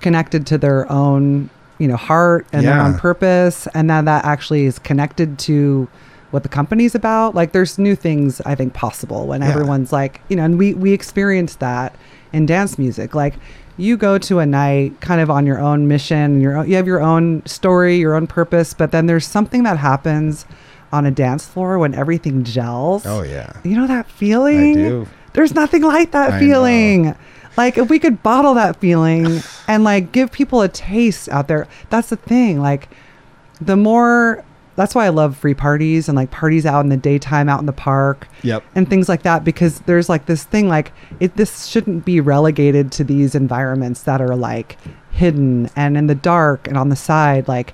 connected 0.02 0.46
to 0.46 0.58
their 0.58 0.92
own 0.92 1.50
you 1.80 1.88
know 1.88 1.96
heart 1.96 2.46
and 2.54 2.64
yeah. 2.64 2.74
their 2.74 2.82
own 2.82 2.98
purpose 2.98 3.68
and 3.74 3.90
then 3.90 4.06
that 4.06 4.24
actually 4.26 4.66
is 4.66 4.80
connected 4.80 5.40
to 5.40 5.88
what 6.32 6.44
the 6.44 6.50
company's 6.50 6.96
about 6.96 7.36
like 7.36 7.52
there's 7.52 7.78
new 7.78 7.96
things 7.96 8.42
i 8.42 8.56
think 8.56 8.74
possible 8.74 9.28
when 9.28 9.42
yeah. 9.42 9.50
everyone's 9.50 9.92
like 9.92 10.22
you 10.30 10.36
know 10.36 10.44
and 10.44 10.58
we 10.58 10.74
we 10.74 10.94
experience 10.94 11.56
that 11.56 11.96
in 12.32 12.46
dance 12.46 12.78
music 12.78 13.16
like 13.16 13.36
you 13.78 13.98
go 13.98 14.18
to 14.18 14.40
a 14.40 14.46
night 14.46 15.00
kind 15.02 15.20
of 15.20 15.30
on 15.30 15.46
your 15.46 15.60
own 15.60 15.88
mission 15.88 16.40
your 16.40 16.64
you 16.66 16.76
have 16.76 16.86
your 16.86 17.02
own 17.02 17.44
story 17.46 17.98
your 17.98 18.14
own 18.14 18.28
purpose 18.28 18.74
but 18.74 18.92
then 18.92 19.08
there's 19.08 19.26
something 19.26 19.64
that 19.64 19.78
happens 19.78 20.46
on 20.94 21.08
a 21.08 21.12
dance 21.12 21.46
floor 21.48 21.80
when 21.80 21.96
everything 21.96 22.44
gels. 22.44 23.04
Oh 23.06 23.24
yeah. 23.24 23.52
You 23.64 23.76
know 23.76 23.88
that 23.88 24.08
feeling? 24.10 24.72
I 24.78 24.90
do. 24.90 25.08
there's 25.34 25.56
nothing 25.56 25.82
like 25.82 26.12
that 26.12 26.34
I 26.34 26.40
feeling. 26.40 27.04
know. 27.06 27.16
like 27.58 27.80
if 27.80 27.90
we 27.90 27.98
could 27.98 28.22
bottle 28.22 28.54
that 28.54 28.80
feeling 28.80 29.42
and 29.68 29.84
like 29.84 30.12
give 30.12 30.32
people 30.32 30.62
a 30.62 30.70
taste 30.70 31.28
out 31.30 31.48
there 31.48 31.68
that's 31.90 32.10
the 32.10 32.16
thing. 32.16 32.62
Like 32.62 32.90
the 33.60 33.76
more 33.76 34.46
that's 34.76 34.96
why 34.96 35.06
I 35.06 35.10
love 35.10 35.38
free 35.38 35.54
parties 35.54 36.10
and 36.10 36.16
like 36.16 36.32
parties 36.32 36.66
out 36.66 36.82
in 36.82 36.90
the 36.90 36.98
daytime 36.98 37.50
out 37.50 37.60
in 37.60 37.66
the 37.66 37.74
park. 37.74 38.28
Yep. 38.42 38.64
And 38.76 38.90
things 38.90 39.08
like 39.08 39.24
that 39.24 39.44
because 39.44 39.80
there's 39.82 40.10
like 40.10 40.26
this 40.26 40.44
thing 40.44 40.68
like 40.68 40.92
it 41.20 41.36
this 41.36 41.66
shouldn't 41.66 42.06
be 42.06 42.20
relegated 42.20 42.92
to 42.94 43.04
these 43.04 43.36
environments 43.36 44.04
that 44.04 44.22
are 44.22 44.36
like 44.36 44.78
hidden 45.12 45.70
and 45.76 45.96
in 45.96 46.08
the 46.08 46.16
dark 46.16 46.68
and 46.68 46.78
on 46.78 46.90
the 46.90 46.96
side 46.96 47.48
like 47.48 47.74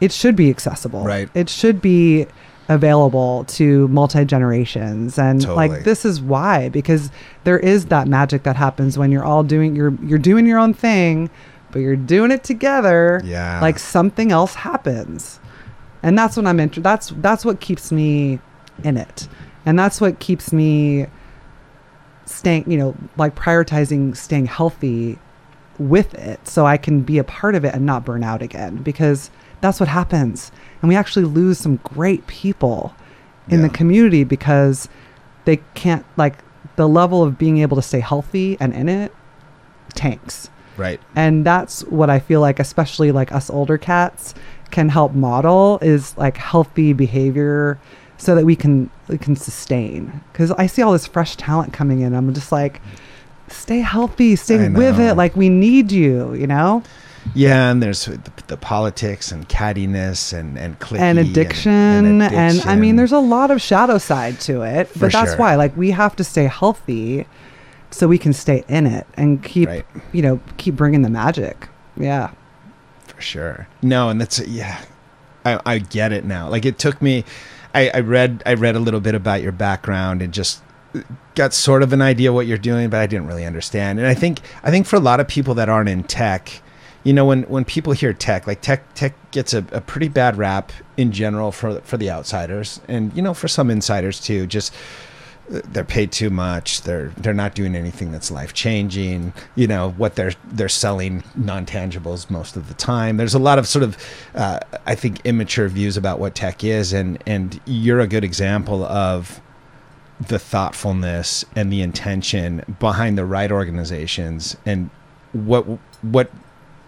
it 0.00 0.12
should 0.12 0.36
be 0.36 0.50
accessible. 0.50 1.04
Right. 1.04 1.30
It 1.34 1.48
should 1.48 1.80
be 1.80 2.26
available 2.68 3.44
to 3.44 3.88
multi 3.88 4.24
generations 4.24 5.18
and 5.18 5.42
totally. 5.42 5.68
like 5.68 5.84
this 5.84 6.04
is 6.04 6.20
why 6.20 6.70
because 6.70 7.10
there 7.44 7.58
is 7.58 7.86
that 7.86 8.08
magic 8.08 8.42
that 8.44 8.56
happens 8.56 8.96
when 8.96 9.12
you're 9.12 9.24
all 9.24 9.42
doing 9.42 9.76
you're 9.76 9.94
you're 10.02 10.18
doing 10.18 10.46
your 10.46 10.58
own 10.58 10.72
thing 10.72 11.28
but 11.70 11.80
you're 11.80 11.96
doing 11.96 12.30
it 12.30 12.44
together. 12.44 13.20
Yeah. 13.24 13.60
Like 13.60 13.80
something 13.80 14.30
else 14.30 14.54
happens 14.54 15.40
and 16.04 16.18
that's 16.18 16.36
what 16.36 16.46
I'm 16.46 16.60
into. 16.60 16.80
That's 16.80 17.08
that's 17.16 17.44
what 17.44 17.60
keeps 17.60 17.90
me 17.90 18.38
in 18.84 18.96
it, 18.98 19.26
and 19.64 19.76
that's 19.78 20.00
what 20.00 20.20
keeps 20.20 20.52
me 20.52 21.06
staying. 22.26 22.70
You 22.70 22.76
know, 22.76 22.96
like 23.16 23.34
prioritizing 23.34 24.14
staying 24.14 24.46
healthy 24.46 25.18
with 25.78 26.14
it, 26.14 26.46
so 26.46 26.66
I 26.66 26.76
can 26.76 27.00
be 27.00 27.16
a 27.18 27.24
part 27.24 27.54
of 27.54 27.64
it 27.64 27.74
and 27.74 27.86
not 27.86 28.04
burn 28.04 28.22
out 28.22 28.42
again. 28.42 28.76
Because 28.76 29.30
that's 29.62 29.80
what 29.80 29.88
happens, 29.88 30.52
and 30.82 30.90
we 30.90 30.94
actually 30.94 31.24
lose 31.24 31.58
some 31.58 31.76
great 31.76 32.26
people 32.26 32.94
in 33.48 33.60
yeah. 33.60 33.68
the 33.68 33.74
community 33.74 34.24
because 34.24 34.88
they 35.46 35.56
can't 35.72 36.04
like 36.18 36.36
the 36.76 36.86
level 36.86 37.22
of 37.22 37.38
being 37.38 37.58
able 37.58 37.76
to 37.76 37.82
stay 37.82 38.00
healthy 38.00 38.58
and 38.60 38.74
in 38.74 38.90
it 38.90 39.10
tanks. 39.94 40.50
Right. 40.76 41.00
And 41.14 41.46
that's 41.46 41.84
what 41.84 42.10
I 42.10 42.18
feel 42.18 42.40
like, 42.40 42.58
especially 42.58 43.12
like 43.12 43.32
us 43.32 43.48
older 43.48 43.78
cats 43.78 44.34
can 44.74 44.88
help 44.88 45.12
model 45.12 45.78
is 45.82 46.18
like 46.18 46.36
healthy 46.36 46.92
behavior 46.92 47.78
so 48.16 48.34
that 48.34 48.44
we 48.44 48.56
can 48.56 48.90
we 49.06 49.16
can 49.16 49.36
sustain. 49.36 50.20
Because 50.32 50.50
i 50.52 50.66
see 50.66 50.82
all 50.82 50.90
this 50.92 51.06
fresh 51.06 51.36
talent 51.36 51.72
coming 51.72 52.00
in 52.00 52.12
i'm 52.12 52.34
just 52.34 52.50
like 52.50 52.80
stay 53.46 53.78
healthy 53.78 54.34
stay 54.34 54.68
with 54.68 54.98
it 54.98 55.14
like 55.14 55.36
we 55.36 55.48
need 55.48 55.92
you 55.92 56.34
you 56.34 56.48
know? 56.48 56.82
Yeah 57.34 57.70
and 57.70 57.82
there's 57.82 58.04
the, 58.06 58.20
the 58.48 58.56
politics 58.56 59.30
and 59.30 59.48
cattiness 59.48 60.36
and 60.36 60.58
and 60.58 60.76
and 60.92 61.18
addiction, 61.20 61.72
and, 61.72 62.06
and 62.06 62.22
addiction 62.22 62.68
and 62.68 62.68
i 62.68 62.74
mean 62.74 62.96
there's 62.96 63.12
a 63.12 63.20
lot 63.36 63.52
of 63.52 63.62
shadow 63.62 63.98
side 63.98 64.40
to 64.40 64.62
it 64.62 64.90
but 64.98 65.12
that's 65.12 65.30
sure. 65.30 65.38
why 65.38 65.54
like 65.54 65.74
we 65.76 65.92
have 65.92 66.16
to 66.16 66.24
stay 66.24 66.44
healthy 66.44 67.26
so 67.92 68.08
we 68.08 68.18
can 68.18 68.32
stay 68.32 68.64
in 68.68 68.86
it 68.86 69.06
and 69.14 69.42
keep 69.44 69.68
right. 69.68 69.86
you 70.12 70.20
know 70.20 70.40
keep 70.56 70.74
bringing 70.74 71.02
the 71.02 71.10
magic. 71.10 71.68
Yeah 71.96 72.32
for 73.14 73.22
sure. 73.22 73.68
No, 73.82 74.08
and 74.08 74.20
that's 74.20 74.38
yeah, 74.40 74.84
I, 75.44 75.60
I 75.66 75.78
get 75.78 76.12
it 76.12 76.24
now. 76.24 76.48
Like 76.48 76.64
it 76.64 76.78
took 76.78 77.00
me, 77.00 77.24
I, 77.74 77.90
I 77.94 78.00
read 78.00 78.42
I 78.46 78.54
read 78.54 78.76
a 78.76 78.80
little 78.80 79.00
bit 79.00 79.14
about 79.14 79.42
your 79.42 79.52
background 79.52 80.22
and 80.22 80.32
just 80.32 80.62
got 81.34 81.52
sort 81.52 81.82
of 81.82 81.92
an 81.92 82.02
idea 82.02 82.32
what 82.32 82.46
you're 82.46 82.58
doing, 82.58 82.90
but 82.90 83.00
I 83.00 83.06
didn't 83.06 83.26
really 83.26 83.44
understand. 83.44 83.98
And 83.98 84.06
I 84.06 84.14
think 84.14 84.40
I 84.62 84.70
think 84.70 84.86
for 84.86 84.96
a 84.96 85.00
lot 85.00 85.20
of 85.20 85.28
people 85.28 85.54
that 85.54 85.68
aren't 85.68 85.88
in 85.88 86.04
tech, 86.04 86.62
you 87.02 87.12
know, 87.12 87.24
when 87.24 87.42
when 87.44 87.64
people 87.64 87.92
hear 87.92 88.12
tech, 88.12 88.46
like 88.46 88.60
tech 88.60 88.94
tech 88.94 89.14
gets 89.30 89.52
a, 89.52 89.64
a 89.72 89.80
pretty 89.80 90.08
bad 90.08 90.36
rap 90.36 90.72
in 90.96 91.12
general 91.12 91.52
for 91.52 91.80
for 91.80 91.96
the 91.96 92.10
outsiders, 92.10 92.80
and 92.88 93.14
you 93.16 93.22
know 93.22 93.34
for 93.34 93.48
some 93.48 93.70
insiders 93.70 94.20
too. 94.20 94.46
Just 94.46 94.74
they're 95.48 95.84
paid 95.84 96.10
too 96.10 96.30
much. 96.30 96.82
They're 96.82 97.08
they're 97.16 97.34
not 97.34 97.54
doing 97.54 97.76
anything 97.76 98.12
that's 98.12 98.30
life 98.30 98.54
changing. 98.54 99.32
You 99.54 99.66
know 99.66 99.90
what 99.92 100.14
they're 100.14 100.32
they're 100.44 100.68
selling 100.68 101.22
non 101.34 101.66
tangibles 101.66 102.30
most 102.30 102.56
of 102.56 102.68
the 102.68 102.74
time. 102.74 103.16
There's 103.16 103.34
a 103.34 103.38
lot 103.38 103.58
of 103.58 103.68
sort 103.68 103.82
of 103.82 103.96
uh, 104.34 104.60
I 104.86 104.94
think 104.94 105.20
immature 105.24 105.68
views 105.68 105.96
about 105.96 106.18
what 106.18 106.34
tech 106.34 106.64
is, 106.64 106.92
and 106.92 107.22
and 107.26 107.60
you're 107.66 108.00
a 108.00 108.06
good 108.06 108.24
example 108.24 108.84
of 108.84 109.40
the 110.20 110.38
thoughtfulness 110.38 111.44
and 111.56 111.72
the 111.72 111.82
intention 111.82 112.76
behind 112.78 113.18
the 113.18 113.24
right 113.24 113.50
organizations 113.50 114.56
and 114.64 114.88
what 115.32 115.64
what 116.02 116.30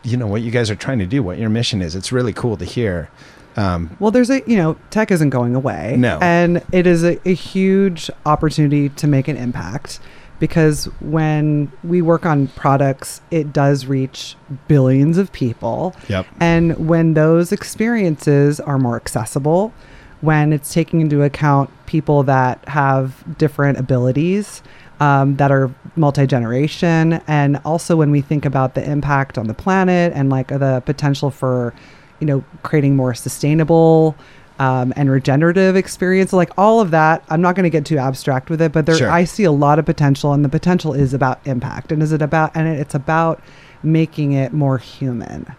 you 0.03 0.17
know 0.17 0.27
what 0.27 0.43
you 0.43 0.51
guys 0.51 0.71
are 0.71 0.77
trying 0.77 0.99
to 1.01 1.07
do, 1.07 1.23
what 1.23 1.39
your 1.39 1.51
mission 1.51 1.83
is. 1.83 1.95
It's 1.95 2.13
really 2.13 2.33
cool 2.33 2.57
to 2.57 2.65
hear. 2.65 3.11
Um, 3.57 3.97
well, 4.01 4.11
there's 4.11 4.31
a 4.31 4.43
you 4.47 4.57
know 4.57 4.77
tech 4.91 5.11
isn't 5.11 5.31
going 5.31 5.55
away, 5.55 5.97
no, 5.99 6.19
and 6.21 6.63
it 6.73 6.87
is 6.87 7.05
a, 7.05 7.19
a 7.29 7.35
huge 7.35 8.11
opportunity 8.25 8.91
to 8.91 9.07
make 9.07 9.29
an 9.29 9.37
impact 9.37 9.99
because 10.39 10.87
when 11.01 11.71
we 11.83 12.03
work 12.03 12.27
on 12.27 12.49
products, 12.49 13.21
it 13.31 13.53
does 13.53 13.87
reach 13.87 14.37
billions 14.69 15.19
of 15.19 15.33
people. 15.33 15.95
Yep. 16.09 16.27
And 16.41 16.89
when 16.89 17.15
those 17.15 17.53
experiences 17.53 18.61
are 18.61 18.79
more 18.79 18.97
accessible, 18.97 19.73
when 20.21 20.53
it's 20.53 20.73
taking 20.73 21.01
into 21.01 21.23
account 21.23 21.71
people 21.87 22.23
that 22.25 22.67
have 22.69 23.25
different 23.39 23.79
abilities, 23.79 24.63
um, 25.01 25.37
that 25.37 25.51
are 25.51 25.71
multi 25.95 26.27
generation, 26.27 27.21
and 27.27 27.61
also 27.65 27.97
when 27.97 28.11
we 28.11 28.21
think 28.21 28.45
about 28.45 28.75
the 28.75 28.91
impact 28.91 29.37
on 29.37 29.47
the 29.47 29.55
planet 29.55 30.13
and 30.15 30.31
like 30.31 30.49
the 30.49 30.83
potential 30.87 31.31
for, 31.31 31.75
you 32.21 32.27
know, 32.27 32.45
creating 32.63 32.97
more 32.97 33.15
sustainable 33.15 34.17
um, 34.59 34.93
and 34.97 35.11
regenerative 35.11 35.77
experience, 35.77 36.33
like 36.33 36.51
all 36.57 36.81
of 36.81 36.91
that. 36.91 37.25
I'm 37.29 37.43
not 37.43 37.55
going 37.55 37.65
to 37.65 37.71
get 37.71 37.85
too 37.85 37.99
abstract 37.99 38.51
with 38.51 38.63
it, 38.63 38.73
but 38.73 38.87
there, 38.87 38.97
sure. 38.97 39.11
I 39.11 39.25
see 39.25 39.45
a 39.45 39.53
lot 39.53 39.79
of 39.79 39.85
potential, 39.85 40.33
and 40.33 40.45
the 40.45 40.49
potential 40.49 40.95
is 40.95 41.13
about 41.13 41.47
impact, 41.47 41.93
and 41.93 42.03
is 42.03 42.13
it 42.13 42.23
about, 42.23 42.53
and 42.55 42.67
it's 42.69 42.95
about 42.95 43.43
making 43.83 44.33
it 44.33 44.53
more 44.53 44.79
human 44.79 45.55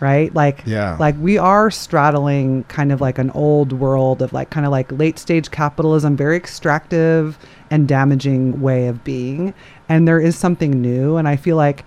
right 0.00 0.34
like 0.34 0.62
yeah 0.64 0.96
like 0.98 1.14
we 1.18 1.36
are 1.36 1.70
straddling 1.70 2.64
kind 2.64 2.90
of 2.90 3.00
like 3.00 3.18
an 3.18 3.30
old 3.32 3.72
world 3.72 4.22
of 4.22 4.32
like 4.32 4.50
kind 4.50 4.64
of 4.64 4.72
like 4.72 4.90
late 4.92 5.18
stage 5.18 5.50
capitalism 5.50 6.16
very 6.16 6.36
extractive 6.36 7.38
and 7.70 7.86
damaging 7.86 8.60
way 8.60 8.86
of 8.86 9.04
being 9.04 9.52
and 9.88 10.08
there 10.08 10.18
is 10.18 10.36
something 10.36 10.80
new 10.80 11.16
and 11.16 11.28
i 11.28 11.36
feel 11.36 11.56
like 11.56 11.84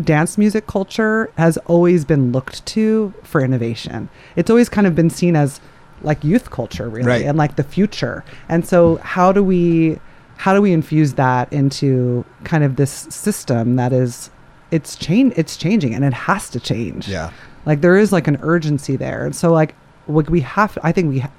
dance 0.00 0.38
music 0.38 0.66
culture 0.66 1.30
has 1.36 1.56
always 1.58 2.04
been 2.04 2.32
looked 2.32 2.64
to 2.66 3.12
for 3.22 3.42
innovation. 3.42 4.08
It's 4.36 4.50
always 4.50 4.68
kind 4.68 4.86
of 4.86 4.94
been 4.94 5.10
seen 5.10 5.36
as 5.36 5.60
like 6.02 6.22
youth 6.24 6.50
culture 6.50 6.88
really 6.88 7.06
right. 7.06 7.24
and 7.24 7.38
like 7.38 7.56
the 7.56 7.62
future. 7.62 8.24
And 8.48 8.66
so 8.66 8.96
how 8.96 9.32
do 9.32 9.42
we 9.42 9.98
how 10.36 10.54
do 10.54 10.62
we 10.62 10.72
infuse 10.72 11.14
that 11.14 11.52
into 11.52 12.24
kind 12.44 12.64
of 12.64 12.76
this 12.76 12.90
system 12.90 13.76
that 13.76 13.92
is 13.92 14.30
it's 14.70 14.96
change 14.96 15.34
it's 15.36 15.56
changing 15.56 15.94
and 15.94 16.04
it 16.04 16.14
has 16.14 16.50
to 16.50 16.60
change? 16.60 17.08
Yeah. 17.08 17.30
Like 17.66 17.80
there 17.80 17.96
is 17.96 18.12
like 18.12 18.26
an 18.26 18.38
urgency 18.42 18.96
there. 18.96 19.24
And 19.24 19.36
so 19.36 19.52
like 19.52 19.74
what 20.06 20.28
we 20.28 20.40
have 20.40 20.76
i 20.82 20.92
think 20.92 21.08
we 21.08 21.20
ha- 21.20 21.32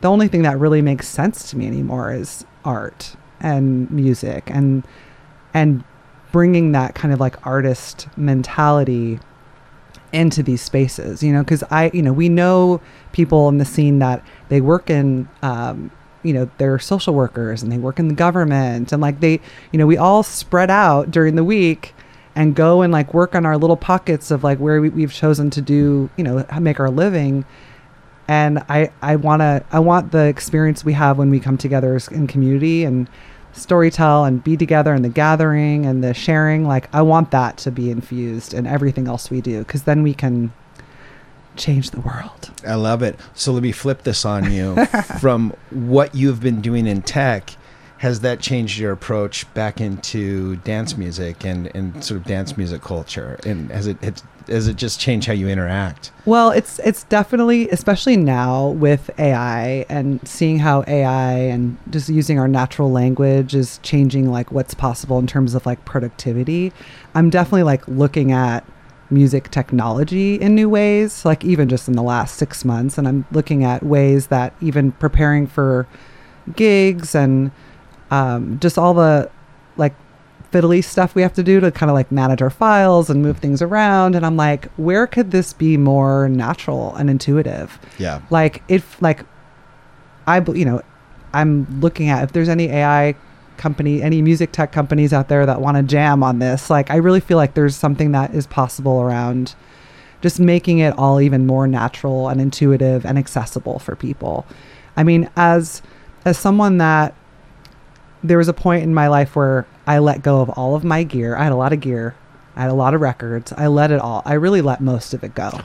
the 0.00 0.10
only 0.10 0.28
thing 0.28 0.42
that 0.42 0.58
really 0.58 0.82
makes 0.82 1.06
sense 1.08 1.50
to 1.50 1.56
me 1.56 1.66
anymore 1.66 2.12
is 2.12 2.44
art 2.64 3.16
and 3.40 3.90
music 3.90 4.50
and 4.50 4.84
and 5.54 5.84
bringing 6.32 6.72
that 6.72 6.94
kind 6.94 7.12
of 7.12 7.20
like 7.20 7.46
artist 7.46 8.08
mentality 8.16 9.20
into 10.12 10.42
these 10.42 10.60
spaces 10.60 11.22
you 11.22 11.32
know 11.32 11.42
because 11.42 11.62
i 11.70 11.90
you 11.94 12.02
know 12.02 12.12
we 12.12 12.28
know 12.28 12.80
people 13.12 13.48
in 13.48 13.58
the 13.58 13.64
scene 13.64 13.98
that 13.98 14.22
they 14.48 14.60
work 14.60 14.90
in 14.90 15.28
um, 15.42 15.90
you 16.22 16.32
know 16.32 16.50
they're 16.58 16.78
social 16.78 17.14
workers 17.14 17.62
and 17.62 17.72
they 17.72 17.78
work 17.78 17.98
in 17.98 18.08
the 18.08 18.14
government 18.14 18.92
and 18.92 19.00
like 19.00 19.20
they 19.20 19.40
you 19.72 19.78
know 19.78 19.86
we 19.86 19.96
all 19.96 20.22
spread 20.22 20.70
out 20.70 21.10
during 21.10 21.34
the 21.34 21.44
week 21.44 21.94
and 22.34 22.54
go 22.54 22.82
and 22.82 22.92
like 22.92 23.12
work 23.12 23.34
on 23.34 23.44
our 23.44 23.56
little 23.56 23.76
pockets 23.76 24.30
of 24.30 24.42
like 24.42 24.58
where 24.58 24.80
we, 24.80 25.02
have 25.02 25.12
chosen 25.12 25.50
to 25.50 25.60
do 25.60 26.08
you 26.16 26.24
know 26.24 26.44
make 26.60 26.80
our 26.80 26.90
living. 26.90 27.44
And 28.28 28.60
i 28.68 28.90
i 29.02 29.16
want 29.16 29.40
to 29.40 29.64
i 29.72 29.80
want 29.80 30.12
the 30.12 30.26
experience 30.26 30.84
we 30.84 30.92
have 30.92 31.18
when 31.18 31.28
we 31.28 31.40
come 31.40 31.58
together 31.58 31.98
in 32.10 32.26
community 32.26 32.84
and 32.84 33.08
storytell 33.54 34.26
and 34.26 34.42
be 34.42 34.56
together 34.56 34.92
and 34.92 35.04
the 35.04 35.08
gathering 35.08 35.84
and 35.84 36.02
the 36.02 36.14
sharing 36.14 36.66
like 36.66 36.88
i 36.94 37.02
want 37.02 37.30
that 37.30 37.56
to 37.56 37.70
be 37.70 37.90
infused 37.90 38.54
in 38.54 38.66
everything 38.66 39.06
else 39.06 39.30
we 39.30 39.40
do 39.40 39.58
because 39.58 39.82
then 39.82 40.02
we 40.02 40.14
can 40.14 40.52
change 41.56 41.90
the 41.90 42.00
world. 42.00 42.50
I 42.66 42.74
love 42.74 43.02
it. 43.02 43.18
So 43.34 43.52
let 43.52 43.62
me 43.62 43.72
flip 43.72 44.02
this 44.02 44.24
on 44.24 44.50
you 44.50 44.84
from 45.20 45.54
what 45.70 46.14
you've 46.14 46.40
been 46.40 46.60
doing 46.60 46.86
in 46.86 47.02
tech 47.02 47.56
has 48.02 48.18
that 48.18 48.40
changed 48.40 48.80
your 48.80 48.90
approach 48.90 49.52
back 49.54 49.80
into 49.80 50.56
dance 50.56 50.96
music 50.96 51.44
and, 51.44 51.70
and 51.72 52.04
sort 52.04 52.20
of 52.20 52.26
dance 52.26 52.56
music 52.56 52.82
culture? 52.82 53.38
And 53.46 53.70
has 53.70 53.86
it, 53.86 53.96
it 54.02 54.20
has 54.48 54.66
it 54.66 54.74
just 54.74 54.98
changed 54.98 55.28
how 55.28 55.34
you 55.34 55.48
interact? 55.48 56.10
Well, 56.26 56.50
it's 56.50 56.80
it's 56.80 57.04
definitely, 57.04 57.70
especially 57.70 58.16
now 58.16 58.70
with 58.70 59.08
AI 59.20 59.86
and 59.88 60.18
seeing 60.26 60.58
how 60.58 60.82
AI 60.88 61.32
and 61.32 61.78
just 61.90 62.08
using 62.08 62.40
our 62.40 62.48
natural 62.48 62.90
language 62.90 63.54
is 63.54 63.78
changing 63.84 64.32
like 64.32 64.50
what's 64.50 64.74
possible 64.74 65.20
in 65.20 65.28
terms 65.28 65.54
of 65.54 65.64
like 65.64 65.84
productivity. 65.84 66.72
I'm 67.14 67.30
definitely 67.30 67.62
like 67.62 67.86
looking 67.86 68.32
at 68.32 68.66
music 69.10 69.48
technology 69.52 70.40
in 70.40 70.56
new 70.56 70.68
ways, 70.68 71.24
like 71.24 71.44
even 71.44 71.68
just 71.68 71.86
in 71.86 71.94
the 71.94 72.02
last 72.02 72.34
six 72.34 72.64
months, 72.64 72.98
and 72.98 73.06
I'm 73.06 73.26
looking 73.30 73.62
at 73.62 73.84
ways 73.84 74.26
that 74.26 74.54
even 74.60 74.90
preparing 74.90 75.46
for 75.46 75.86
gigs 76.56 77.14
and 77.14 77.52
um, 78.12 78.58
just 78.60 78.78
all 78.78 78.94
the 78.94 79.30
like 79.76 79.94
fiddly 80.52 80.84
stuff 80.84 81.14
we 81.14 81.22
have 81.22 81.32
to 81.32 81.42
do 81.42 81.60
to 81.60 81.70
kind 81.70 81.88
of 81.88 81.94
like 81.94 82.12
manage 82.12 82.42
our 82.42 82.50
files 82.50 83.08
and 83.08 83.22
move 83.22 83.38
things 83.38 83.62
around. 83.62 84.14
And 84.14 84.24
i'm 84.24 84.36
like 84.36 84.66
where 84.74 85.06
could 85.06 85.30
this 85.30 85.52
be 85.52 85.76
more 85.76 86.28
natural 86.28 86.94
and 86.96 87.08
intuitive? 87.08 87.78
Yeah. 87.98 88.20
Like 88.30 88.62
if 88.68 89.00
like 89.00 89.24
i 90.26 90.40
you 90.40 90.64
know 90.64 90.80
i'm 91.34 91.66
looking 91.80 92.08
at 92.10 92.22
if 92.22 92.32
there's 92.32 92.48
any 92.48 92.66
ai 92.66 93.14
company 93.56 94.02
any 94.02 94.22
music 94.22 94.52
tech 94.52 94.70
companies 94.70 95.12
out 95.12 95.28
there 95.28 95.46
that 95.46 95.60
want 95.60 95.76
to 95.76 95.82
jam 95.82 96.22
on 96.22 96.38
this 96.38 96.70
like 96.70 96.90
i 96.90 96.96
really 96.96 97.20
feel 97.20 97.36
like 97.36 97.54
there's 97.54 97.74
something 97.74 98.12
that 98.12 98.32
is 98.34 98.46
possible 98.46 99.00
around 99.00 99.54
just 100.22 100.38
making 100.38 100.78
it 100.78 100.96
all 100.96 101.20
even 101.20 101.46
more 101.46 101.66
natural 101.66 102.28
and 102.28 102.40
intuitive 102.40 103.04
and 103.04 103.18
accessible 103.18 103.80
for 103.80 103.96
people. 103.96 104.46
I 104.96 105.02
mean 105.02 105.28
as 105.36 105.82
as 106.24 106.38
someone 106.38 106.78
that 106.78 107.14
there 108.22 108.38
was 108.38 108.48
a 108.48 108.52
point 108.52 108.82
in 108.82 108.94
my 108.94 109.08
life 109.08 109.34
where 109.34 109.66
I 109.86 109.98
let 109.98 110.22
go 110.22 110.40
of 110.40 110.50
all 110.50 110.74
of 110.74 110.84
my 110.84 111.02
gear. 111.02 111.36
I 111.36 111.44
had 111.44 111.52
a 111.52 111.56
lot 111.56 111.72
of 111.72 111.80
gear. 111.80 112.14
I 112.56 112.62
had 112.62 112.70
a 112.70 112.74
lot 112.74 112.94
of 112.94 113.00
records. 113.00 113.52
I 113.52 113.66
let 113.66 113.90
it 113.90 114.00
all. 114.00 114.22
I 114.24 114.34
really 114.34 114.62
let 114.62 114.80
most 114.80 115.14
of 115.14 115.24
it 115.24 115.34
go. 115.34 115.60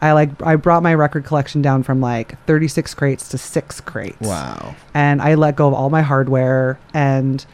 I 0.00 0.12
like 0.12 0.40
I 0.42 0.56
brought 0.56 0.82
my 0.82 0.94
record 0.94 1.24
collection 1.24 1.60
down 1.60 1.82
from 1.82 2.00
like 2.00 2.42
36 2.46 2.94
crates 2.94 3.28
to 3.30 3.38
6 3.38 3.80
crates. 3.80 4.20
Wow. 4.20 4.76
And 4.94 5.20
I 5.20 5.34
let 5.34 5.56
go 5.56 5.66
of 5.66 5.74
all 5.74 5.90
my 5.90 6.02
hardware 6.02 6.78
and 6.94 7.44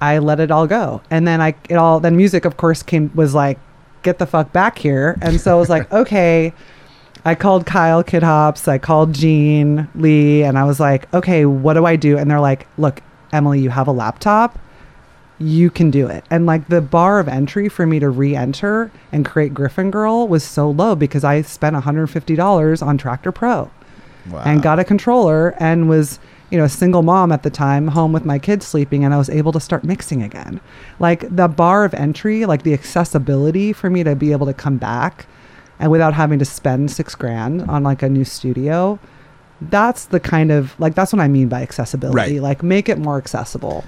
I 0.00 0.18
let 0.18 0.40
it 0.40 0.50
all 0.50 0.66
go. 0.66 1.00
And 1.10 1.26
then 1.26 1.40
I 1.40 1.54
it 1.68 1.76
all 1.76 2.00
then 2.00 2.16
music 2.16 2.44
of 2.44 2.56
course 2.56 2.82
came 2.82 3.10
was 3.14 3.34
like 3.34 3.58
get 4.02 4.18
the 4.18 4.26
fuck 4.26 4.52
back 4.52 4.78
here. 4.78 5.18
And 5.22 5.40
so 5.40 5.56
I 5.56 5.58
was 5.58 5.70
like, 5.70 5.90
okay, 5.92 6.52
I 7.24 7.34
called 7.34 7.64
Kyle 7.66 8.02
Kid 8.02 8.22
Hops, 8.22 8.68
I 8.68 8.76
called 8.78 9.14
Gene 9.14 9.88
Lee 9.94 10.42
and 10.42 10.58
I 10.58 10.64
was 10.64 10.78
like, 10.78 11.12
okay, 11.14 11.46
what 11.46 11.74
do 11.74 11.86
I 11.86 11.96
do? 11.96 12.18
And 12.18 12.30
they're 12.30 12.40
like, 12.40 12.66
look, 12.76 13.00
Emily, 13.36 13.60
you 13.60 13.70
have 13.70 13.86
a 13.86 13.92
laptop, 13.92 14.58
you 15.38 15.70
can 15.70 15.90
do 15.90 16.06
it. 16.06 16.24
And 16.30 16.46
like 16.46 16.68
the 16.68 16.80
bar 16.80 17.20
of 17.20 17.28
entry 17.28 17.68
for 17.68 17.86
me 17.86 17.98
to 17.98 18.08
re 18.08 18.34
enter 18.34 18.90
and 19.12 19.24
create 19.24 19.54
GriffinGrrl 19.54 20.28
was 20.28 20.42
so 20.42 20.70
low 20.70 20.94
because 20.94 21.24
I 21.24 21.42
spent 21.42 21.76
$150 21.76 22.86
on 22.86 22.98
Traktor 22.98 23.34
Pro 23.34 23.70
wow. 24.30 24.42
and 24.44 24.62
got 24.62 24.78
a 24.78 24.84
controller 24.84 25.54
and 25.58 25.88
was, 25.88 26.18
you 26.50 26.58
know, 26.58 26.64
a 26.64 26.68
single 26.68 27.02
mom 27.02 27.32
at 27.32 27.42
the 27.42 27.50
time, 27.50 27.88
home 27.88 28.12
with 28.12 28.24
my 28.24 28.38
kids 28.38 28.66
sleeping, 28.66 29.04
and 29.04 29.12
I 29.12 29.18
was 29.18 29.28
able 29.28 29.52
to 29.52 29.60
start 29.60 29.84
mixing 29.84 30.22
again. 30.22 30.60
Like 30.98 31.24
the 31.34 31.48
bar 31.48 31.84
of 31.84 31.92
entry, 31.94 32.46
like 32.46 32.62
the 32.62 32.72
accessibility 32.72 33.72
for 33.72 33.90
me 33.90 34.04
to 34.04 34.16
be 34.16 34.32
able 34.32 34.46
to 34.46 34.54
come 34.54 34.78
back 34.78 35.26
and 35.78 35.90
without 35.90 36.14
having 36.14 36.38
to 36.38 36.44
spend 36.46 36.90
six 36.90 37.14
grand 37.14 37.62
on 37.62 37.82
like 37.82 38.02
a 38.02 38.08
new 38.08 38.24
studio 38.24 38.98
that's 39.60 40.06
the 40.06 40.20
kind 40.20 40.52
of 40.52 40.78
like 40.78 40.94
that's 40.94 41.12
what 41.12 41.20
I 41.20 41.28
mean 41.28 41.48
by 41.48 41.62
accessibility. 41.62 42.34
Right. 42.34 42.42
Like 42.42 42.62
make 42.62 42.88
it 42.88 42.98
more 42.98 43.18
accessible. 43.18 43.84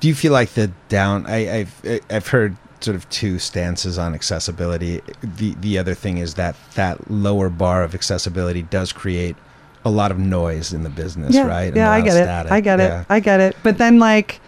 Do 0.00 0.08
you 0.08 0.14
feel 0.14 0.32
like 0.32 0.50
the 0.50 0.70
down? 0.88 1.26
I, 1.26 1.60
I've 1.60 2.02
I've 2.10 2.28
heard 2.28 2.56
sort 2.80 2.96
of 2.96 3.08
two 3.10 3.38
stances 3.38 3.98
on 3.98 4.14
accessibility. 4.14 5.02
The 5.22 5.54
the 5.60 5.78
other 5.78 5.94
thing 5.94 6.18
is 6.18 6.34
that 6.34 6.56
that 6.74 7.10
lower 7.10 7.48
bar 7.48 7.82
of 7.82 7.94
accessibility 7.94 8.62
does 8.62 8.92
create 8.92 9.36
a 9.84 9.90
lot 9.90 10.10
of 10.10 10.18
noise 10.18 10.72
in 10.72 10.82
the 10.82 10.90
business, 10.90 11.34
yeah, 11.34 11.46
right? 11.46 11.74
Yeah, 11.74 11.90
I 11.90 12.00
get 12.00 12.16
it. 12.16 12.50
I 12.50 12.60
get 12.60 12.78
yeah. 12.78 13.00
it. 13.00 13.06
I 13.08 13.20
get 13.20 13.40
it. 13.40 13.56
But 13.62 13.78
then 13.78 13.98
like 13.98 14.40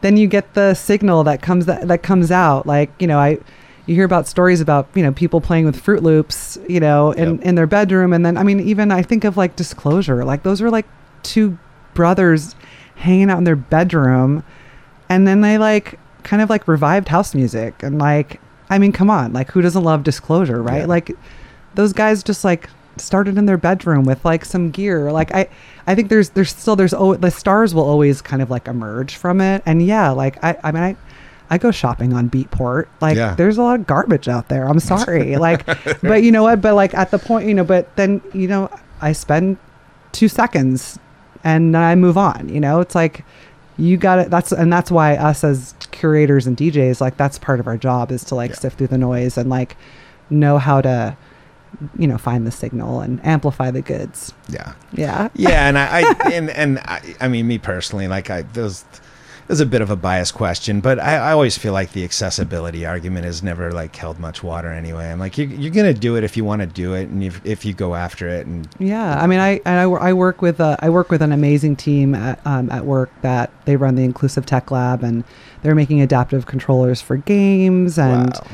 then 0.00 0.16
you 0.16 0.26
get 0.26 0.54
the 0.54 0.74
signal 0.74 1.24
that 1.24 1.42
comes 1.42 1.66
that, 1.66 1.88
that 1.88 2.02
comes 2.02 2.30
out. 2.30 2.66
Like, 2.66 2.90
you 2.98 3.06
know, 3.06 3.18
I 3.18 3.38
you 3.86 3.94
hear 3.94 4.04
about 4.04 4.26
stories 4.26 4.60
about 4.60 4.88
you 4.94 5.02
know 5.02 5.12
people 5.12 5.40
playing 5.40 5.64
with 5.64 5.80
Fruit 5.80 6.02
Loops, 6.02 6.58
you 6.68 6.80
know, 6.80 7.12
in 7.12 7.36
yep. 7.36 7.44
in 7.44 7.54
their 7.54 7.66
bedroom, 7.66 8.12
and 8.12 8.24
then 8.24 8.36
I 8.36 8.42
mean, 8.42 8.60
even 8.60 8.90
I 8.90 9.02
think 9.02 9.24
of 9.24 9.36
like 9.36 9.56
Disclosure, 9.56 10.24
like 10.24 10.42
those 10.42 10.60
were 10.60 10.70
like 10.70 10.86
two 11.22 11.58
brothers 11.94 12.54
hanging 12.96 13.30
out 13.30 13.38
in 13.38 13.44
their 13.44 13.56
bedroom, 13.56 14.44
and 15.08 15.26
then 15.26 15.40
they 15.40 15.58
like 15.58 15.98
kind 16.22 16.42
of 16.42 16.50
like 16.50 16.68
revived 16.68 17.08
house 17.08 17.34
music, 17.34 17.82
and 17.82 17.98
like 17.98 18.40
I 18.68 18.78
mean, 18.78 18.92
come 18.92 19.10
on, 19.10 19.32
like 19.32 19.50
who 19.50 19.62
doesn't 19.62 19.82
love 19.82 20.04
Disclosure, 20.04 20.62
right? 20.62 20.80
Yeah. 20.80 20.86
Like 20.86 21.10
those 21.74 21.92
guys 21.92 22.22
just 22.22 22.44
like 22.44 22.68
started 22.96 23.38
in 23.38 23.46
their 23.46 23.56
bedroom 23.56 24.04
with 24.04 24.24
like 24.24 24.44
some 24.44 24.70
gear. 24.70 25.10
Like 25.10 25.34
I, 25.34 25.48
I 25.86 25.94
think 25.94 26.08
there's 26.08 26.30
there's 26.30 26.54
still 26.54 26.76
there's 26.76 26.94
oh 26.94 27.14
the 27.14 27.30
stars 27.30 27.74
will 27.74 27.84
always 27.84 28.22
kind 28.22 28.42
of 28.42 28.50
like 28.50 28.68
emerge 28.68 29.16
from 29.16 29.40
it. 29.40 29.62
And 29.66 29.84
yeah, 29.84 30.10
like 30.10 30.42
I 30.44 30.56
I 30.62 30.72
mean 30.72 30.82
I. 30.82 30.96
I 31.50 31.58
go 31.58 31.70
shopping 31.72 32.12
on 32.12 32.30
Beatport. 32.30 32.86
Like, 33.00 33.16
Yeah. 33.16 33.34
there's 33.34 33.58
a 33.58 33.62
lot 33.62 33.80
of 33.80 33.86
garbage 33.86 34.28
out 34.28 34.48
there. 34.48 34.68
I'm 34.68 34.78
sorry. 34.80 35.36
like, 35.48 35.66
but 36.00 36.22
you 36.22 36.30
know 36.30 36.44
what? 36.44 36.60
But 36.60 36.74
like 36.74 36.94
at 36.94 37.10
the 37.10 37.18
point, 37.18 37.48
you 37.48 37.54
know, 37.54 37.64
but 37.64 37.94
then, 37.96 38.20
you 38.32 38.46
know, 38.46 38.70
I 39.00 39.12
spend 39.12 39.56
two 40.12 40.28
seconds 40.28 40.98
and 41.42 41.74
then 41.74 41.82
I 41.82 41.94
move 41.96 42.16
on. 42.16 42.48
You 42.48 42.60
know, 42.60 42.80
it's 42.80 42.94
like 42.94 43.24
you 43.78 43.96
got 43.96 44.18
it. 44.20 44.30
That's 44.30 44.52
and 44.52 44.72
that's 44.72 44.90
why 44.90 45.16
us 45.16 45.42
as 45.42 45.74
curators 45.90 46.46
and 46.46 46.56
DJs, 46.56 47.00
like 47.00 47.16
that's 47.16 47.38
part 47.38 47.58
of 47.60 47.66
our 47.66 47.76
job 47.78 48.12
is 48.12 48.22
to 48.24 48.34
like 48.34 48.50
Yeah. 48.50 48.56
sift 48.56 48.78
through 48.78 48.88
the 48.88 48.98
noise 48.98 49.36
and 49.36 49.50
like 49.50 49.76
know 50.28 50.58
how 50.58 50.80
to, 50.82 51.16
you 51.98 52.06
know, 52.06 52.18
find 52.18 52.46
the 52.46 52.50
signal 52.52 53.00
and 53.00 53.24
amplify 53.26 53.70
the 53.72 53.80
goods. 53.82 54.34
Yeah. 54.48 54.74
Yeah. 54.92 55.28
yeah, 55.34 55.66
and 55.68 55.78
I, 55.78 56.02
I 56.02 56.30
and 56.32 56.50
and 56.50 56.78
I, 56.80 57.00
I 57.20 57.26
mean, 57.28 57.48
me 57.48 57.58
personally, 57.58 58.06
like 58.06 58.30
I 58.30 58.42
those. 58.42 58.84
There's 59.50 59.58
a 59.58 59.66
bit 59.66 59.80
of 59.82 59.90
a 59.90 59.96
biased 59.96 60.34
question, 60.34 60.80
but 60.80 61.00
I, 61.00 61.16
I 61.16 61.32
always 61.32 61.58
feel 61.58 61.72
like 61.72 61.90
the 61.90 62.04
accessibility 62.04 62.86
argument 62.86 63.24
has 63.24 63.42
never 63.42 63.72
like 63.72 63.96
held 63.96 64.20
much 64.20 64.44
water 64.44 64.68
anyway. 64.68 65.10
I'm 65.10 65.18
like, 65.18 65.36
you, 65.38 65.46
you're 65.48 65.72
gonna 65.72 65.92
do 65.92 66.14
it 66.14 66.22
if 66.22 66.36
you 66.36 66.44
want 66.44 66.60
to 66.60 66.66
do 66.68 66.94
it, 66.94 67.08
and 67.08 67.20
if, 67.20 67.44
if 67.44 67.64
you 67.64 67.72
go 67.72 67.96
after 67.96 68.28
it, 68.28 68.46
and 68.46 68.68
Yeah, 68.78 69.20
I 69.20 69.26
mean, 69.26 69.40
I 69.40 69.60
I, 69.66 69.82
I 69.82 70.12
work 70.12 70.40
with 70.40 70.60
a, 70.60 70.76
I 70.78 70.88
work 70.88 71.10
with 71.10 71.20
an 71.20 71.32
amazing 71.32 71.74
team 71.74 72.14
at, 72.14 72.38
um, 72.46 72.70
at 72.70 72.86
work 72.86 73.10
that 73.22 73.50
they 73.64 73.74
run 73.74 73.96
the 73.96 74.04
Inclusive 74.04 74.46
Tech 74.46 74.70
Lab, 74.70 75.02
and 75.02 75.24
they're 75.62 75.74
making 75.74 76.00
adaptive 76.00 76.46
controllers 76.46 77.00
for 77.00 77.16
games, 77.16 77.98
and 77.98 78.32
Wow. 78.32 78.46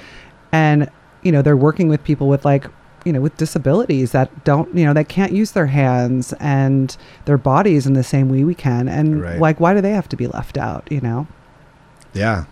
and 0.53 0.91
you 1.23 1.31
know 1.31 1.43
they're 1.43 1.59
working 1.59 1.89
with 1.89 2.03
people 2.05 2.27
with 2.27 2.47
like 2.47 2.69
you 3.07 3.13
know 3.13 3.21
with 3.21 3.37
disabilities 3.37 4.13
that 4.13 4.45
don't 4.45 4.75
you 4.77 4.85
know 4.85 4.93
that 4.93 5.09
can't 5.09 5.33
use 5.33 5.53
their 5.53 5.67
hands 5.67 6.35
and 6.41 6.97
their 7.25 7.39
bodies 7.39 7.87
in 7.87 7.93
the 7.95 8.03
same 8.05 8.29
way 8.29 8.45
we 8.45 8.55
can, 8.55 8.89
and 8.89 9.23
Right. 9.23 9.41
like 9.41 9.61
why 9.61 9.73
do 9.75 9.81
they 9.81 9.93
have 9.93 10.09
to 10.11 10.17
be 10.17 10.27
left 10.27 10.59
out? 10.59 10.87
You 10.91 11.01
know? 11.01 11.27
Yeah. 12.13 12.45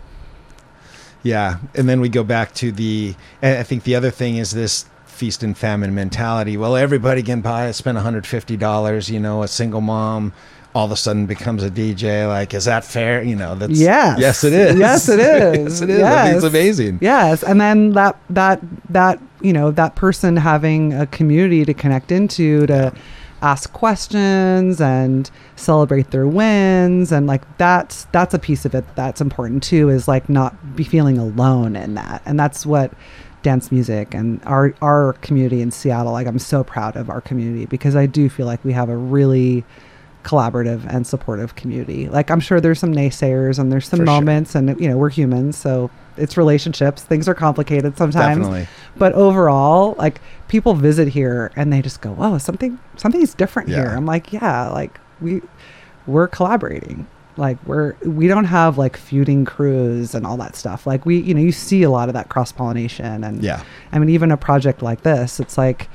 Yeah. 1.23 1.57
And 1.73 1.89
then 1.89 2.01
we 2.01 2.09
go 2.09 2.23
back 2.23 2.53
to 2.55 2.71
the, 2.71 3.15
I 3.41 3.63
think 3.63 3.83
the 3.83 3.95
other 3.95 4.11
thing 4.11 4.37
is 4.37 4.51
this 4.51 4.85
feast 5.05 5.41
and 5.41 5.57
famine 5.57 5.95
mentality. 5.95 6.55
Well, 6.55 6.75
everybody 6.75 7.23
can 7.23 7.41
buy, 7.41 7.67
it 7.67 7.73
spend 7.73 7.97
$150, 7.97 9.09
you 9.09 9.19
know, 9.19 9.41
a 9.41 9.47
single 9.47 9.81
mom 9.81 10.33
all 10.75 10.85
of 10.85 10.91
a 10.91 10.95
sudden 10.97 11.25
becomes 11.25 11.63
a 11.63 11.71
DJ. 11.71 12.27
Like, 12.27 12.53
is 12.53 12.65
that 12.65 12.83
fair? 12.85 13.23
You 13.23 13.35
know, 13.35 13.55
that's, 13.55 13.79
Yes. 13.79 14.19
yes, 14.19 14.43
it 14.43 14.53
is. 14.53 14.77
Yes, 14.77 15.09
it 15.09 15.19
is. 15.21 15.79
yes, 15.79 15.81
it 15.81 15.89
is. 15.89 16.03
I 16.03 16.23
think 16.25 16.35
it's 16.35 16.45
amazing. 16.45 16.99
Yes, 17.01 17.43
and 17.43 17.59
then 17.59 17.93
that 17.93 18.17
that 18.29 18.61
that 18.89 19.19
you 19.41 19.53
know 19.53 19.71
that 19.71 19.95
person 19.95 20.35
having 20.35 20.93
a 20.93 21.07
community 21.07 21.63
to 21.65 21.73
connect 21.73 22.11
into 22.11 22.67
to 22.67 22.93
ask 23.41 23.71
questions 23.73 24.81
and 24.81 25.29
celebrate 25.55 26.09
their 26.11 26.25
wins 26.25 27.11
and 27.11 27.27
like 27.27 27.43
that's 27.57 28.05
that's 28.05 28.33
a 28.33 28.39
piece 28.39 28.65
of 28.65 28.73
it 28.73 28.83
that's 28.95 29.21
important 29.21 29.61
too 29.61 29.89
is 29.89 30.07
like 30.07 30.29
not 30.29 30.75
be 30.75 30.83
feeling 30.83 31.17
alone 31.17 31.75
in 31.75 31.93
that 31.93 32.21
and 32.25 32.39
that's 32.39 32.65
what 32.65 32.91
dance 33.43 33.71
music 33.71 34.15
and 34.15 34.41
our 34.45 34.73
our 34.81 35.13
community 35.21 35.61
in 35.61 35.69
Seattle 35.69 36.13
like 36.13 36.25
I'm 36.27 36.39
so 36.39 36.63
proud 36.63 36.95
of 36.95 37.09
our 37.09 37.21
community 37.21 37.65
because 37.65 37.95
I 37.95 38.07
do 38.07 38.29
feel 38.29 38.47
like 38.47 38.63
we 38.65 38.73
have 38.73 38.89
a 38.89 38.97
really 38.97 39.63
collaborative 40.25 40.85
and 40.93 41.07
supportive 41.07 41.55
community. 41.55 42.09
Like 42.09 42.29
I'm 42.29 42.41
sure 42.41 42.59
there's 42.59 42.79
some 42.79 42.93
naysayers 42.93 43.57
and 43.59 43.71
there's 43.71 43.87
some 43.87 43.99
For 43.99 44.05
sure. 44.05 44.13
moments 44.13 44.55
and 44.55 44.77
you 44.79 44.89
know, 44.89 44.97
we're 44.97 45.09
humans, 45.09 45.55
so 45.57 45.89
it's 46.17 46.35
relationships. 46.35 47.03
Things 47.03 47.27
are 47.29 47.35
complicated 47.35 47.97
sometimes. 47.97 48.39
Definitely. 48.39 48.67
But 48.97 49.13
overall, 49.13 49.95
like 49.97 50.19
people 50.47 50.73
visit 50.73 51.07
here 51.07 51.51
and 51.55 51.71
they 51.71 51.81
just 51.81 52.01
go, 52.01 52.15
"Oh, 52.19 52.37
something 52.37 52.77
something's 52.97 53.33
different 53.33 53.69
here." 53.69 53.87
I'm 53.95 54.05
like, 54.05 54.33
"Yeah, 54.33 54.69
like 54.69 54.99
we 55.21 55.41
we're 56.07 56.27
collaborating." 56.27 57.07
Like 57.37 57.57
we're 57.67 57.95
we 58.05 58.27
don't 58.29 58.45
have 58.45 58.77
like 58.77 58.95
feuding 58.95 59.43
crews 59.45 60.15
and 60.15 60.25
all 60.25 60.37
that 60.37 60.55
stuff. 60.55 60.87
Like 60.87 61.05
we, 61.05 61.17
you 61.19 61.33
know, 61.33 61.41
you 61.41 61.51
see 61.51 61.83
a 61.83 61.89
lot 61.89 62.07
of 62.07 62.13
that 62.13 62.29
cross 62.29 62.51
pollination 62.53 63.23
and 63.25 63.43
Yeah. 63.43 63.61
I 63.91 63.99
mean, 63.99 64.09
even 64.09 64.31
a 64.31 64.37
project 64.37 64.81
like 64.81 65.01
this, 65.03 65.39
it's 65.41 65.57
like 65.57 65.89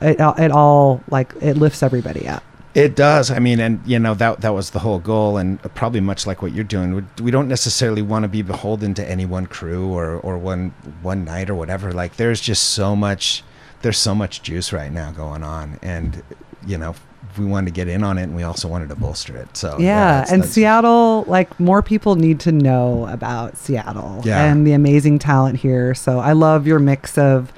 it, 0.00 0.18
it 0.20 0.50
all 0.52 1.02
like 1.10 1.34
it 1.40 1.56
lifts 1.56 1.82
everybody 1.82 2.28
up. 2.28 2.44
It 2.74 2.94
does. 2.94 3.30
I 3.32 3.40
mean, 3.40 3.58
and 3.58 3.80
you 3.84 3.98
know 3.98 4.14
that 4.14 4.42
that 4.42 4.54
was 4.54 4.70
the 4.70 4.78
whole 4.78 5.00
goal, 5.00 5.36
and 5.38 5.60
probably 5.74 6.00
much 6.00 6.26
like 6.26 6.40
what 6.40 6.52
you're 6.52 6.62
doing. 6.64 6.94
We, 6.94 7.24
we 7.24 7.30
don't 7.32 7.48
necessarily 7.48 8.02
want 8.02 8.22
to 8.22 8.28
be 8.28 8.42
beholden 8.42 8.94
to 8.94 9.08
any 9.10 9.26
one 9.26 9.46
crew 9.46 9.88
or 9.88 10.16
or 10.20 10.38
one 10.38 10.72
one 11.02 11.24
night 11.24 11.50
or 11.50 11.54
whatever. 11.56 11.92
Like, 11.92 12.16
there's 12.16 12.40
just 12.40 12.62
so 12.70 12.94
much. 12.94 13.42
There's 13.82 13.98
so 13.98 14.14
much 14.14 14.42
juice 14.42 14.72
right 14.72 14.92
now 14.92 15.10
going 15.10 15.42
on, 15.42 15.78
and 15.82 16.22
you 16.66 16.78
know, 16.78 16.94
we 17.38 17.44
wanted 17.46 17.66
to 17.66 17.72
get 17.72 17.88
in 17.88 18.04
on 18.04 18.18
it, 18.18 18.24
and 18.24 18.36
we 18.36 18.44
also 18.44 18.68
wanted 18.68 18.90
to 18.90 18.94
bolster 18.94 19.36
it. 19.36 19.56
So 19.56 19.76
yeah, 19.80 20.10
that's- 20.10 20.30
and 20.30 20.42
that's- 20.42 20.54
Seattle, 20.54 21.24
like 21.26 21.58
more 21.58 21.82
people 21.82 22.14
need 22.14 22.38
to 22.40 22.52
know 22.52 23.06
about 23.10 23.56
Seattle 23.56 24.20
Yeah. 24.24 24.44
and 24.44 24.64
the 24.66 24.74
amazing 24.74 25.18
talent 25.18 25.58
here. 25.58 25.94
So 25.94 26.18
I 26.20 26.32
love 26.34 26.66
your 26.68 26.78
mix 26.78 27.16
of 27.18 27.52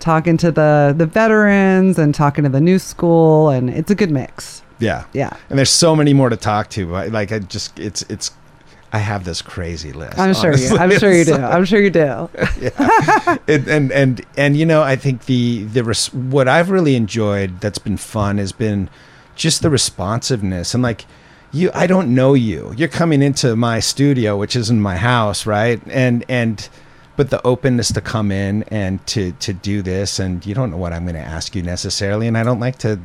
talking 0.00 0.36
to 0.38 0.50
the 0.50 0.94
the 0.96 1.06
veterans 1.06 1.98
and 1.98 2.14
talking 2.14 2.44
to 2.44 2.50
the 2.50 2.60
new 2.60 2.78
school, 2.78 3.50
and 3.50 3.70
it's 3.70 3.90
a 3.90 3.94
good 3.94 4.10
mix. 4.10 4.62
Yeah, 4.78 5.04
Yeah, 5.12 5.36
and 5.50 5.58
there's 5.58 5.70
so 5.70 5.94
many 5.94 6.14
more 6.14 6.30
to 6.30 6.36
talk 6.36 6.70
to. 6.70 6.86
Like, 6.86 7.32
I 7.32 7.38
just 7.38 7.78
it's 7.78 8.02
it's. 8.02 8.32
I 8.92 8.98
have 8.98 9.22
this 9.24 9.40
crazy 9.40 9.92
list. 9.92 10.18
I'm 10.18 10.34
sure 10.34 10.56
you. 10.56 10.76
I'm 10.76 10.98
sure 10.98 11.12
you 11.12 11.24
do. 11.24 11.34
I'm 11.34 11.64
sure 11.64 11.80
you 11.80 11.90
do. 11.90 12.28
it, 13.46 13.68
and 13.68 13.92
and 13.92 14.24
and 14.36 14.56
you 14.56 14.66
know 14.66 14.82
i 14.82 14.96
think 14.96 15.26
the 15.26 15.64
the 15.64 15.84
res- 15.84 16.12
what 16.12 16.48
i've 16.48 16.70
really 16.70 16.96
enjoyed 16.96 17.60
that's 17.60 17.78
been 17.78 17.96
fun 17.96 18.38
has 18.38 18.50
been 18.52 18.88
just 19.36 19.62
the 19.62 19.70
responsiveness 19.70 20.74
and 20.74 20.82
like 20.82 21.06
you 21.52 21.70
i 21.72 21.86
don't 21.86 22.12
know 22.12 22.34
you 22.34 22.72
you're 22.76 22.88
coming 22.88 23.22
into 23.22 23.54
my 23.54 23.78
studio 23.80 24.36
which 24.36 24.56
is 24.56 24.70
in 24.70 24.80
my 24.80 24.96
house 24.96 25.46
right 25.46 25.80
and 25.86 26.24
and 26.28 26.68
but 27.20 27.28
the 27.28 27.46
openness 27.46 27.92
to 27.92 28.00
come 28.00 28.32
in 28.32 28.62
and 28.68 29.06
to 29.06 29.32
to 29.32 29.52
do 29.52 29.82
this 29.82 30.18
and 30.18 30.46
you 30.46 30.54
don't 30.54 30.70
know 30.70 30.78
what 30.78 30.90
i'm 30.94 31.02
going 31.04 31.14
to 31.14 31.20
ask 31.20 31.54
you 31.54 31.62
necessarily 31.62 32.26
and 32.26 32.38
i 32.38 32.42
don't 32.42 32.60
like 32.60 32.78
to 32.78 32.98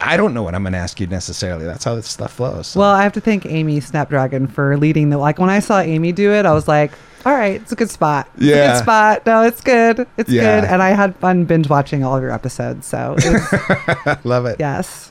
i 0.00 0.16
don't 0.16 0.32
know 0.34 0.44
what 0.44 0.54
i'm 0.54 0.62
going 0.62 0.72
to 0.72 0.78
ask 0.78 1.00
you 1.00 1.06
necessarily 1.08 1.64
that's 1.64 1.82
how 1.82 1.96
this 1.96 2.08
stuff 2.08 2.32
flows 2.34 2.68
so. 2.68 2.78
Well, 2.78 2.90
I 2.94 3.02
have 3.02 3.12
to 3.14 3.20
thank 3.20 3.44
Amy 3.44 3.80
Snapdragon 3.80 4.46
for 4.46 4.76
leading 4.76 5.10
the. 5.10 5.18
Like 5.18 5.40
when 5.40 5.50
I 5.50 5.58
saw 5.58 5.80
Amy 5.80 6.12
do 6.12 6.32
it, 6.32 6.46
I 6.46 6.52
was 6.54 6.68
like, 6.68 6.92
"All 7.24 7.32
right, 7.32 7.60
it's 7.60 7.72
a 7.72 7.74
good 7.74 7.90
spot. 7.90 8.28
It's 8.36 8.44
a 8.44 8.46
Yeah. 8.46 8.66
good 8.74 8.82
spot. 8.84 9.26
No, 9.26 9.42
it's 9.42 9.60
good. 9.60 10.06
It's 10.16 10.30
Yeah. 10.30 10.60
good." 10.60 10.64
And 10.70 10.80
I 10.82 10.90
had 10.90 11.16
fun 11.16 11.44
binge 11.44 11.68
watching 11.68 12.04
all 12.04 12.16
of 12.16 12.22
your 12.22 12.30
episodes. 12.32 12.86
So 12.86 13.16
love 14.24 14.46
it 14.46 14.56
yes, 14.60 15.10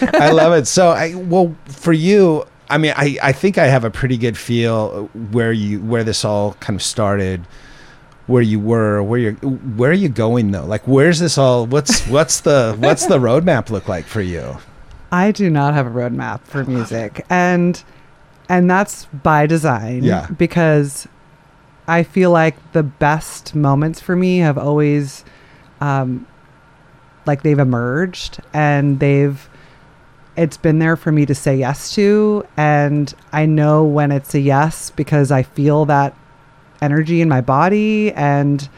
I 0.00 0.30
love 0.30 0.52
it. 0.54 0.66
So, 0.66 0.88
I 0.90 1.14
well 1.14 1.54
for 1.66 1.92
you. 1.92 2.44
I 2.70 2.78
mean, 2.78 2.92
I, 2.96 3.18
I 3.22 3.32
think 3.32 3.58
I 3.58 3.66
have 3.66 3.84
a 3.84 3.90
pretty 3.90 4.16
good 4.16 4.36
feel 4.36 5.06
where 5.32 5.52
you 5.52 5.80
where 5.80 6.04
this 6.04 6.24
all 6.24 6.54
kind 6.54 6.76
of 6.76 6.82
started, 6.82 7.46
where 8.26 8.42
you 8.42 8.60
were, 8.60 9.02
where 9.02 9.18
you're, 9.18 9.32
where 9.32 9.90
are 9.90 9.94
you 9.94 10.08
going 10.08 10.50
though? 10.50 10.66
Like, 10.66 10.86
where's 10.86 11.18
this 11.18 11.38
all? 11.38 11.66
What's 11.66 12.06
what's 12.08 12.40
the 12.40 12.76
what's 12.78 13.06
the 13.06 13.18
roadmap 13.18 13.70
look 13.70 13.88
like 13.88 14.04
for 14.04 14.20
you? 14.20 14.58
I 15.10 15.32
do 15.32 15.48
not 15.48 15.72
have 15.72 15.86
a 15.86 15.90
roadmap 15.90 16.42
for 16.42 16.64
music, 16.64 17.24
and 17.30 17.82
and 18.48 18.70
that's 18.70 19.06
by 19.06 19.46
design. 19.46 20.04
Yeah. 20.04 20.26
because 20.36 21.06
I 21.86 22.02
feel 22.02 22.30
like 22.30 22.72
the 22.72 22.82
best 22.82 23.54
moments 23.54 24.00
for 24.00 24.14
me 24.16 24.38
have 24.38 24.58
always, 24.58 25.24
um, 25.80 26.26
like 27.26 27.42
they've 27.42 27.58
emerged 27.58 28.40
and 28.52 29.00
they've 29.00 29.48
it's 30.38 30.56
been 30.56 30.78
there 30.78 30.96
for 30.96 31.12
me 31.12 31.26
to 31.26 31.34
say 31.34 31.56
yes 31.56 31.94
to 31.94 32.46
and 32.56 33.14
i 33.32 33.44
know 33.44 33.84
when 33.84 34.10
it's 34.12 34.34
a 34.34 34.40
yes 34.40 34.90
because 34.90 35.30
i 35.30 35.42
feel 35.42 35.84
that 35.84 36.14
energy 36.80 37.20
in 37.20 37.28
my 37.28 37.40
body 37.40 38.12
and 38.12 38.68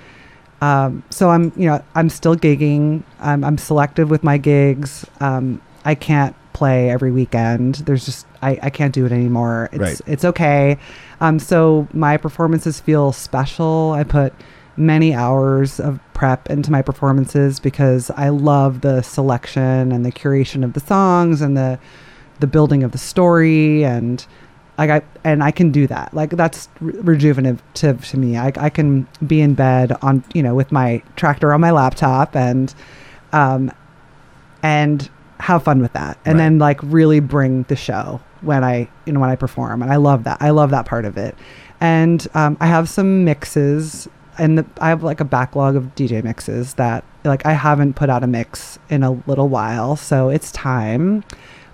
um, 0.63 1.03
so 1.11 1.31
i'm 1.31 1.53
you 1.57 1.67
know 1.67 1.83
i'm 1.95 2.09
still 2.11 2.37
gigging. 2.37 3.03
I'm, 3.21 3.45
I'm 3.45 3.57
selective 3.59 4.11
with 4.11 4.23
my 4.25 4.37
gigs. 4.39 5.07
Um, 5.21 5.61
i 5.85 5.95
can't 5.95 6.35
play 6.53 6.91
every 6.91 7.11
weekend. 7.11 7.77
There's 7.87 8.05
just 8.05 8.27
i, 8.43 8.59
I 8.63 8.71
can't 8.71 8.93
do 8.93 9.07
it 9.07 9.13
anymore. 9.13 9.69
It's 9.73 9.81
Right. 9.81 10.01
it's 10.07 10.25
okay. 10.25 10.77
Um, 11.21 11.39
so 11.39 11.89
my 11.95 12.17
performances 12.19 12.81
feel 12.81 13.13
special. 13.13 13.93
I 13.93 14.05
put 14.05 14.35
many 14.81 15.15
hours 15.15 15.79
of 15.79 16.01
prep 16.15 16.49
into 16.51 16.73
my 16.73 16.83
performances 16.83 17.61
because 17.61 18.11
I 18.11 18.31
love 18.31 18.81
the 18.81 19.03
selection 19.03 19.93
and 19.93 20.05
the 20.05 20.11
curation 20.13 20.65
of 20.65 20.73
the 20.73 20.81
songs 20.81 21.41
and 21.43 21.57
the 21.57 21.79
the 22.41 22.47
building 22.47 22.83
of 22.83 22.93
the 22.93 22.99
story 22.99 23.85
and 23.85 24.27
like 24.79 24.89
I 24.91 25.03
and 25.25 25.45
I 25.45 25.51
can 25.51 25.71
do 25.71 25.87
that. 25.89 26.15
Like 26.15 26.31
that's 26.31 26.69
re- 26.81 26.95
rejuvenative 26.95 28.09
to 28.11 28.17
me. 28.17 28.39
I, 28.39 28.51
I 28.57 28.71
can 28.71 29.07
be 29.27 29.41
in 29.43 29.55
bed 29.55 29.93
on 30.03 30.25
you 30.35 30.43
know 30.43 30.55
with 30.55 30.73
my 30.73 31.03
Traktor 31.17 31.55
on 31.55 31.61
my 31.61 31.71
laptop 31.71 32.35
and 32.35 32.75
um 33.33 33.71
and 34.63 35.09
have 35.39 35.63
fun 35.63 35.81
with 35.81 35.93
that 35.95 36.19
and 36.25 36.35
Right. 36.39 36.45
then 36.45 36.59
like 36.59 36.81
really 36.83 37.21
bring 37.21 37.63
the 37.65 37.77
show 37.77 38.21
when 38.43 38.63
I 38.65 38.89
you 39.07 39.13
know 39.13 39.21
when 39.21 39.31
I 39.31 39.37
perform 39.37 39.83
and 39.83 39.93
I 39.93 39.97
love 39.97 40.25
that. 40.25 40.39
I 40.41 40.51
love 40.51 40.71
that 40.71 40.87
part 40.87 41.05
of 41.05 41.17
it. 41.19 41.35
And 41.83 42.27
um, 42.35 42.59
I 42.61 42.67
have 42.67 42.89
some 42.91 43.25
mixes 43.25 44.07
and 44.41 44.57
the, 44.57 44.67
I 44.81 44.89
have 44.89 45.03
like 45.03 45.21
a 45.21 45.25
backlog 45.25 45.77
of 45.77 45.95
DJ 45.95 46.25
mixes 46.25 46.75
that 46.75 47.05
like 47.25 47.45
I 47.45 47.53
haven't 47.53 47.95
put 47.95 48.09
out 48.09 48.25
a 48.25 48.27
mix 48.27 48.79
in 48.89 49.03
a 49.03 49.13
little 49.27 49.49
while, 49.49 49.97
so 49.97 50.31
it's 50.31 50.51
time. 50.51 51.23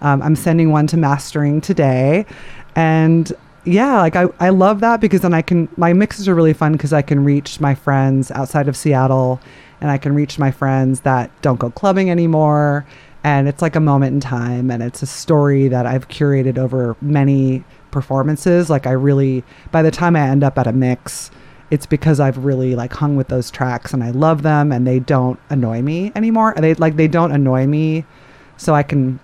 Um, 0.03 0.21
I'm 0.21 0.35
sending 0.35 0.73
one 0.73 0.89
to 0.89 0.97
mastering 0.97 1.61
today, 1.61 2.27
and 2.75 3.33
yeah, 3.65 3.99
like 3.99 4.17
I, 4.17 4.27
I 4.41 4.49
love 4.49 4.81
that 4.81 5.01
because 5.01 5.21
then 5.21 5.33
I 5.33 5.43
can 5.43 5.69
my 5.77 5.93
mixes 5.93 6.29
are 6.29 6.35
really 6.35 6.53
fun 6.53 6.73
because 6.73 6.93
I 6.93 7.03
can 7.03 7.25
reach 7.25 7.61
my 7.61 7.75
friends 7.75 8.33
outside 8.33 8.67
of 8.67 8.77
Seattle, 8.77 9.41
and 9.81 9.89
I 9.89 9.97
can 9.97 10.13
reach 10.15 10.37
my 10.37 10.51
friends 10.51 11.01
that 11.03 11.31
don't 11.43 11.61
go 11.61 11.71
clubbing 11.71 12.11
anymore, 12.11 12.85
and 13.23 13.47
it's 13.47 13.63
like 13.63 13.77
a 13.77 13.81
moment 13.81 14.15
in 14.15 14.21
time, 14.21 14.73
and 14.73 14.83
it's 14.83 15.03
a 15.03 15.07
story 15.07 15.69
that 15.69 15.87
I've 15.87 16.09
curated 16.09 16.59
over 16.59 16.97
many 17.01 17.63
performances. 17.93 18.69
Like 18.69 18.89
I 18.89 18.93
really, 18.93 19.45
by 19.71 19.83
the 19.83 19.93
time 19.93 20.17
I 20.17 20.29
end 20.29 20.43
up 20.43 20.59
at 20.59 20.67
a 20.67 20.73
mix 20.73 21.31
it's 21.71 21.87
because 21.87 22.21
I've 22.21 22.45
really 22.45 22.75
like 22.77 22.93
hung 22.93 23.17
with 23.17 23.29
those 23.29 23.51
tracks 23.51 23.93
and 23.93 24.03
I 24.05 24.11
love 24.11 24.43
them 24.43 24.71
and 24.73 24.87
they 24.87 24.99
don't 25.01 25.39
annoy 25.51 25.83
me 25.83 26.13
anymore. 26.15 26.55
They 26.57 26.75
like 26.75 26.97
they 26.97 27.09
don't 27.09 27.33
annoy 27.33 27.67
me, 27.67 28.05
so 28.57 28.75
I 28.75 28.83
can 28.83 29.19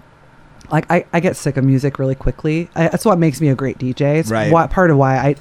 like 0.71 0.91
I, 0.91 1.05
I 1.13 1.21
get 1.21 1.37
sick 1.37 1.57
of 1.57 1.65
music 1.65 1.99
really 1.99 2.15
quickly. 2.15 2.69
I, 2.75 2.89
that's 2.89 3.05
what 3.05 3.19
makes 3.19 3.41
me 3.41 3.49
a 3.49 3.55
great 3.55 3.79
DJ. 3.79 4.19
It's 4.21 4.31
Right. 4.31 4.51
what 4.51 4.71
part 4.71 4.91
of 4.91 4.97
why 4.97 5.17
I 5.19 5.37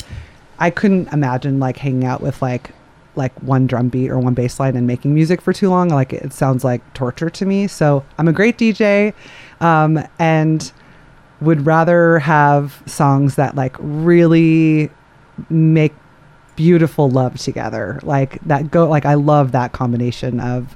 I 0.60 0.70
couldn't 0.70 1.12
imagine 1.12 1.60
like 1.60 1.78
hanging 1.78 2.06
out 2.06 2.22
with 2.22 2.41
like 2.41 2.72
like 3.16 3.34
one 3.41 3.68
drum 3.68 3.89
beat 3.89 4.10
or 4.10 4.20
one 4.20 4.34
bass 4.34 4.60
line 4.60 4.76
and 4.78 4.88
making 4.88 5.14
music 5.14 5.41
for 5.41 5.52
too 5.54 5.70
long. 5.70 5.89
Like 5.89 6.14
it 6.14 6.34
sounds 6.34 6.64
like 6.64 6.82
torture 6.93 7.30
to 7.30 7.45
me. 7.45 7.68
So 7.68 8.06
I'm 8.18 8.28
a 8.28 8.34
great 8.34 8.58
DJ, 8.58 9.14
um, 9.60 9.99
and 10.20 10.72
would 11.41 11.66
rather 11.66 12.20
have 12.20 12.84
songs 12.86 13.36
that 13.36 13.56
like 13.56 13.76
really 13.80 14.91
make 15.49 15.93
beautiful 16.62 17.09
love 17.09 17.39
together. 17.39 17.99
Like 18.03 18.39
that 18.45 18.70
go 18.70 18.88
like 18.88 19.03
i 19.03 19.16
love 19.16 19.51
that 19.51 19.72
combination 19.72 20.39
of 20.39 20.76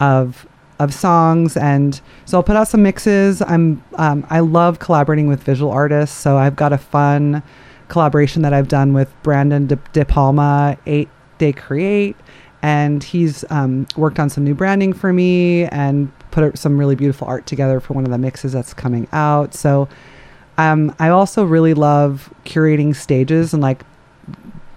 of 0.00 0.46
of 0.78 0.94
songs. 0.94 1.54
And 1.54 2.00
so 2.24 2.38
i'll 2.38 2.42
put 2.42 2.56
out 2.56 2.66
some 2.66 2.82
mixes. 2.82 3.42
I'm 3.42 3.84
um, 3.96 4.26
i 4.30 4.40
love 4.40 4.78
collaborating 4.78 5.28
with 5.28 5.42
visual 5.42 5.70
artists. 5.70 6.16
So 6.16 6.38
i've 6.38 6.56
got 6.56 6.72
a 6.72 6.78
fun 6.78 7.42
collaboration 7.88 8.40
that 8.42 8.54
i've 8.54 8.68
done 8.68 8.92
with 8.94 9.10
brandon 9.22 9.66
de, 9.66 9.76
de 9.92 10.04
palma 10.06 10.78
eight 10.86 11.10
day 11.36 11.52
create. 11.52 12.16
And 12.62 13.04
he's 13.04 13.44
um, 13.50 13.86
worked 13.96 14.18
on 14.18 14.30
some 14.30 14.44
new 14.44 14.54
branding 14.54 14.92
for 14.94 15.12
me 15.12 15.64
and 15.66 16.10
put 16.30 16.58
some 16.58 16.78
really 16.78 16.96
beautiful 16.96 17.28
art 17.28 17.46
together 17.46 17.80
for 17.80 17.92
one 17.92 18.04
of 18.04 18.10
the 18.10 18.18
mixes 18.18 18.52
that's 18.52 18.74
coming 18.74 19.06
out. 19.12 19.54
So 19.54 19.88
um, 20.56 20.92
I 20.98 21.10
also 21.10 21.44
really 21.44 21.74
love 21.74 22.34
curating 22.44 22.96
stages 22.96 23.52
and 23.52 23.62
like 23.62 23.84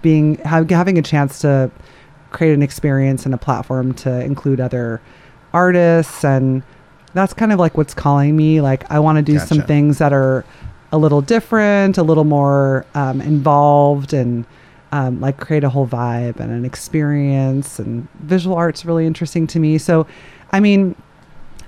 being 0.02 0.36
ha- 0.38 0.64
having 0.68 0.98
a 0.98 1.02
chance 1.02 1.40
to 1.40 1.70
create 2.30 2.52
an 2.52 2.62
experience 2.62 3.24
and 3.24 3.34
a 3.34 3.38
platform 3.38 3.92
to 3.94 4.20
include 4.24 4.60
other 4.60 5.00
artists 5.52 6.24
and 6.24 6.62
that's 7.14 7.34
kind 7.34 7.52
of 7.52 7.58
like 7.58 7.76
what's 7.76 7.94
calling 7.94 8.36
me. 8.36 8.60
Like 8.60 8.90
i 8.90 8.98
want 8.98 9.16
to 9.16 9.22
do 9.22 9.38
some 9.38 9.62
things 9.62 9.98
that 9.98 10.12
are 10.12 10.44
a 10.92 10.98
little 10.98 11.20
different 11.22 11.96
a 11.96 12.02
little 12.02 12.24
more 12.24 12.84
um, 12.94 13.20
involved 13.20 14.12
and 14.12 14.44
um, 14.92 15.20
like 15.20 15.38
create 15.38 15.64
a 15.64 15.70
whole 15.70 15.86
vibe 15.86 16.38
and 16.38 16.52
an 16.52 16.66
experience 16.66 17.78
and 17.78 18.06
visual 18.20 18.54
art's 18.56 18.84
really 18.84 19.06
interesting 19.06 19.46
to 19.48 19.58
me. 19.58 19.78
So 19.78 20.06
i 20.50 20.60
mean 20.60 20.94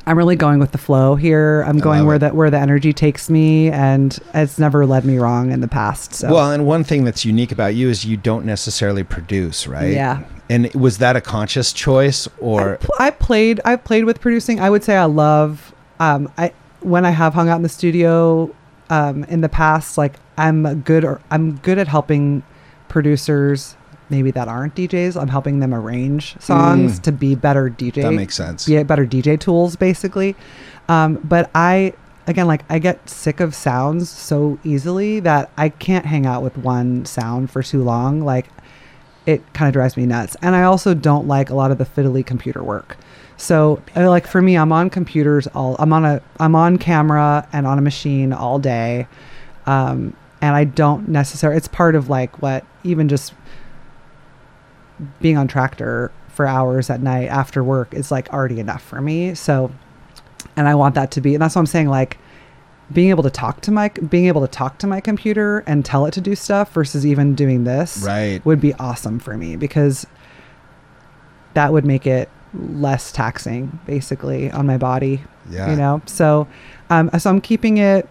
i'm 0.07 0.19
really 0.19 0.37
going 0.37 0.59
with 0.59 0.73
the 0.73 0.79
flow 0.79 1.15
here 1.15 1.63
i'm 1.63 1.79
going 1.79 2.07
where 2.07 2.17
it. 2.17 2.21
the 2.21 2.29
where 2.31 2.51
the 2.51 2.59
energy 2.59 2.93
takes 2.93 3.31
me 3.31 3.71
and 3.71 4.19
it's 4.35 4.59
never 4.59 4.85
led 4.87 5.05
me 5.05 5.19
wrong 5.19 5.51
in 5.53 5.61
the 5.61 5.69
past 5.69 6.15
so 6.15 6.33
Well, 6.33 6.53
and 6.53 6.67
one 6.67 6.85
thing 6.85 7.05
that's 7.05 7.25
unique 7.25 7.53
about 7.53 7.75
you 7.75 7.89
is 7.89 8.05
you 8.05 8.17
don't 8.17 8.45
necessarily 8.45 9.05
produce, 9.05 9.67
right? 9.67 9.93
Yeah. 9.93 10.25
And 10.49 10.73
was 10.75 10.99
that 10.99 11.17
a 11.17 11.21
conscious 11.21 11.73
choice 11.73 12.29
or 12.39 12.75
I, 12.75 12.77
pl- 12.77 12.95
I 12.99 13.11
played 13.11 13.61
I 13.65 13.77
played 13.77 14.05
with 14.05 14.21
producing. 14.21 14.61
I 14.61 14.69
would 14.71 14.85
say 14.85 14.97
I 14.97 15.05
love 15.07 15.75
um 16.01 16.31
I 16.37 16.53
when 16.81 17.05
I 17.07 17.11
have 17.11 17.35
hung 17.35 17.49
out 17.49 17.57
in 17.57 17.63
the 17.63 17.69
studio 17.69 18.55
um 18.91 19.25
in 19.25 19.41
the 19.41 19.49
past 19.49 19.97
like 19.97 20.15
I'm 20.37 20.81
good 20.83 21.05
or 21.05 21.21
I'm 21.31 21.57
good 21.57 21.79
at 21.79 21.89
helping 21.89 22.43
producers 22.89 23.77
maybe 24.15 24.31
that 24.31 24.47
aren't 24.49 24.75
DJs. 24.77 25.21
I'm 25.21 25.29
helping 25.29 25.59
them 25.61 25.75
arrange 25.75 26.37
songs 26.41 26.99
Mm. 27.01 27.03
to 27.03 27.13
be 27.13 27.35
better 27.35 27.69
DJ 27.69 28.03
that 28.03 28.13
makes 28.13 28.35
sense? 28.37 28.67
be 28.67 28.81
better 28.85 29.05
DJ 29.07 29.37
tools 29.39 29.75
basically. 29.77 30.37
Um, 30.89 31.19
but 31.25 31.51
I 31.55 31.95
again 32.27 32.47
like 32.47 32.63
I 32.71 32.79
get 32.79 33.09
sick 33.11 33.41
of 33.41 33.55
sounds 33.55 34.09
so 34.09 34.59
easily 34.65 35.21
that 35.21 35.51
I 35.59 35.69
can't 35.69 36.07
hang 36.07 36.27
out 36.27 36.43
with 36.43 36.57
one 36.57 37.05
sound 37.05 37.51
for 37.51 37.63
too 37.63 37.83
long. 37.83 38.21
Like 38.21 38.47
it 39.27 39.43
kind 39.55 39.69
of 39.69 39.73
drives 39.73 39.97
me 39.97 40.07
nuts. 40.07 40.37
And 40.43 40.55
I 40.55 40.63
also 40.63 40.95
don't 40.95 41.27
like 41.27 41.51
a 41.51 41.55
lot 41.55 41.71
of 41.71 41.79
the 41.79 41.85
fiddly 41.87 42.25
computer 42.25 42.63
work. 42.63 42.97
So 43.37 43.83
like 43.97 44.27
for 44.29 44.41
me, 44.41 44.57
I'm 44.57 44.71
on 44.73 44.91
computers 44.91 45.47
all 45.49 45.75
I'm 45.81 45.93
on 45.93 46.05
a 46.05 46.21
I'm 46.39 46.55
on 46.55 46.79
camera 46.79 47.49
and 47.53 47.67
on 47.67 47.79
a 47.79 47.83
machine 47.83 48.33
all 48.33 48.59
day. 48.61 49.09
Um, 49.67 50.15
and 50.41 50.55
I 50.55 50.65
don't 50.65 51.09
necessarily 51.09 51.57
it's 51.57 51.69
part 51.69 51.95
of 51.97 52.09
like 52.11 52.41
what 52.43 52.65
even 52.85 53.09
just 53.09 53.33
being 55.21 55.37
on 55.37 55.49
Traktor 55.49 56.11
for 56.29 56.47
hours 56.47 56.91
at 56.91 57.01
night 57.01 57.27
after 57.27 57.63
work 57.63 57.95
is 57.95 58.11
like 58.11 58.33
already 58.33 58.61
enough 58.61 58.83
for 58.83 59.01
me. 59.01 59.35
So, 59.35 59.71
and 60.57 60.67
I 60.69 60.75
want 60.75 60.95
that 60.97 61.11
to 61.13 61.21
be, 61.21 61.35
and 61.35 61.43
that's 61.43 61.55
what 61.55 61.61
I'm 61.61 61.67
saying. 61.67 61.89
Like 61.89 62.19
being 62.93 63.11
able 63.11 63.23
to 63.23 63.31
talk 63.31 63.61
to 63.63 63.71
my, 63.71 63.89
being 63.89 64.27
able 64.27 64.41
to 64.43 64.49
talk 64.49 64.79
to 64.79 64.87
my 64.87 65.01
computer 65.01 65.61
and 65.67 65.85
tell 65.85 66.07
it 66.07 66.13
to 66.15 66.21
do 66.21 66.35
stuff 66.35 66.73
versus 66.73 67.07
even 67.07 67.35
doing 67.35 67.65
this 67.65 68.03
Right. 68.05 68.45
would 68.45 68.61
be 68.61 68.75
awesome 68.75 69.19
for 69.19 69.37
me 69.37 69.57
because 69.57 70.07
that 71.55 71.73
would 71.73 71.85
make 71.85 72.07
it 72.07 72.29
less 72.53 73.11
taxing 73.11 73.79
basically 73.87 74.51
on 74.51 74.67
my 74.67 74.77
body 74.79 75.23
Yeah. 75.51 75.71
you 75.71 75.77
know 75.77 76.03
so 76.07 76.47
um 76.89 77.11
so 77.19 77.29
i'm 77.31 77.41
keeping 77.41 77.79
it 77.79 78.09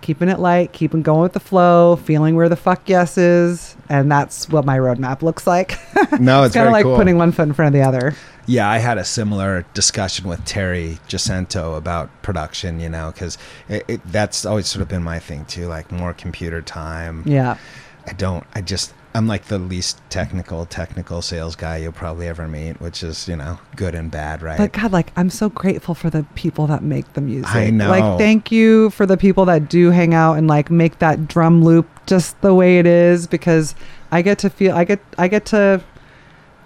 keeping 0.00 0.28
it 0.28 0.38
light 0.38 0.72
keeping 0.72 1.02
going 1.02 1.22
with 1.22 1.32
the 1.32 1.40
flow 1.40 1.96
feeling 1.96 2.36
where 2.36 2.48
the 2.48 2.56
fuck 2.56 2.82
yes 2.88 3.16
is 3.18 3.76
and 3.88 4.10
that's 4.10 4.48
what 4.48 4.64
my 4.64 4.78
roadmap 4.78 5.22
looks 5.22 5.46
like 5.46 5.78
No, 6.20 6.42
it's, 6.44 6.54
kind 6.54 6.66
of 6.66 6.72
like 6.72 6.84
cool. 6.84 6.96
putting 6.96 7.16
one 7.18 7.32
foot 7.32 7.42
in 7.48 7.52
front 7.54 7.74
of 7.74 7.80
the 7.80 7.86
other 7.86 8.14
Yeah, 8.46 8.68
I 8.68 8.78
had 8.78 8.98
a 8.98 9.04
similar 9.04 9.64
discussion 9.74 10.28
with 10.28 10.44
Terry 10.44 10.98
Jacinto 11.08 11.74
about 11.74 12.10
production, 12.22 12.80
you 12.80 12.88
know, 12.88 13.10
because 13.12 13.38
it, 13.68 13.84
it, 13.86 14.00
that's 14.12 14.44
always 14.44 14.66
sort 14.66 14.82
of 14.82 14.88
been 14.88 15.02
my 15.04 15.18
thing 15.18 15.44
too, 15.44 15.66
like 15.66 15.92
more 15.92 16.12
computer 16.14 16.60
time. 16.62 17.22
yeah 17.26 17.56
I 18.06 18.12
don't, 18.14 18.44
I 18.54 18.60
just, 18.62 18.92
I'm 19.14 19.26
like 19.26 19.46
the 19.46 19.58
least 19.58 20.00
technical, 20.08 20.66
technical 20.66 21.20
sales 21.22 21.56
guy 21.56 21.78
you'll 21.78 21.92
probably 21.92 22.28
ever 22.28 22.46
meet, 22.46 22.80
which 22.80 23.02
is, 23.02 23.26
you 23.26 23.36
know, 23.36 23.58
good 23.76 23.94
and 23.94 24.10
bad, 24.10 24.42
right? 24.42 24.60
but 24.60 24.72
god 24.72 24.92
like 24.92 25.10
i'm 25.16 25.30
so 25.30 25.48
grateful 25.48 25.94
for 25.94 26.10
the 26.10 26.24
people 26.34 26.66
that 26.66 26.82
make 26.82 27.10
the 27.14 27.20
music 27.20 27.54
I 27.54 27.70
know. 27.70 27.88
like 27.88 28.18
thank 28.18 28.52
you 28.52 28.90
for 28.90 29.06
the 29.06 29.16
people 29.16 29.44
that 29.46 29.68
do 29.68 29.90
hang 29.90 30.12
out 30.12 30.34
and 30.34 30.46
like 30.46 30.70
make 30.70 30.98
that 30.98 31.26
drum 31.28 31.64
loop 31.64 31.88
just 32.06 32.40
the 32.40 32.54
way 32.54 32.78
it 32.78 32.86
is 32.86 33.26
because 33.26 33.74
i 34.12 34.20
get 34.22 34.38
to 34.40 34.50
feel 34.50 34.74
i 34.74 34.84
get 34.84 35.00
i 35.18 35.28
get 35.28 35.46
to 35.46 35.82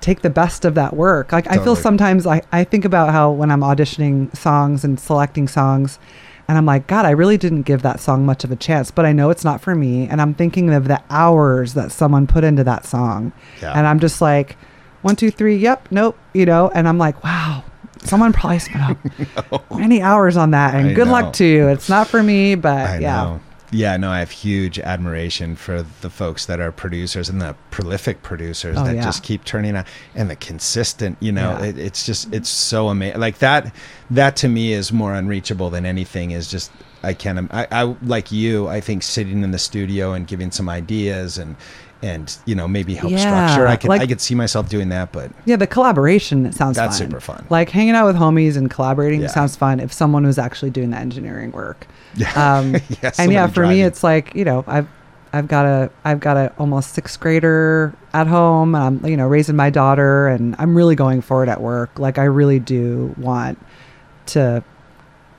take 0.00 0.22
the 0.22 0.30
best 0.30 0.64
of 0.64 0.74
that 0.74 0.94
work 0.96 1.32
like 1.32 1.46
i 1.50 1.62
feel 1.62 1.76
sometimes 1.76 2.26
I, 2.26 2.42
I 2.52 2.64
think 2.64 2.84
about 2.84 3.10
how 3.10 3.30
when 3.30 3.50
i'm 3.50 3.60
auditioning 3.60 4.34
songs 4.36 4.84
and 4.84 4.98
selecting 4.98 5.48
songs 5.48 5.98
and 6.48 6.58
i'm 6.58 6.66
like 6.66 6.86
god 6.86 7.04
i 7.06 7.10
really 7.10 7.36
didn't 7.36 7.62
give 7.62 7.82
that 7.82 8.00
song 8.00 8.24
much 8.26 8.44
of 8.44 8.50
a 8.52 8.56
chance 8.56 8.90
but 8.90 9.04
i 9.06 9.12
know 9.12 9.30
it's 9.30 9.44
not 9.44 9.60
for 9.60 9.74
me 9.74 10.06
and 10.08 10.20
i'm 10.20 10.34
thinking 10.34 10.72
of 10.72 10.88
the 10.88 11.00
hours 11.10 11.74
that 11.74 11.90
someone 11.92 12.26
put 12.26 12.44
into 12.44 12.62
that 12.64 12.84
song 12.84 13.32
Yeah. 13.62 13.72
and 13.72 13.86
i'm 13.86 14.00
just 14.00 14.20
like 14.20 14.56
one 15.02 15.16
two 15.16 15.30
three 15.30 15.56
yep 15.56 15.86
nope 15.90 16.16
you 16.32 16.46
know 16.46 16.70
and 16.74 16.86
i'm 16.88 16.98
like 16.98 17.22
wow 17.24 17.62
someone 18.02 18.32
probably 18.32 18.58
spent 18.58 18.98
many 19.74 20.02
hours 20.02 20.36
on 20.36 20.50
that 20.50 20.74
and 20.74 20.88
I 20.88 20.92
good 20.94 21.06
know. 21.06 21.12
luck 21.12 21.32
to 21.34 21.44
you 21.44 21.68
it's 21.68 21.88
not 21.88 22.06
for 22.08 22.22
me 22.22 22.54
but 22.54 22.76
I 22.88 22.98
yeah 22.98 23.22
know. 23.24 23.40
Yeah, 23.74 23.96
no, 23.96 24.10
I 24.10 24.20
have 24.20 24.30
huge 24.30 24.78
admiration 24.78 25.56
for 25.56 25.84
the 26.00 26.08
folks 26.10 26.46
that 26.46 26.60
are 26.60 26.70
producers 26.70 27.28
and 27.28 27.40
the 27.42 27.56
prolific 27.70 28.22
producers 28.22 28.76
Oh, 28.78 28.84
that 28.84 28.94
yeah. 28.94 29.02
just 29.04 29.22
keep 29.22 29.44
turning 29.44 29.74
out 29.76 29.86
and 30.14 30.30
the 30.30 30.36
consistent, 30.36 31.16
you 31.20 31.32
know, 31.32 31.58
Yeah. 31.58 31.66
it, 31.66 31.78
it's 31.78 32.06
just, 32.06 32.32
it's 32.32 32.48
so 32.48 32.88
amazing. 32.88 33.20
Like 33.20 33.38
that, 33.38 33.74
that 34.10 34.36
to 34.36 34.48
me 34.48 34.72
is 34.72 34.92
more 34.92 35.12
unreachable 35.14 35.70
than 35.70 35.84
anything 35.84 36.30
is 36.30 36.48
just, 36.50 36.70
I 37.02 37.14
can't, 37.14 37.52
I, 37.52 37.66
I, 37.70 37.82
like 38.02 38.30
you, 38.32 38.68
I 38.68 38.80
think 38.80 39.02
sitting 39.02 39.42
in 39.42 39.50
the 39.50 39.58
studio 39.58 40.12
and 40.12 40.26
giving 40.26 40.50
some 40.50 40.68
ideas 40.68 41.36
and, 41.36 41.56
and, 42.02 42.36
you 42.44 42.54
know, 42.54 42.68
maybe 42.68 42.94
help 42.94 43.12
Yeah, 43.12 43.18
structure. 43.48 43.66
I 43.66 43.76
could, 43.76 43.88
like- 43.88 44.00
I 44.02 44.06
could 44.06 44.20
see 44.20 44.34
myself 44.34 44.68
doing 44.68 44.90
that, 44.90 45.10
but 45.10 45.32
yeah 45.46 45.56
the 45.56 45.66
collaboration 45.66 46.52
sounds 46.52 46.76
That's 46.76 46.98
fun. 46.98 47.08
super 47.08 47.20
fun. 47.20 47.44
like 47.50 47.70
hanging 47.70 47.94
out 47.94 48.06
with 48.06 48.16
homies 48.16 48.56
and 48.56 48.70
collaborating 48.70 49.20
Yeah. 49.22 49.28
sounds 49.28 49.56
fun 49.56 49.80
if 49.80 49.92
someone 49.92 50.24
was 50.24 50.38
actually 50.38 50.70
doing 50.70 50.90
the 50.90 50.98
engineering 50.98 51.50
work 51.50 51.86
yeah. 52.16 52.58
um, 52.58 52.76
Yeah, 53.02 53.12
and 53.18 53.32
yeah 53.32 53.46
for 53.46 53.66
me 53.66 53.82
it's 53.82 54.02
like 54.02 54.34
you 54.34 54.44
know 54.44 54.64
i've 54.66 54.88
i've 55.32 55.48
got 55.48 55.66
a 55.66 55.90
i've 56.04 56.20
got 56.20 56.36
a 56.36 56.52
almost 56.58 56.94
sixth 56.94 57.18
grader 57.20 57.94
at 58.12 58.26
home 58.26 58.74
and 58.74 58.84
i'm 59.02 59.06
you 59.10 59.16
know 59.16 59.26
raising 59.26 59.56
my 59.56 59.70
daughter 59.70 60.28
and 60.28 60.54
i'm 60.58 60.76
really 60.76 60.94
going 60.94 61.20
forward 61.20 61.48
at 61.48 61.60
work 61.60 61.98
like 61.98 62.18
i 62.18 62.24
really 62.24 62.58
do 62.58 63.14
want 63.18 63.58
to 64.26 64.62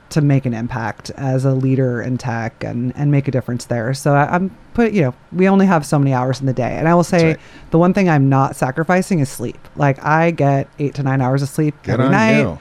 to 0.08 0.20
make 0.20 0.46
an 0.46 0.54
impact 0.54 1.10
as 1.10 1.44
a 1.44 1.52
leader 1.52 2.00
in 2.00 2.16
tech 2.16 2.62
and 2.62 2.92
and 2.96 3.10
make 3.10 3.26
a 3.28 3.30
difference 3.30 3.66
there. 3.66 3.92
So 3.94 4.14
I, 4.14 4.34
am 4.34 4.56
put 4.74 4.92
you 4.92 5.02
know 5.02 5.14
we 5.32 5.48
only 5.48 5.66
have 5.66 5.84
so 5.84 5.98
many 5.98 6.12
hours 6.12 6.40
in 6.40 6.46
the 6.46 6.52
day, 6.52 6.76
and 6.76 6.88
I 6.88 6.94
will 6.94 7.04
say 7.04 7.30
right. 7.30 7.40
the 7.70 7.78
one 7.78 7.92
thing 7.92 8.08
I'm 8.08 8.28
not 8.28 8.56
sacrificing 8.56 9.18
is 9.18 9.28
sleep. 9.28 9.58
Like 9.76 10.02
I 10.04 10.30
get 10.30 10.68
eight 10.78 10.94
to 10.94 11.02
nine 11.02 11.20
hours 11.20 11.42
of 11.42 11.48
sleep 11.48 11.74
Good 11.82 11.94
every 11.94 12.08
night. 12.08 12.40
you. 12.40 12.58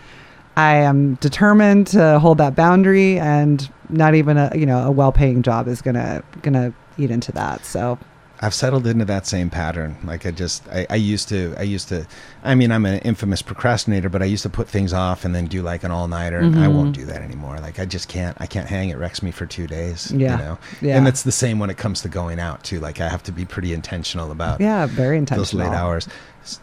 I 0.58 0.78
am 0.78 1.16
determined 1.16 1.88
to 1.88 2.18
hold 2.20 2.38
that 2.40 2.56
boundary, 2.56 3.20
and 3.20 3.70
not 3.90 4.16
even 4.16 4.38
a 4.38 4.52
you 4.56 4.66
know 4.66 4.86
a 4.86 4.92
well-paying 4.92 5.42
job 5.42 5.68
is 5.68 5.82
gonna 5.82 6.24
gonna 6.42 6.74
eat 6.98 7.12
into 7.12 7.32
that. 7.34 7.66
So 7.66 8.00
I've 8.42 8.54
settled 8.54 8.86
into 8.86 9.06
that 9.06 9.26
same 9.26 9.50
pattern. 9.50 9.98
Like 10.04 10.26
I 10.26 10.32
just, 10.32 10.68
I, 10.68 10.86
I 10.90 10.96
used 10.96 11.30
to, 11.30 11.56
I 11.58 11.64
used 11.64 11.88
to, 11.90 12.06
I 12.44 12.54
mean, 12.54 12.72
I'm 12.72 12.86
an 12.86 13.00
infamous 13.00 13.42
procrastinator, 13.42 14.10
but 14.10 14.22
I 14.22 14.26
used 14.26 14.44
to 14.44 14.50
put 14.50 14.68
things 14.68 14.92
off 14.92 15.24
and 15.24 15.34
then 15.34 15.48
do 15.48 15.62
like 15.62 15.84
an 15.84 15.92
all 15.92 16.08
nighter. 16.08 16.40
And 16.40 16.56
I 16.56 16.66
mm-hmm. 16.66 16.76
won't 16.76 16.96
do 16.96 17.06
that 17.06 17.22
anymore. 17.22 17.60
Like 17.60 17.80
I 17.80 17.86
just 17.86 18.10
can't, 18.10 18.36
I 18.40 18.46
can't 18.46 18.68
hang. 18.68 18.90
It 18.90 18.98
wrecks 18.98 19.24
me 19.24 19.32
for 19.32 19.46
two 19.46 19.68
days. 19.68 20.12
Yeah. 20.12 20.38
You 20.38 20.44
know? 20.44 20.58
Yeah. 20.82 20.98
And 20.98 21.08
it's 21.08 21.24
the 21.24 21.32
same 21.32 21.60
when 21.60 21.70
it 21.70 21.78
comes 21.78 22.02
to 22.02 22.10
going 22.10 22.40
out 22.40 22.64
too. 22.64 22.80
Like 22.80 23.00
I 23.00 23.08
have 23.08 23.24
to 23.24 23.32
be 23.32 23.46
pretty 23.46 23.74
intentional 23.74 24.32
about 24.32 24.60
yeah, 24.60 24.86
very 24.86 25.18
intentional. 25.18 25.46
those 25.46 25.54
late 25.54 25.72
hours. 25.72 26.08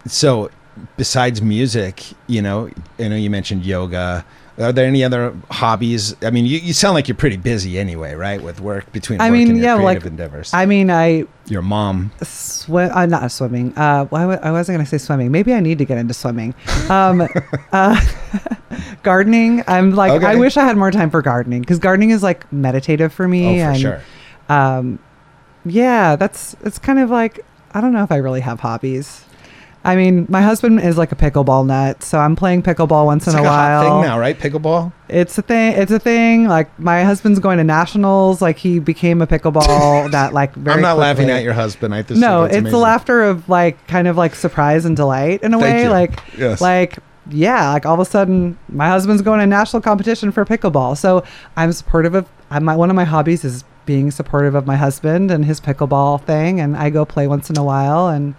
So 0.07 0.51
besides 0.97 1.41
music, 1.41 2.05
you 2.27 2.43
know, 2.43 2.69
I 2.99 3.09
know 3.09 3.17
you 3.17 3.31
mentioned 3.31 3.65
yoga. 3.65 4.25
Are 4.59 4.73
there 4.73 4.87
any 4.87 5.03
other 5.03 5.35
hobbies? 5.51 6.15
I 6.23 6.31
mean, 6.31 6.45
you, 6.45 6.59
you 6.59 6.75
sound 6.75 6.95
like 6.95 7.09
you're 7.09 7.17
pretty 7.17 7.39
busy 7.39 7.79
anyway, 7.79 8.15
right? 8.15 8.43
With 8.43 8.61
work 8.61 8.93
between 8.93 9.21
I 9.21 9.31
work 9.31 9.33
mean, 9.33 9.49
and 9.49 9.57
your 9.57 9.67
yeah, 9.67 9.77
creative 9.77 10.03
like, 10.03 10.11
endeavors. 10.11 10.53
I 10.53 10.67
mean, 10.67 10.91
I 10.91 11.25
your 11.47 11.63
mom. 11.63 12.13
swim. 12.23 12.91
Uh, 12.93 13.07
not 13.07 13.33
swimming. 13.33 13.77
Uh, 13.77 14.05
why 14.07 14.27
wa- 14.27 14.39
I 14.43 14.53
wasn't 14.53 14.77
gonna 14.77 14.87
say 14.87 14.99
swimming. 14.99 15.31
Maybe 15.33 15.55
I 15.55 15.61
need 15.61 15.79
to 15.79 15.87
get 15.87 15.97
into 15.97 16.13
swimming. 16.13 16.55
Um, 16.91 17.27
uh, 17.73 18.01
gardening. 19.03 19.65
I'm 19.67 19.93
like, 19.95 20.23
I 20.23 20.35
wish 20.35 20.59
I 20.59 20.65
had 20.65 20.77
more 20.77 20.91
time 20.91 21.11
for 21.11 21.23
gardening 21.23 21.63
because 21.63 21.79
gardening 21.79 22.11
is 22.11 22.23
like 22.23 22.51
meditative 22.53 23.13
for 23.13 23.27
me. 23.27 23.63
Oh, 23.63 23.65
for 23.65 23.71
and, 23.71 23.81
sure. 23.81 24.03
Um, 24.51 24.99
yeah, 25.65 26.17
that's 26.17 26.57
it's 26.63 26.79
kind 26.79 26.99
of 26.99 27.09
like 27.09 27.45
I 27.73 27.81
don't 27.81 27.93
know 27.93 28.03
if 28.03 28.13
I 28.13 28.17
really 28.17 28.41
have 28.41 28.61
hobbies. 28.61 29.25
I 29.85 29.97
mean, 29.97 30.27
my 30.29 30.43
husband 30.43 30.79
is 30.81 30.97
like 30.97 31.11
a 31.11 31.17
pickleball 31.17 31.67
nut, 31.67 32.05
so 32.05 32.19
I'm 32.19 32.37
playing 32.37 32.63
pickleball 32.63 33.05
once 33.05 33.27
It's 33.27 33.35
in 33.35 33.43
like 33.43 33.45
a 33.45 33.49
a 33.49 33.51
while. 33.51 33.83
thing 33.83 34.09
now, 34.09 34.19
right? 34.19 34.39
Pickleball. 34.39 34.93
It's 35.09 35.37
a 35.39 35.43
thing. 35.43 35.73
It's 35.73 35.91
a 35.91 35.99
thing. 35.99 36.47
Like 36.47 36.79
my 36.79 37.03
husband's 37.03 37.41
going 37.41 37.59
to 37.59 37.65
nationals. 37.65 38.41
Like 38.41 38.59
he 38.59 38.79
became 38.79 39.21
a 39.21 39.27
pickleball 39.27 40.11
that 40.13 40.33
like 40.33 40.55
very. 40.55 40.77
I'm 40.77 40.83
not 40.83 40.99
laughing 40.99 41.31
at 41.31 41.43
your 41.43 41.53
husband. 41.53 41.95
I 41.95 42.03
just 42.03 42.21
no, 42.21 42.45
it's 42.45 42.55
it's, 42.55 42.71
the 42.71 42.79
laughter 42.79 43.23
of 43.23 43.49
like 43.49 43.85
kind 43.89 44.07
of 44.07 44.17
like 44.17 44.37
surprise 44.37 44.85
and 44.85 44.97
delight 44.97 45.43
in 45.43 45.53
a 45.53 45.59
Thank 45.59 45.75
way. 45.75 45.83
you. 45.85 45.91
Like 45.91 46.21
Yes. 46.39 46.61
like 46.61 46.99
yeah, 47.31 47.73
like 47.73 47.85
all 47.85 47.95
of 47.95 48.01
a 48.01 48.05
sudden 48.05 48.59
my 48.69 48.89
husband's 48.89 49.23
going 49.23 49.41
to 49.41 49.47
national 49.47 49.83
competition 49.83 50.31
for 50.31 50.45
pickleball. 50.45 50.97
So 50.97 51.25
I'm 51.57 51.73
supportive 51.73 52.15
of. 52.15 52.29
I'm 52.51 52.65
my, 52.65 52.77
one 52.77 52.89
of 52.91 52.95
my 52.97 53.05
hobbies 53.05 53.45
is 53.45 53.65
being 53.85 54.13
supportive 54.13 54.55
of 54.55 54.65
my 54.65 54.77
husband 54.77 55.33
and 55.33 55.45
his 55.45 55.61
pickleball 55.61 56.23
thing, 56.23 56.61
and 56.61 56.77
I 56.77 56.89
go 56.91 57.05
play 57.05 57.27
once 57.27 57.51
in 57.51 57.59
a 57.59 57.65
while 57.65 58.07
and. 58.09 58.37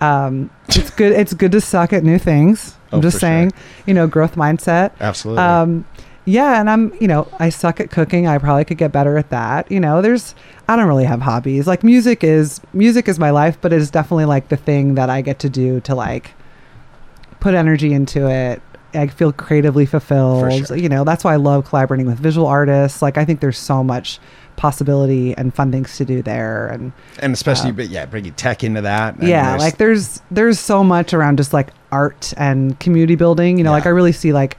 Um, 0.00 0.50
it's 0.68 0.90
good. 0.90 1.12
It's 1.12 1.34
good 1.34 1.52
to 1.52 1.60
suck 1.60 1.92
at 1.92 2.02
new 2.04 2.18
things. 2.18 2.76
I'm 2.92 2.98
Oh, 2.98 3.02
just 3.02 3.16
for 3.16 3.20
sure. 3.20 3.28
saying, 3.28 3.52
you 3.86 3.94
know, 3.94 4.06
growth 4.06 4.34
mindset. 4.34 4.92
Absolutely. 5.00 5.42
Um, 5.42 5.84
yeah, 6.24 6.60
and 6.60 6.68
I'm, 6.70 6.92
you 7.00 7.08
know, 7.08 7.26
I 7.38 7.48
suck 7.48 7.80
at 7.80 7.90
cooking. 7.90 8.26
I 8.26 8.38
probably 8.38 8.64
could 8.64 8.78
get 8.78 8.92
better 8.92 9.16
at 9.16 9.30
that. 9.30 9.70
You 9.70 9.80
know, 9.80 10.02
there's, 10.02 10.34
I 10.68 10.76
don't 10.76 10.86
really 10.86 11.04
have 11.04 11.20
hobbies. 11.22 11.66
Like 11.66 11.82
music 11.82 12.22
is, 12.22 12.60
music 12.72 13.08
is 13.08 13.18
my 13.18 13.30
life, 13.30 13.58
but 13.60 13.72
it 13.72 13.80
is 13.80 13.90
definitely 13.90 14.26
like 14.26 14.48
the 14.48 14.56
thing 14.56 14.94
that 14.96 15.08
I 15.10 15.22
get 15.22 15.38
to 15.40 15.48
do 15.50 15.80
to 15.80 15.94
like 15.94 16.32
put 17.40 17.54
energy 17.54 17.92
into 17.92 18.28
it. 18.28 18.60
I 18.94 19.06
feel 19.08 19.32
creatively 19.32 19.86
fulfilled. 19.86 20.66
sure. 20.66 20.76
You 20.76 20.88
know, 20.88 21.04
that's 21.04 21.24
why 21.24 21.32
I 21.34 21.36
love 21.36 21.64
collaborating 21.66 22.06
with 22.06 22.18
visual 22.18 22.46
artists. 22.46 23.02
Like 23.02 23.16
I 23.18 23.24
think 23.24 23.40
there's 23.40 23.58
so 23.58 23.82
much 23.84 24.18
possibility 24.56 25.34
and 25.36 25.54
fun 25.54 25.72
things 25.72 25.96
to 25.96 26.04
do 26.04 26.22
there. 26.22 26.68
And 26.68 26.92
and 27.20 27.32
especially, 27.32 27.70
um, 27.70 27.76
but 27.76 27.88
yeah, 27.88 28.04
bringing 28.06 28.32
tech 28.34 28.62
into 28.62 28.82
that. 28.82 29.20
yeah 29.22 29.44
there's- 29.56 29.60
like 29.60 29.76
there's 29.78 30.22
there's 30.30 30.60
so 30.60 30.84
much 30.84 31.14
around 31.14 31.38
just 31.38 31.52
like 31.52 31.70
art 31.92 32.32
and 32.36 32.78
community 32.78 33.16
building 33.16 33.58
you 33.58 33.64
know 33.64 33.72
like 33.72 33.84
i 33.84 33.88
really 33.88 34.12
see 34.12 34.32
like 34.32 34.56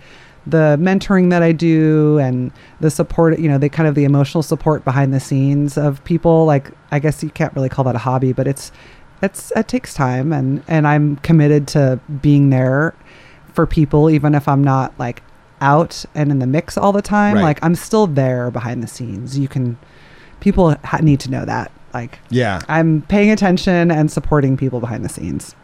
the 0.48 0.76
mentoring 0.82 1.30
that 1.30 1.42
i 1.42 1.54
do 1.54 2.18
and 2.20 2.52
the 2.82 2.92
support 2.92 3.40
you 3.40 3.48
know 3.48 3.58
the 3.58 3.70
kind 3.70 3.88
of 3.88 3.96
the 3.96 4.04
emotional 4.04 4.44
support 4.44 4.84
behind 4.84 5.14
the 5.14 5.20
scenes 5.20 5.78
of 5.78 6.04
people 6.04 6.46
like 6.46 6.72
i 6.92 7.00
guess 7.00 7.24
you 7.24 7.30
can't 7.30 7.56
really 7.56 7.70
call 7.70 7.86
that 7.86 7.96
a 7.96 8.00
hobby 8.00 8.34
but 8.34 8.48
it's 8.48 8.70
it's 9.22 9.50
it 9.56 9.70
takes 9.70 9.94
time 9.94 10.34
and 10.34 10.62
and 10.68 10.86
i'm 10.88 11.16
committed 11.18 11.70
to 11.70 11.98
being 12.22 12.50
there 12.50 12.94
for 13.54 13.66
people 13.68 14.10
even 14.10 14.34
if 14.36 14.48
i'm 14.48 14.64
not 14.64 14.98
like 15.00 15.22
out 15.62 16.04
and 16.16 16.32
in 16.32 16.40
the 16.40 16.48
mix 16.48 16.78
all 16.78 16.92
the 16.92 17.02
time 17.02 17.36
Right. 17.36 17.44
like 17.44 17.60
i'm 17.64 17.76
still 17.76 18.08
there 18.08 18.50
behind 18.52 18.82
the 18.82 18.88
scenes. 18.88 19.38
You 19.38 19.48
can 19.48 19.78
people 20.40 20.76
ha- 20.84 20.98
need 21.02 21.20
to 21.20 21.30
know 21.30 21.46
that. 21.46 21.72
Like 21.94 22.18
yeah, 22.30 22.62
I'm 22.68 23.02
paying 23.04 23.30
attention 23.32 23.92
and 23.92 24.10
supporting 24.12 24.58
people 24.58 24.80
behind 24.80 25.04
the 25.06 25.10
scenes. 25.10 25.56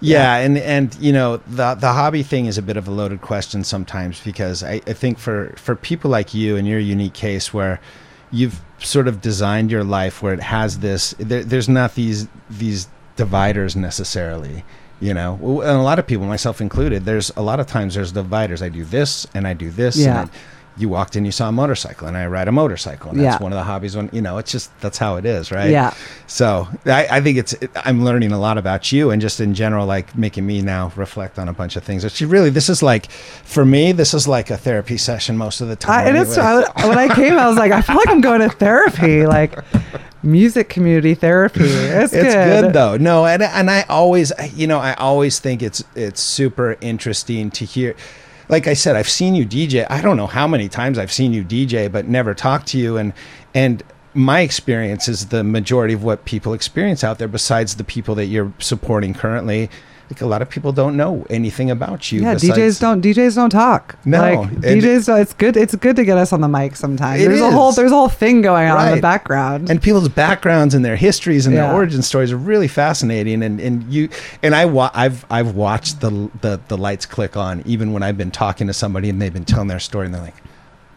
yeah, 0.00 0.36
and 0.38 0.58
and 0.58 0.94
you 1.00 1.12
know 1.12 1.38
the 1.46 1.74
the 1.74 1.92
hobby 1.92 2.22
thing 2.22 2.46
is 2.46 2.58
a 2.58 2.62
bit 2.62 2.76
of 2.76 2.86
a 2.88 2.90
loaded 2.90 3.22
question 3.22 3.64
sometimes 3.64 4.20
because 4.20 4.62
I, 4.62 4.82
I 4.86 4.92
think 4.92 5.18
for 5.18 5.54
for 5.56 5.74
people 5.76 6.10
like 6.10 6.34
you 6.34 6.56
and 6.56 6.66
your 6.68 6.80
unique 6.80 7.14
case 7.14 7.54
where 7.54 7.80
you've 8.30 8.60
sort 8.78 9.06
of 9.08 9.20
designed 9.22 9.70
your 9.70 9.84
life 9.84 10.22
where 10.22 10.34
it 10.34 10.40
has 10.42 10.80
this 10.80 11.14
there, 11.18 11.44
there's 11.44 11.68
not 11.68 11.94
these 11.94 12.26
these 12.50 12.88
dividers 13.16 13.74
necessarily 13.76 14.64
you 15.00 15.12
know 15.14 15.38
and 15.62 15.70
a 15.78 15.82
lot 15.82 15.98
of 15.98 16.06
people 16.06 16.24
myself 16.26 16.60
included 16.60 17.04
there's 17.04 17.30
a 17.36 17.42
lot 17.42 17.58
of 17.60 17.66
times 17.66 17.94
there's 17.94 18.12
dividers 18.12 18.62
i 18.62 18.68
do 18.68 18.84
this 18.84 19.26
and 19.34 19.46
i 19.46 19.52
do 19.52 19.70
this 19.70 19.96
Yeah. 19.96 20.22
and 20.22 20.30
I, 20.30 20.32
you 20.76 20.88
walked 20.88 21.14
in 21.14 21.24
you 21.24 21.30
saw 21.30 21.48
a 21.48 21.52
motorcycle 21.52 22.08
and 22.08 22.16
i 22.16 22.26
ride 22.26 22.48
a 22.48 22.52
motorcycle 22.52 23.10
and 23.10 23.20
that's 23.20 23.38
Yeah. 23.38 23.42
one 23.42 23.52
of 23.52 23.56
the 23.56 23.62
hobbies 23.62 23.96
when 23.96 24.08
you 24.12 24.20
know 24.20 24.38
it's 24.38 24.50
just 24.50 24.76
that's 24.80 24.98
how 24.98 25.14
it 25.16 25.24
is 25.24 25.52
right 25.52 25.70
Yeah. 25.70 25.94
so 26.26 26.66
I, 26.86 27.06
I 27.10 27.20
think 27.20 27.38
it's 27.38 27.52
it, 27.54 27.70
i'm 27.76 28.04
learning 28.04 28.32
a 28.32 28.38
lot 28.40 28.58
about 28.58 28.90
you 28.90 29.10
and 29.10 29.22
just 29.22 29.38
in 29.40 29.54
general 29.54 29.86
like 29.86 30.16
making 30.18 30.44
me 30.46 30.62
now 30.62 30.92
reflect 30.96 31.38
on 31.38 31.48
a 31.48 31.52
bunch 31.52 31.76
of 31.76 31.84
things 31.84 32.02
which 32.02 32.20
really 32.22 32.50
this 32.50 32.68
is 32.68 32.82
like 32.82 33.08
for 33.10 33.64
me 33.64 33.92
this 33.92 34.14
is 34.14 34.26
like 34.26 34.50
a 34.50 34.56
therapy 34.56 34.96
session 34.96 35.36
most 35.36 35.60
of 35.60 35.68
the 35.68 35.76
time 35.76 36.06
I, 36.06 36.08
and 36.08 36.16
it's 36.18 36.36
anyways. 36.36 36.68
I, 36.76 36.88
when 36.88 36.98
I 36.98 37.14
came, 37.14 37.34
I 37.38 37.46
was 37.48 37.56
like, 37.56 37.70
I 37.70 37.80
feel 37.80 37.96
like 37.96 38.08
I'm 38.08 38.20
going 38.20 38.40
to 38.40 38.48
therapy, 38.48 39.26
like 39.26 39.52
music 40.24 40.68
community 40.68 41.14
therapy. 41.14 41.64
It's, 41.94 42.12
it's 42.12 42.34
good. 42.34 42.62
good. 42.62 42.72
though 42.72 42.96
no 42.96 43.26
and, 43.26 43.42
and 43.42 43.70
i 43.70 43.82
always 43.88 44.32
you 44.54 44.66
know 44.66 44.78
i 44.78 44.94
always 44.94 45.38
think 45.38 45.62
it's 45.62 45.84
it's 45.94 46.20
super 46.20 46.76
interesting 46.80 47.50
to 47.52 47.64
hear 47.64 47.94
like 48.48 48.66
i 48.66 48.74
said 48.74 48.96
i've 48.96 49.08
seen 49.08 49.34
you 49.34 49.46
dj 49.46 49.86
i 49.90 50.00
don't 50.00 50.16
know 50.16 50.26
how 50.26 50.46
many 50.46 50.68
times 50.68 50.98
i've 50.98 51.12
seen 51.12 51.32
you 51.32 51.44
dj 51.44 51.90
but 51.90 52.06
never 52.06 52.34
talked 52.34 52.66
to 52.68 52.78
you 52.78 52.96
and 52.96 53.12
and 53.54 53.82
my 54.14 54.40
experience 54.40 55.08
is 55.08 55.26
the 55.26 55.44
majority 55.44 55.94
of 55.94 56.02
what 56.02 56.24
people 56.24 56.52
experience 56.52 57.04
out 57.04 57.18
there 57.18 57.28
besides 57.28 57.76
the 57.76 57.84
people 57.84 58.14
that 58.14 58.26
you're 58.26 58.52
supporting 58.58 59.12
currently 59.14 59.68
like 60.10 60.20
a 60.20 60.26
lot 60.26 60.42
of 60.42 60.50
people 60.50 60.70
don't 60.72 60.96
know 60.96 61.26
anything 61.30 61.70
about 61.70 62.12
you 62.12 62.20
Yeah, 62.22 62.34
DJs 62.34 62.80
don't 62.80 63.02
DJs 63.02 63.34
don't 63.36 63.50
talk. 63.50 63.96
No, 64.04 64.18
like 64.20 64.50
DJs. 64.50 65.06
Don't, 65.06 65.20
it's 65.20 65.32
good. 65.32 65.56
It's 65.56 65.74
good 65.76 65.96
to 65.96 66.04
get 66.04 66.18
us 66.18 66.32
on 66.32 66.40
the 66.40 66.48
mic 66.48 66.76
sometimes. 66.76 67.22
There's 67.22 67.40
a 67.40 67.50
whole 67.50 67.72
there's 67.72 67.90
a 67.92 67.94
whole 67.94 68.08
thing 68.08 68.42
going 68.42 68.68
on 68.68 68.88
in 68.88 68.96
the 68.96 69.00
background. 69.02 69.70
and 69.70 69.80
people's 69.82 70.08
backgrounds 70.08 70.74
and 70.74 70.84
their 70.84 70.96
histories 70.96 71.46
and 71.46 71.54
Yeah. 71.54 71.66
their 71.68 71.74
origin 71.74 72.02
stories 72.02 72.32
are 72.32 72.36
really 72.36 72.68
fascinating 72.68 73.42
and 73.42 73.60
and 73.60 73.90
you 73.92 74.08
and 74.42 74.54
I 74.54 74.66
wa- 74.66 74.90
I've 74.94 75.24
I've 75.30 75.54
watched 75.54 76.00
the, 76.00 76.30
the 76.40 76.60
the 76.68 76.76
lights 76.76 77.06
click 77.06 77.36
on 77.36 77.62
even 77.64 77.92
when 77.92 78.02
I've 78.02 78.18
been 78.18 78.30
talking 78.30 78.66
to 78.66 78.72
somebody 78.74 79.08
and 79.08 79.20
they've 79.22 79.32
been 79.32 79.44
telling 79.44 79.68
their 79.68 79.80
story 79.80 80.06
and 80.06 80.14
they're 80.14 80.22
like 80.22 80.36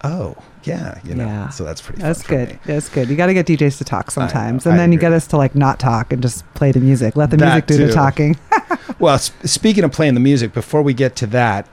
oh 0.04 0.36
yeah 0.64 1.00
you 1.04 1.16
know 1.16 1.26
Yeah. 1.26 1.50
so 1.50 1.64
that's 1.64 1.82
pretty 1.82 2.02
That's 2.02 2.22
good. 2.24 2.50
me. 2.50 2.60
That's 2.66 2.88
good. 2.90 3.10
You 3.10 3.16
got 3.16 3.28
to 3.28 3.34
get 3.34 3.48
DJs 3.48 3.78
to 3.80 3.84
talk 3.84 4.12
sometimes, 4.12 4.66
and 4.66 4.76
I 4.76 4.78
then 4.78 4.92
you 4.92 5.00
get 5.00 5.14
us 5.14 5.26
to 5.28 5.38
like 5.38 5.56
not 5.56 5.80
talk 5.80 6.12
and 6.14 6.22
just 6.22 6.44
play 6.56 6.72
the 6.72 6.80
music. 6.82 7.16
Let 7.16 7.30
the 7.32 7.38
That 7.38 7.54
music 7.54 7.66
do 7.68 7.88
the 7.88 7.94
talking. 7.94 8.38
well 9.00 9.18
sp- 9.20 9.46
speaking 9.46 9.84
of 9.84 9.92
playing 9.92 10.14
the 10.14 10.20
music 10.20 10.54
before 10.54 10.82
we 10.82 10.94
get 10.94 11.16
to 11.16 11.28
that 11.28 11.68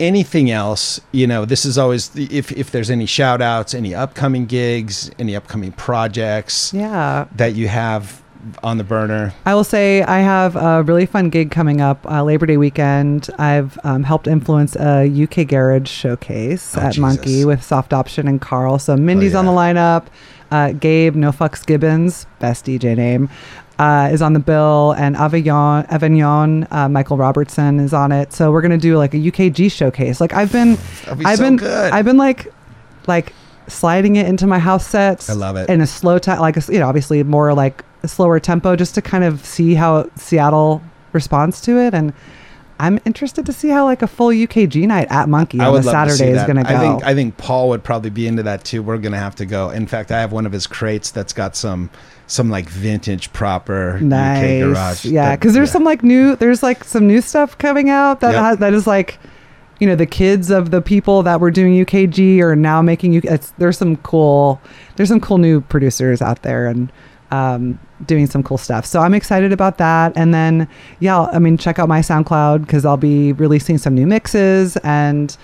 anything 0.00 0.50
else 0.50 1.00
you 1.12 1.26
know 1.26 1.44
this 1.44 1.64
is 1.64 1.78
always 1.78 2.08
the, 2.10 2.24
if 2.36 2.50
if 2.52 2.70
there's 2.70 2.90
any 2.90 3.06
shout 3.06 3.40
outs 3.40 3.74
any 3.74 3.94
upcoming 3.94 4.46
gigs 4.46 5.10
any 5.18 5.36
upcoming 5.36 5.70
projects 5.72 6.72
yeah. 6.74 7.26
that 7.36 7.54
you 7.54 7.68
have 7.68 8.20
on 8.64 8.76
the 8.76 8.82
burner 8.84 9.32
I 9.46 9.54
will 9.54 9.62
say 9.62 10.02
I 10.02 10.18
have 10.18 10.56
a 10.56 10.82
really 10.82 11.06
fun 11.06 11.30
gig 11.30 11.52
coming 11.52 11.80
up 11.80 12.04
uh, 12.10 12.24
Labor 12.24 12.46
Day 12.46 12.56
weekend. 12.56 13.30
I've 13.38 13.78
um, 13.84 14.02
helped 14.02 14.26
influence 14.26 14.74
a 14.74 15.06
UK 15.06 15.46
Garage 15.46 15.88
showcase 15.88 16.76
Oh, 16.76 16.80
at 16.80 16.94
Jesus. 16.94 16.98
Monkey 16.98 17.44
with 17.44 17.62
Soft 17.62 17.92
Option 17.92 18.26
and 18.26 18.40
Carl. 18.40 18.80
So 18.80 18.96
Mindy's 18.96 19.36
on 19.36 19.46
the 19.46 19.52
lineup. 19.52 20.06
Uh, 20.50 20.72
Gabe 20.72 21.14
No 21.14 21.30
Fucks 21.30 21.64
Gibbons, 21.64 22.26
best 22.40 22.66
DJ 22.66 22.96
name, 22.96 23.30
uh, 23.82 24.08
is 24.12 24.22
on 24.22 24.32
the 24.32 24.38
bill, 24.38 24.92
and 24.92 25.16
Avignon, 25.16 25.84
Avignon, 25.86 26.68
uh, 26.70 26.88
Michael 26.88 27.16
Robertson 27.16 27.80
is 27.80 27.92
on 27.92 28.12
it. 28.12 28.32
So 28.32 28.52
we're 28.52 28.62
gonna 28.62 28.78
do 28.78 28.96
like 28.96 29.12
a 29.12 29.16
UKG 29.16 29.72
showcase. 29.72 30.20
Like 30.20 30.32
I've 30.32 30.52
been, 30.52 30.76
be 31.16 31.24
I've 31.24 31.38
so 31.38 31.44
been, 31.44 31.56
good. 31.56 31.92
I've 31.92 32.04
been 32.04 32.16
like, 32.16 32.52
like 33.08 33.32
sliding 33.66 34.14
it 34.16 34.26
into 34.26 34.46
my 34.46 34.60
house 34.60 34.86
sets. 34.86 35.28
I 35.28 35.32
love 35.32 35.56
it. 35.56 35.68
in 35.68 35.80
a 35.80 35.86
slow 35.88 36.20
time, 36.20 36.38
like 36.38 36.56
a 36.56 36.72
you 36.72 36.78
know, 36.78 36.86
obviously 36.86 37.24
more 37.24 37.54
like 37.54 37.84
a 38.04 38.08
slower 38.08 38.38
tempo, 38.38 38.76
just 38.76 38.94
to 38.94 39.02
kind 39.02 39.24
of 39.24 39.44
see 39.44 39.74
how 39.74 40.08
Seattle 40.14 40.80
responds 41.12 41.60
to 41.62 41.80
it. 41.80 41.92
And 41.92 42.12
I'm 42.78 43.00
interested 43.04 43.46
to 43.46 43.52
see 43.52 43.68
how 43.68 43.84
like 43.84 44.02
a 44.02 44.06
full 44.06 44.28
UKG 44.28 44.86
night 44.86 45.08
at 45.10 45.28
Monkey 45.28 45.58
on 45.58 45.74
a 45.74 45.82
Saturday 45.82 46.30
is 46.30 46.44
going 46.44 46.56
to 46.56 46.62
go. 46.62 46.68
I 46.68 46.78
think 46.78 47.04
I 47.04 47.14
think 47.14 47.36
Paul 47.36 47.68
would 47.70 47.82
probably 47.82 48.10
be 48.10 48.28
into 48.28 48.44
that 48.44 48.64
too. 48.64 48.80
We're 48.80 48.98
going 48.98 49.12
to 49.12 49.18
have 49.18 49.34
to 49.36 49.46
go. 49.46 49.70
In 49.70 49.88
fact, 49.88 50.12
I 50.12 50.20
have 50.20 50.30
one 50.30 50.46
of 50.46 50.52
his 50.52 50.68
crates 50.68 51.10
that's 51.10 51.32
got 51.32 51.56
some 51.56 51.90
some 52.32 52.50
like 52.50 52.68
vintage 52.68 53.32
proper 53.32 54.00
nice. 54.00 54.62
UK 54.62 54.68
garage. 54.68 55.04
Yeah, 55.04 55.36
because 55.36 55.52
there's 55.52 55.68
yeah. 55.68 55.72
some 55.72 55.84
like 55.84 56.02
new 56.02 56.34
there's 56.36 56.62
like 56.62 56.82
some 56.82 57.06
new 57.06 57.20
stuff 57.20 57.58
coming 57.58 57.90
out 57.90 58.20
that 58.20 58.32
yep. 58.32 58.42
has, 58.42 58.58
that 58.58 58.72
is 58.72 58.86
like 58.86 59.18
you 59.78 59.86
know 59.86 59.94
the 59.94 60.06
kids 60.06 60.50
of 60.50 60.70
the 60.70 60.80
people 60.80 61.22
that 61.24 61.40
were 61.40 61.50
doing 61.50 61.74
UKG 61.84 62.40
are 62.40 62.56
now 62.56 62.80
making 62.80 63.12
you. 63.12 63.20
There's 63.58 63.76
some 63.76 63.96
cool 63.98 64.60
there's 64.96 65.10
some 65.10 65.20
cool 65.20 65.38
new 65.38 65.60
producers 65.60 66.22
out 66.22 66.42
there 66.42 66.66
and 66.66 66.90
um, 67.30 67.78
doing 68.06 68.26
some 68.26 68.42
cool 68.42 68.58
stuff. 68.58 68.86
So 68.86 69.00
I'm 69.00 69.14
excited 69.14 69.52
about 69.52 69.78
that. 69.78 70.12
And 70.16 70.32
then 70.32 70.68
yeah, 71.00 71.22
I 71.22 71.38
mean 71.38 71.58
check 71.58 71.78
out 71.78 71.88
my 71.88 72.00
SoundCloud 72.00 72.62
because 72.62 72.86
I'll 72.86 72.96
be 72.96 73.32
releasing 73.34 73.76
some 73.76 73.94
new 73.94 74.06
mixes 74.06 74.76
and 74.78 75.36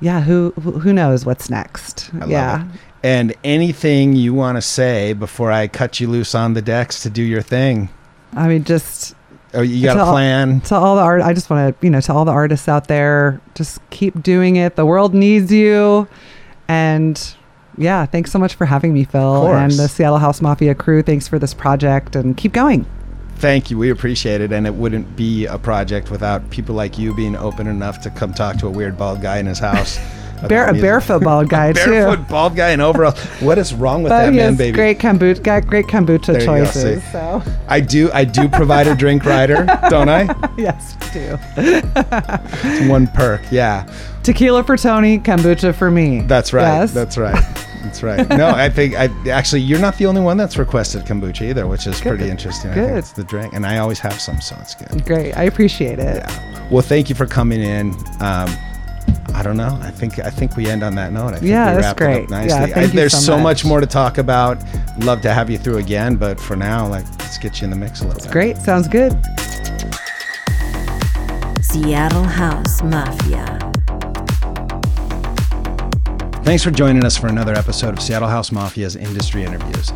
yeah, 0.00 0.20
who 0.20 0.50
who 0.50 0.92
knows 0.92 1.24
what's 1.24 1.48
next? 1.48 2.10
yeah. 2.26 2.64
And 3.02 3.34
anything 3.44 4.14
you 4.14 4.34
want 4.34 4.56
to 4.56 4.62
say 4.62 5.12
before 5.12 5.52
I 5.52 5.68
cut 5.68 6.00
you 6.00 6.08
loose 6.08 6.34
on 6.34 6.54
the 6.54 6.62
decks 6.62 7.02
to 7.02 7.10
do 7.10 7.22
your 7.22 7.42
thing? 7.42 7.88
I 8.34 8.48
mean, 8.48 8.64
just 8.64 9.14
Oh, 9.54 9.62
you 9.62 9.82
got 9.82 9.96
a 9.96 10.10
plan? 10.10 10.54
All, 10.54 10.60
to 10.60 10.74
all 10.74 10.96
the 10.96 11.02
art, 11.02 11.22
I 11.22 11.32
just 11.32 11.48
want 11.48 11.80
to, 11.80 11.86
you 11.86 11.90
know, 11.90 12.00
to 12.00 12.12
all 12.12 12.24
the 12.24 12.32
artists 12.32 12.68
out 12.68 12.88
there, 12.88 13.40
just 13.54 13.80
keep 13.90 14.22
doing 14.22 14.56
it. 14.56 14.76
The 14.76 14.84
world 14.84 15.14
needs 15.14 15.50
you. 15.50 16.06
And 16.68 17.34
yeah, 17.78 18.04
thanks 18.04 18.30
so 18.30 18.38
much 18.38 18.54
for 18.54 18.66
having 18.66 18.92
me, 18.92 19.04
Phil, 19.04 19.48
and 19.48 19.72
the 19.72 19.88
Seattle 19.88 20.18
House 20.18 20.42
Mafia 20.42 20.74
crew. 20.74 21.02
Thanks 21.02 21.26
for 21.26 21.38
this 21.38 21.54
project 21.54 22.14
and 22.14 22.36
keep 22.36 22.52
going. 22.52 22.84
Thank 23.36 23.70
you. 23.70 23.78
We 23.78 23.90
appreciate 23.90 24.40
it. 24.40 24.52
And 24.52 24.66
it 24.66 24.74
wouldn't 24.74 25.16
be 25.16 25.46
a 25.46 25.58
project 25.58 26.10
without 26.10 26.50
people 26.50 26.74
like 26.74 26.98
you 26.98 27.14
being 27.14 27.36
open 27.36 27.68
enough 27.68 28.02
to 28.02 28.10
come 28.10 28.34
talk 28.34 28.56
to 28.58 28.66
a 28.66 28.70
weird 28.70 28.98
bald 28.98 29.22
guy 29.22 29.38
in 29.38 29.46
his 29.46 29.60
house. 29.60 29.98
Bare, 30.46 30.68
a 30.68 30.74
barefoot 30.74 31.22
bald 31.22 31.48
guy 31.50 31.72
too. 31.72 31.90
Barefoot 31.90 32.28
bald 32.28 32.56
guy 32.56 32.70
in 32.70 32.80
overalls. 32.80 33.18
What 33.40 33.58
is 33.58 33.74
wrong 33.74 34.02
with 34.02 34.10
that 34.10 34.32
man, 34.32 34.56
baby? 34.56 34.76
Great 34.76 34.98
kombucha. 34.98 35.42
Got 35.42 35.66
great 35.66 35.86
kombucha 35.86 36.32
there 36.32 36.40
choices. 36.40 37.02
So 37.10 37.42
I 37.68 37.80
do. 37.80 38.10
I 38.12 38.24
do 38.24 38.48
provide 38.48 38.86
a 38.86 38.94
drink 38.94 39.24
rider, 39.24 39.66
don't 39.88 40.08
I? 40.08 40.24
yes, 40.58 40.94
do. 41.12 41.38
it's 41.56 42.88
one 42.88 43.06
perk. 43.08 43.40
Yeah. 43.50 43.92
Tequila 44.22 44.62
for 44.64 44.76
Tony, 44.76 45.18
kombucha 45.18 45.74
for 45.74 45.90
me. 45.90 46.20
That's 46.22 46.52
right. 46.52 46.62
Yes. 46.62 46.92
That's 46.92 47.16
right. 47.16 47.42
That's 47.82 48.02
right. 48.02 48.28
No, 48.28 48.50
I 48.50 48.68
think 48.68 48.94
I 48.94 49.08
actually 49.30 49.62
you're 49.62 49.78
not 49.78 49.96
the 49.96 50.06
only 50.06 50.20
one 50.20 50.36
that's 50.36 50.58
requested 50.58 51.04
kombucha 51.04 51.42
either, 51.42 51.66
which 51.66 51.86
is 51.86 52.00
good. 52.00 52.16
pretty 52.16 52.30
interesting. 52.30 52.72
Good. 52.72 52.84
I 52.84 52.86
think 52.86 52.98
it's 52.98 53.12
the 53.12 53.24
drink, 53.24 53.54
and 53.54 53.64
I 53.64 53.78
always 53.78 53.98
have 54.00 54.20
some, 54.20 54.40
so 54.40 54.56
it's 54.60 54.74
good. 54.74 55.04
Great. 55.06 55.32
I 55.34 55.44
appreciate 55.44 55.98
it. 55.98 56.16
Yeah. 56.16 56.68
Well, 56.70 56.82
thank 56.82 57.08
you 57.08 57.14
for 57.14 57.26
coming 57.26 57.62
in. 57.62 57.94
Um, 58.20 58.54
I 59.34 59.42
don't 59.42 59.56
know. 59.56 59.78
I 59.82 59.90
think 59.90 60.18
I 60.18 60.30
think 60.30 60.56
we 60.56 60.66
end 60.66 60.82
on 60.82 60.94
that 60.96 61.12
note. 61.12 61.28
I 61.28 61.38
think 61.38 61.50
yeah, 61.50 61.76
we 61.76 61.82
that's 61.82 61.98
great. 61.98 62.28
nicely. 62.30 62.48
Yeah, 62.48 62.66
thank 62.66 62.76
I, 62.76 62.82
you 62.82 62.88
there's 62.88 63.12
so, 63.12 63.18
so 63.18 63.36
much. 63.36 63.62
much. 63.62 63.64
more 63.64 63.80
to 63.80 63.86
talk 63.86 64.18
about. 64.18 64.62
Love 64.98 65.20
to 65.22 65.32
have 65.32 65.48
you 65.50 65.58
through 65.58 65.78
again, 65.78 66.16
but 66.16 66.40
for 66.40 66.56
now, 66.56 66.86
like 66.86 67.08
let's 67.18 67.38
get 67.38 67.60
you 67.60 67.66
in 67.66 67.70
the 67.70 67.76
mix 67.76 68.00
a 68.00 68.06
little 68.06 68.20
bit. 68.20 68.32
Great. 68.32 68.56
Sounds 68.58 68.88
good. 68.88 69.12
Seattle 71.62 72.24
House 72.24 72.82
Mafia. 72.82 73.77
Thanks 76.48 76.64
for 76.64 76.70
joining 76.70 77.04
us 77.04 77.14
for 77.14 77.26
another 77.26 77.52
episode 77.52 77.92
of 77.92 78.00
Seattle 78.00 78.26
House 78.26 78.48
Mafia's 78.48 78.96
Industry 78.96 79.44
Interviews. 79.44 79.92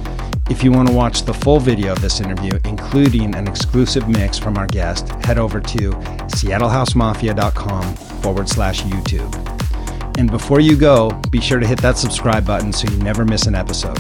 If 0.51 0.63
you 0.63 0.71
want 0.71 0.87
to 0.89 0.95
watch 0.95 1.23
the 1.23 1.33
full 1.33 1.59
video 1.59 1.93
of 1.93 2.03
this 2.03 2.21
interview, 2.21 2.51
including 2.67 3.35
an 3.35 3.49
exclusive 3.49 4.07
mix 4.07 4.39
from 4.39 4.59
our 4.59 4.67
guest, 4.67 5.09
head 5.25 5.39
over 5.39 5.61
to 5.61 5.93
seattlehousemafia.com 6.29 7.95
forward 7.95 8.51
slash 8.51 8.83
YouTube. 8.83 10.19
And 10.19 10.31
before 10.31 10.61
you 10.61 10.77
go, 10.77 11.11
be 11.31 11.41
sure 11.41 11.59
to 11.59 11.67
hit 11.67 11.81
that 11.81 11.97
subscribe 11.97 12.47
button 12.47 12.71
so 12.71 12.87
you 12.87 12.99
never 12.99 13.25
miss 13.25 13.47
an 13.47 13.55
episode. 13.55 13.99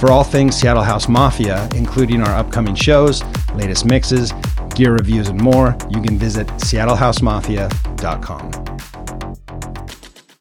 For 0.00 0.10
all 0.10 0.24
things 0.24 0.56
Seattle 0.56 0.82
House 0.82 1.08
Mafia, 1.08 1.68
including 1.76 2.20
our 2.20 2.34
upcoming 2.34 2.74
shows, 2.74 3.22
latest 3.54 3.84
mixes, 3.84 4.32
gear 4.74 4.94
reviews, 4.94 5.28
and 5.28 5.40
more, 5.40 5.76
you 5.88 6.02
can 6.02 6.18
visit 6.18 6.48
seattlehousemafia.com. 6.48 8.50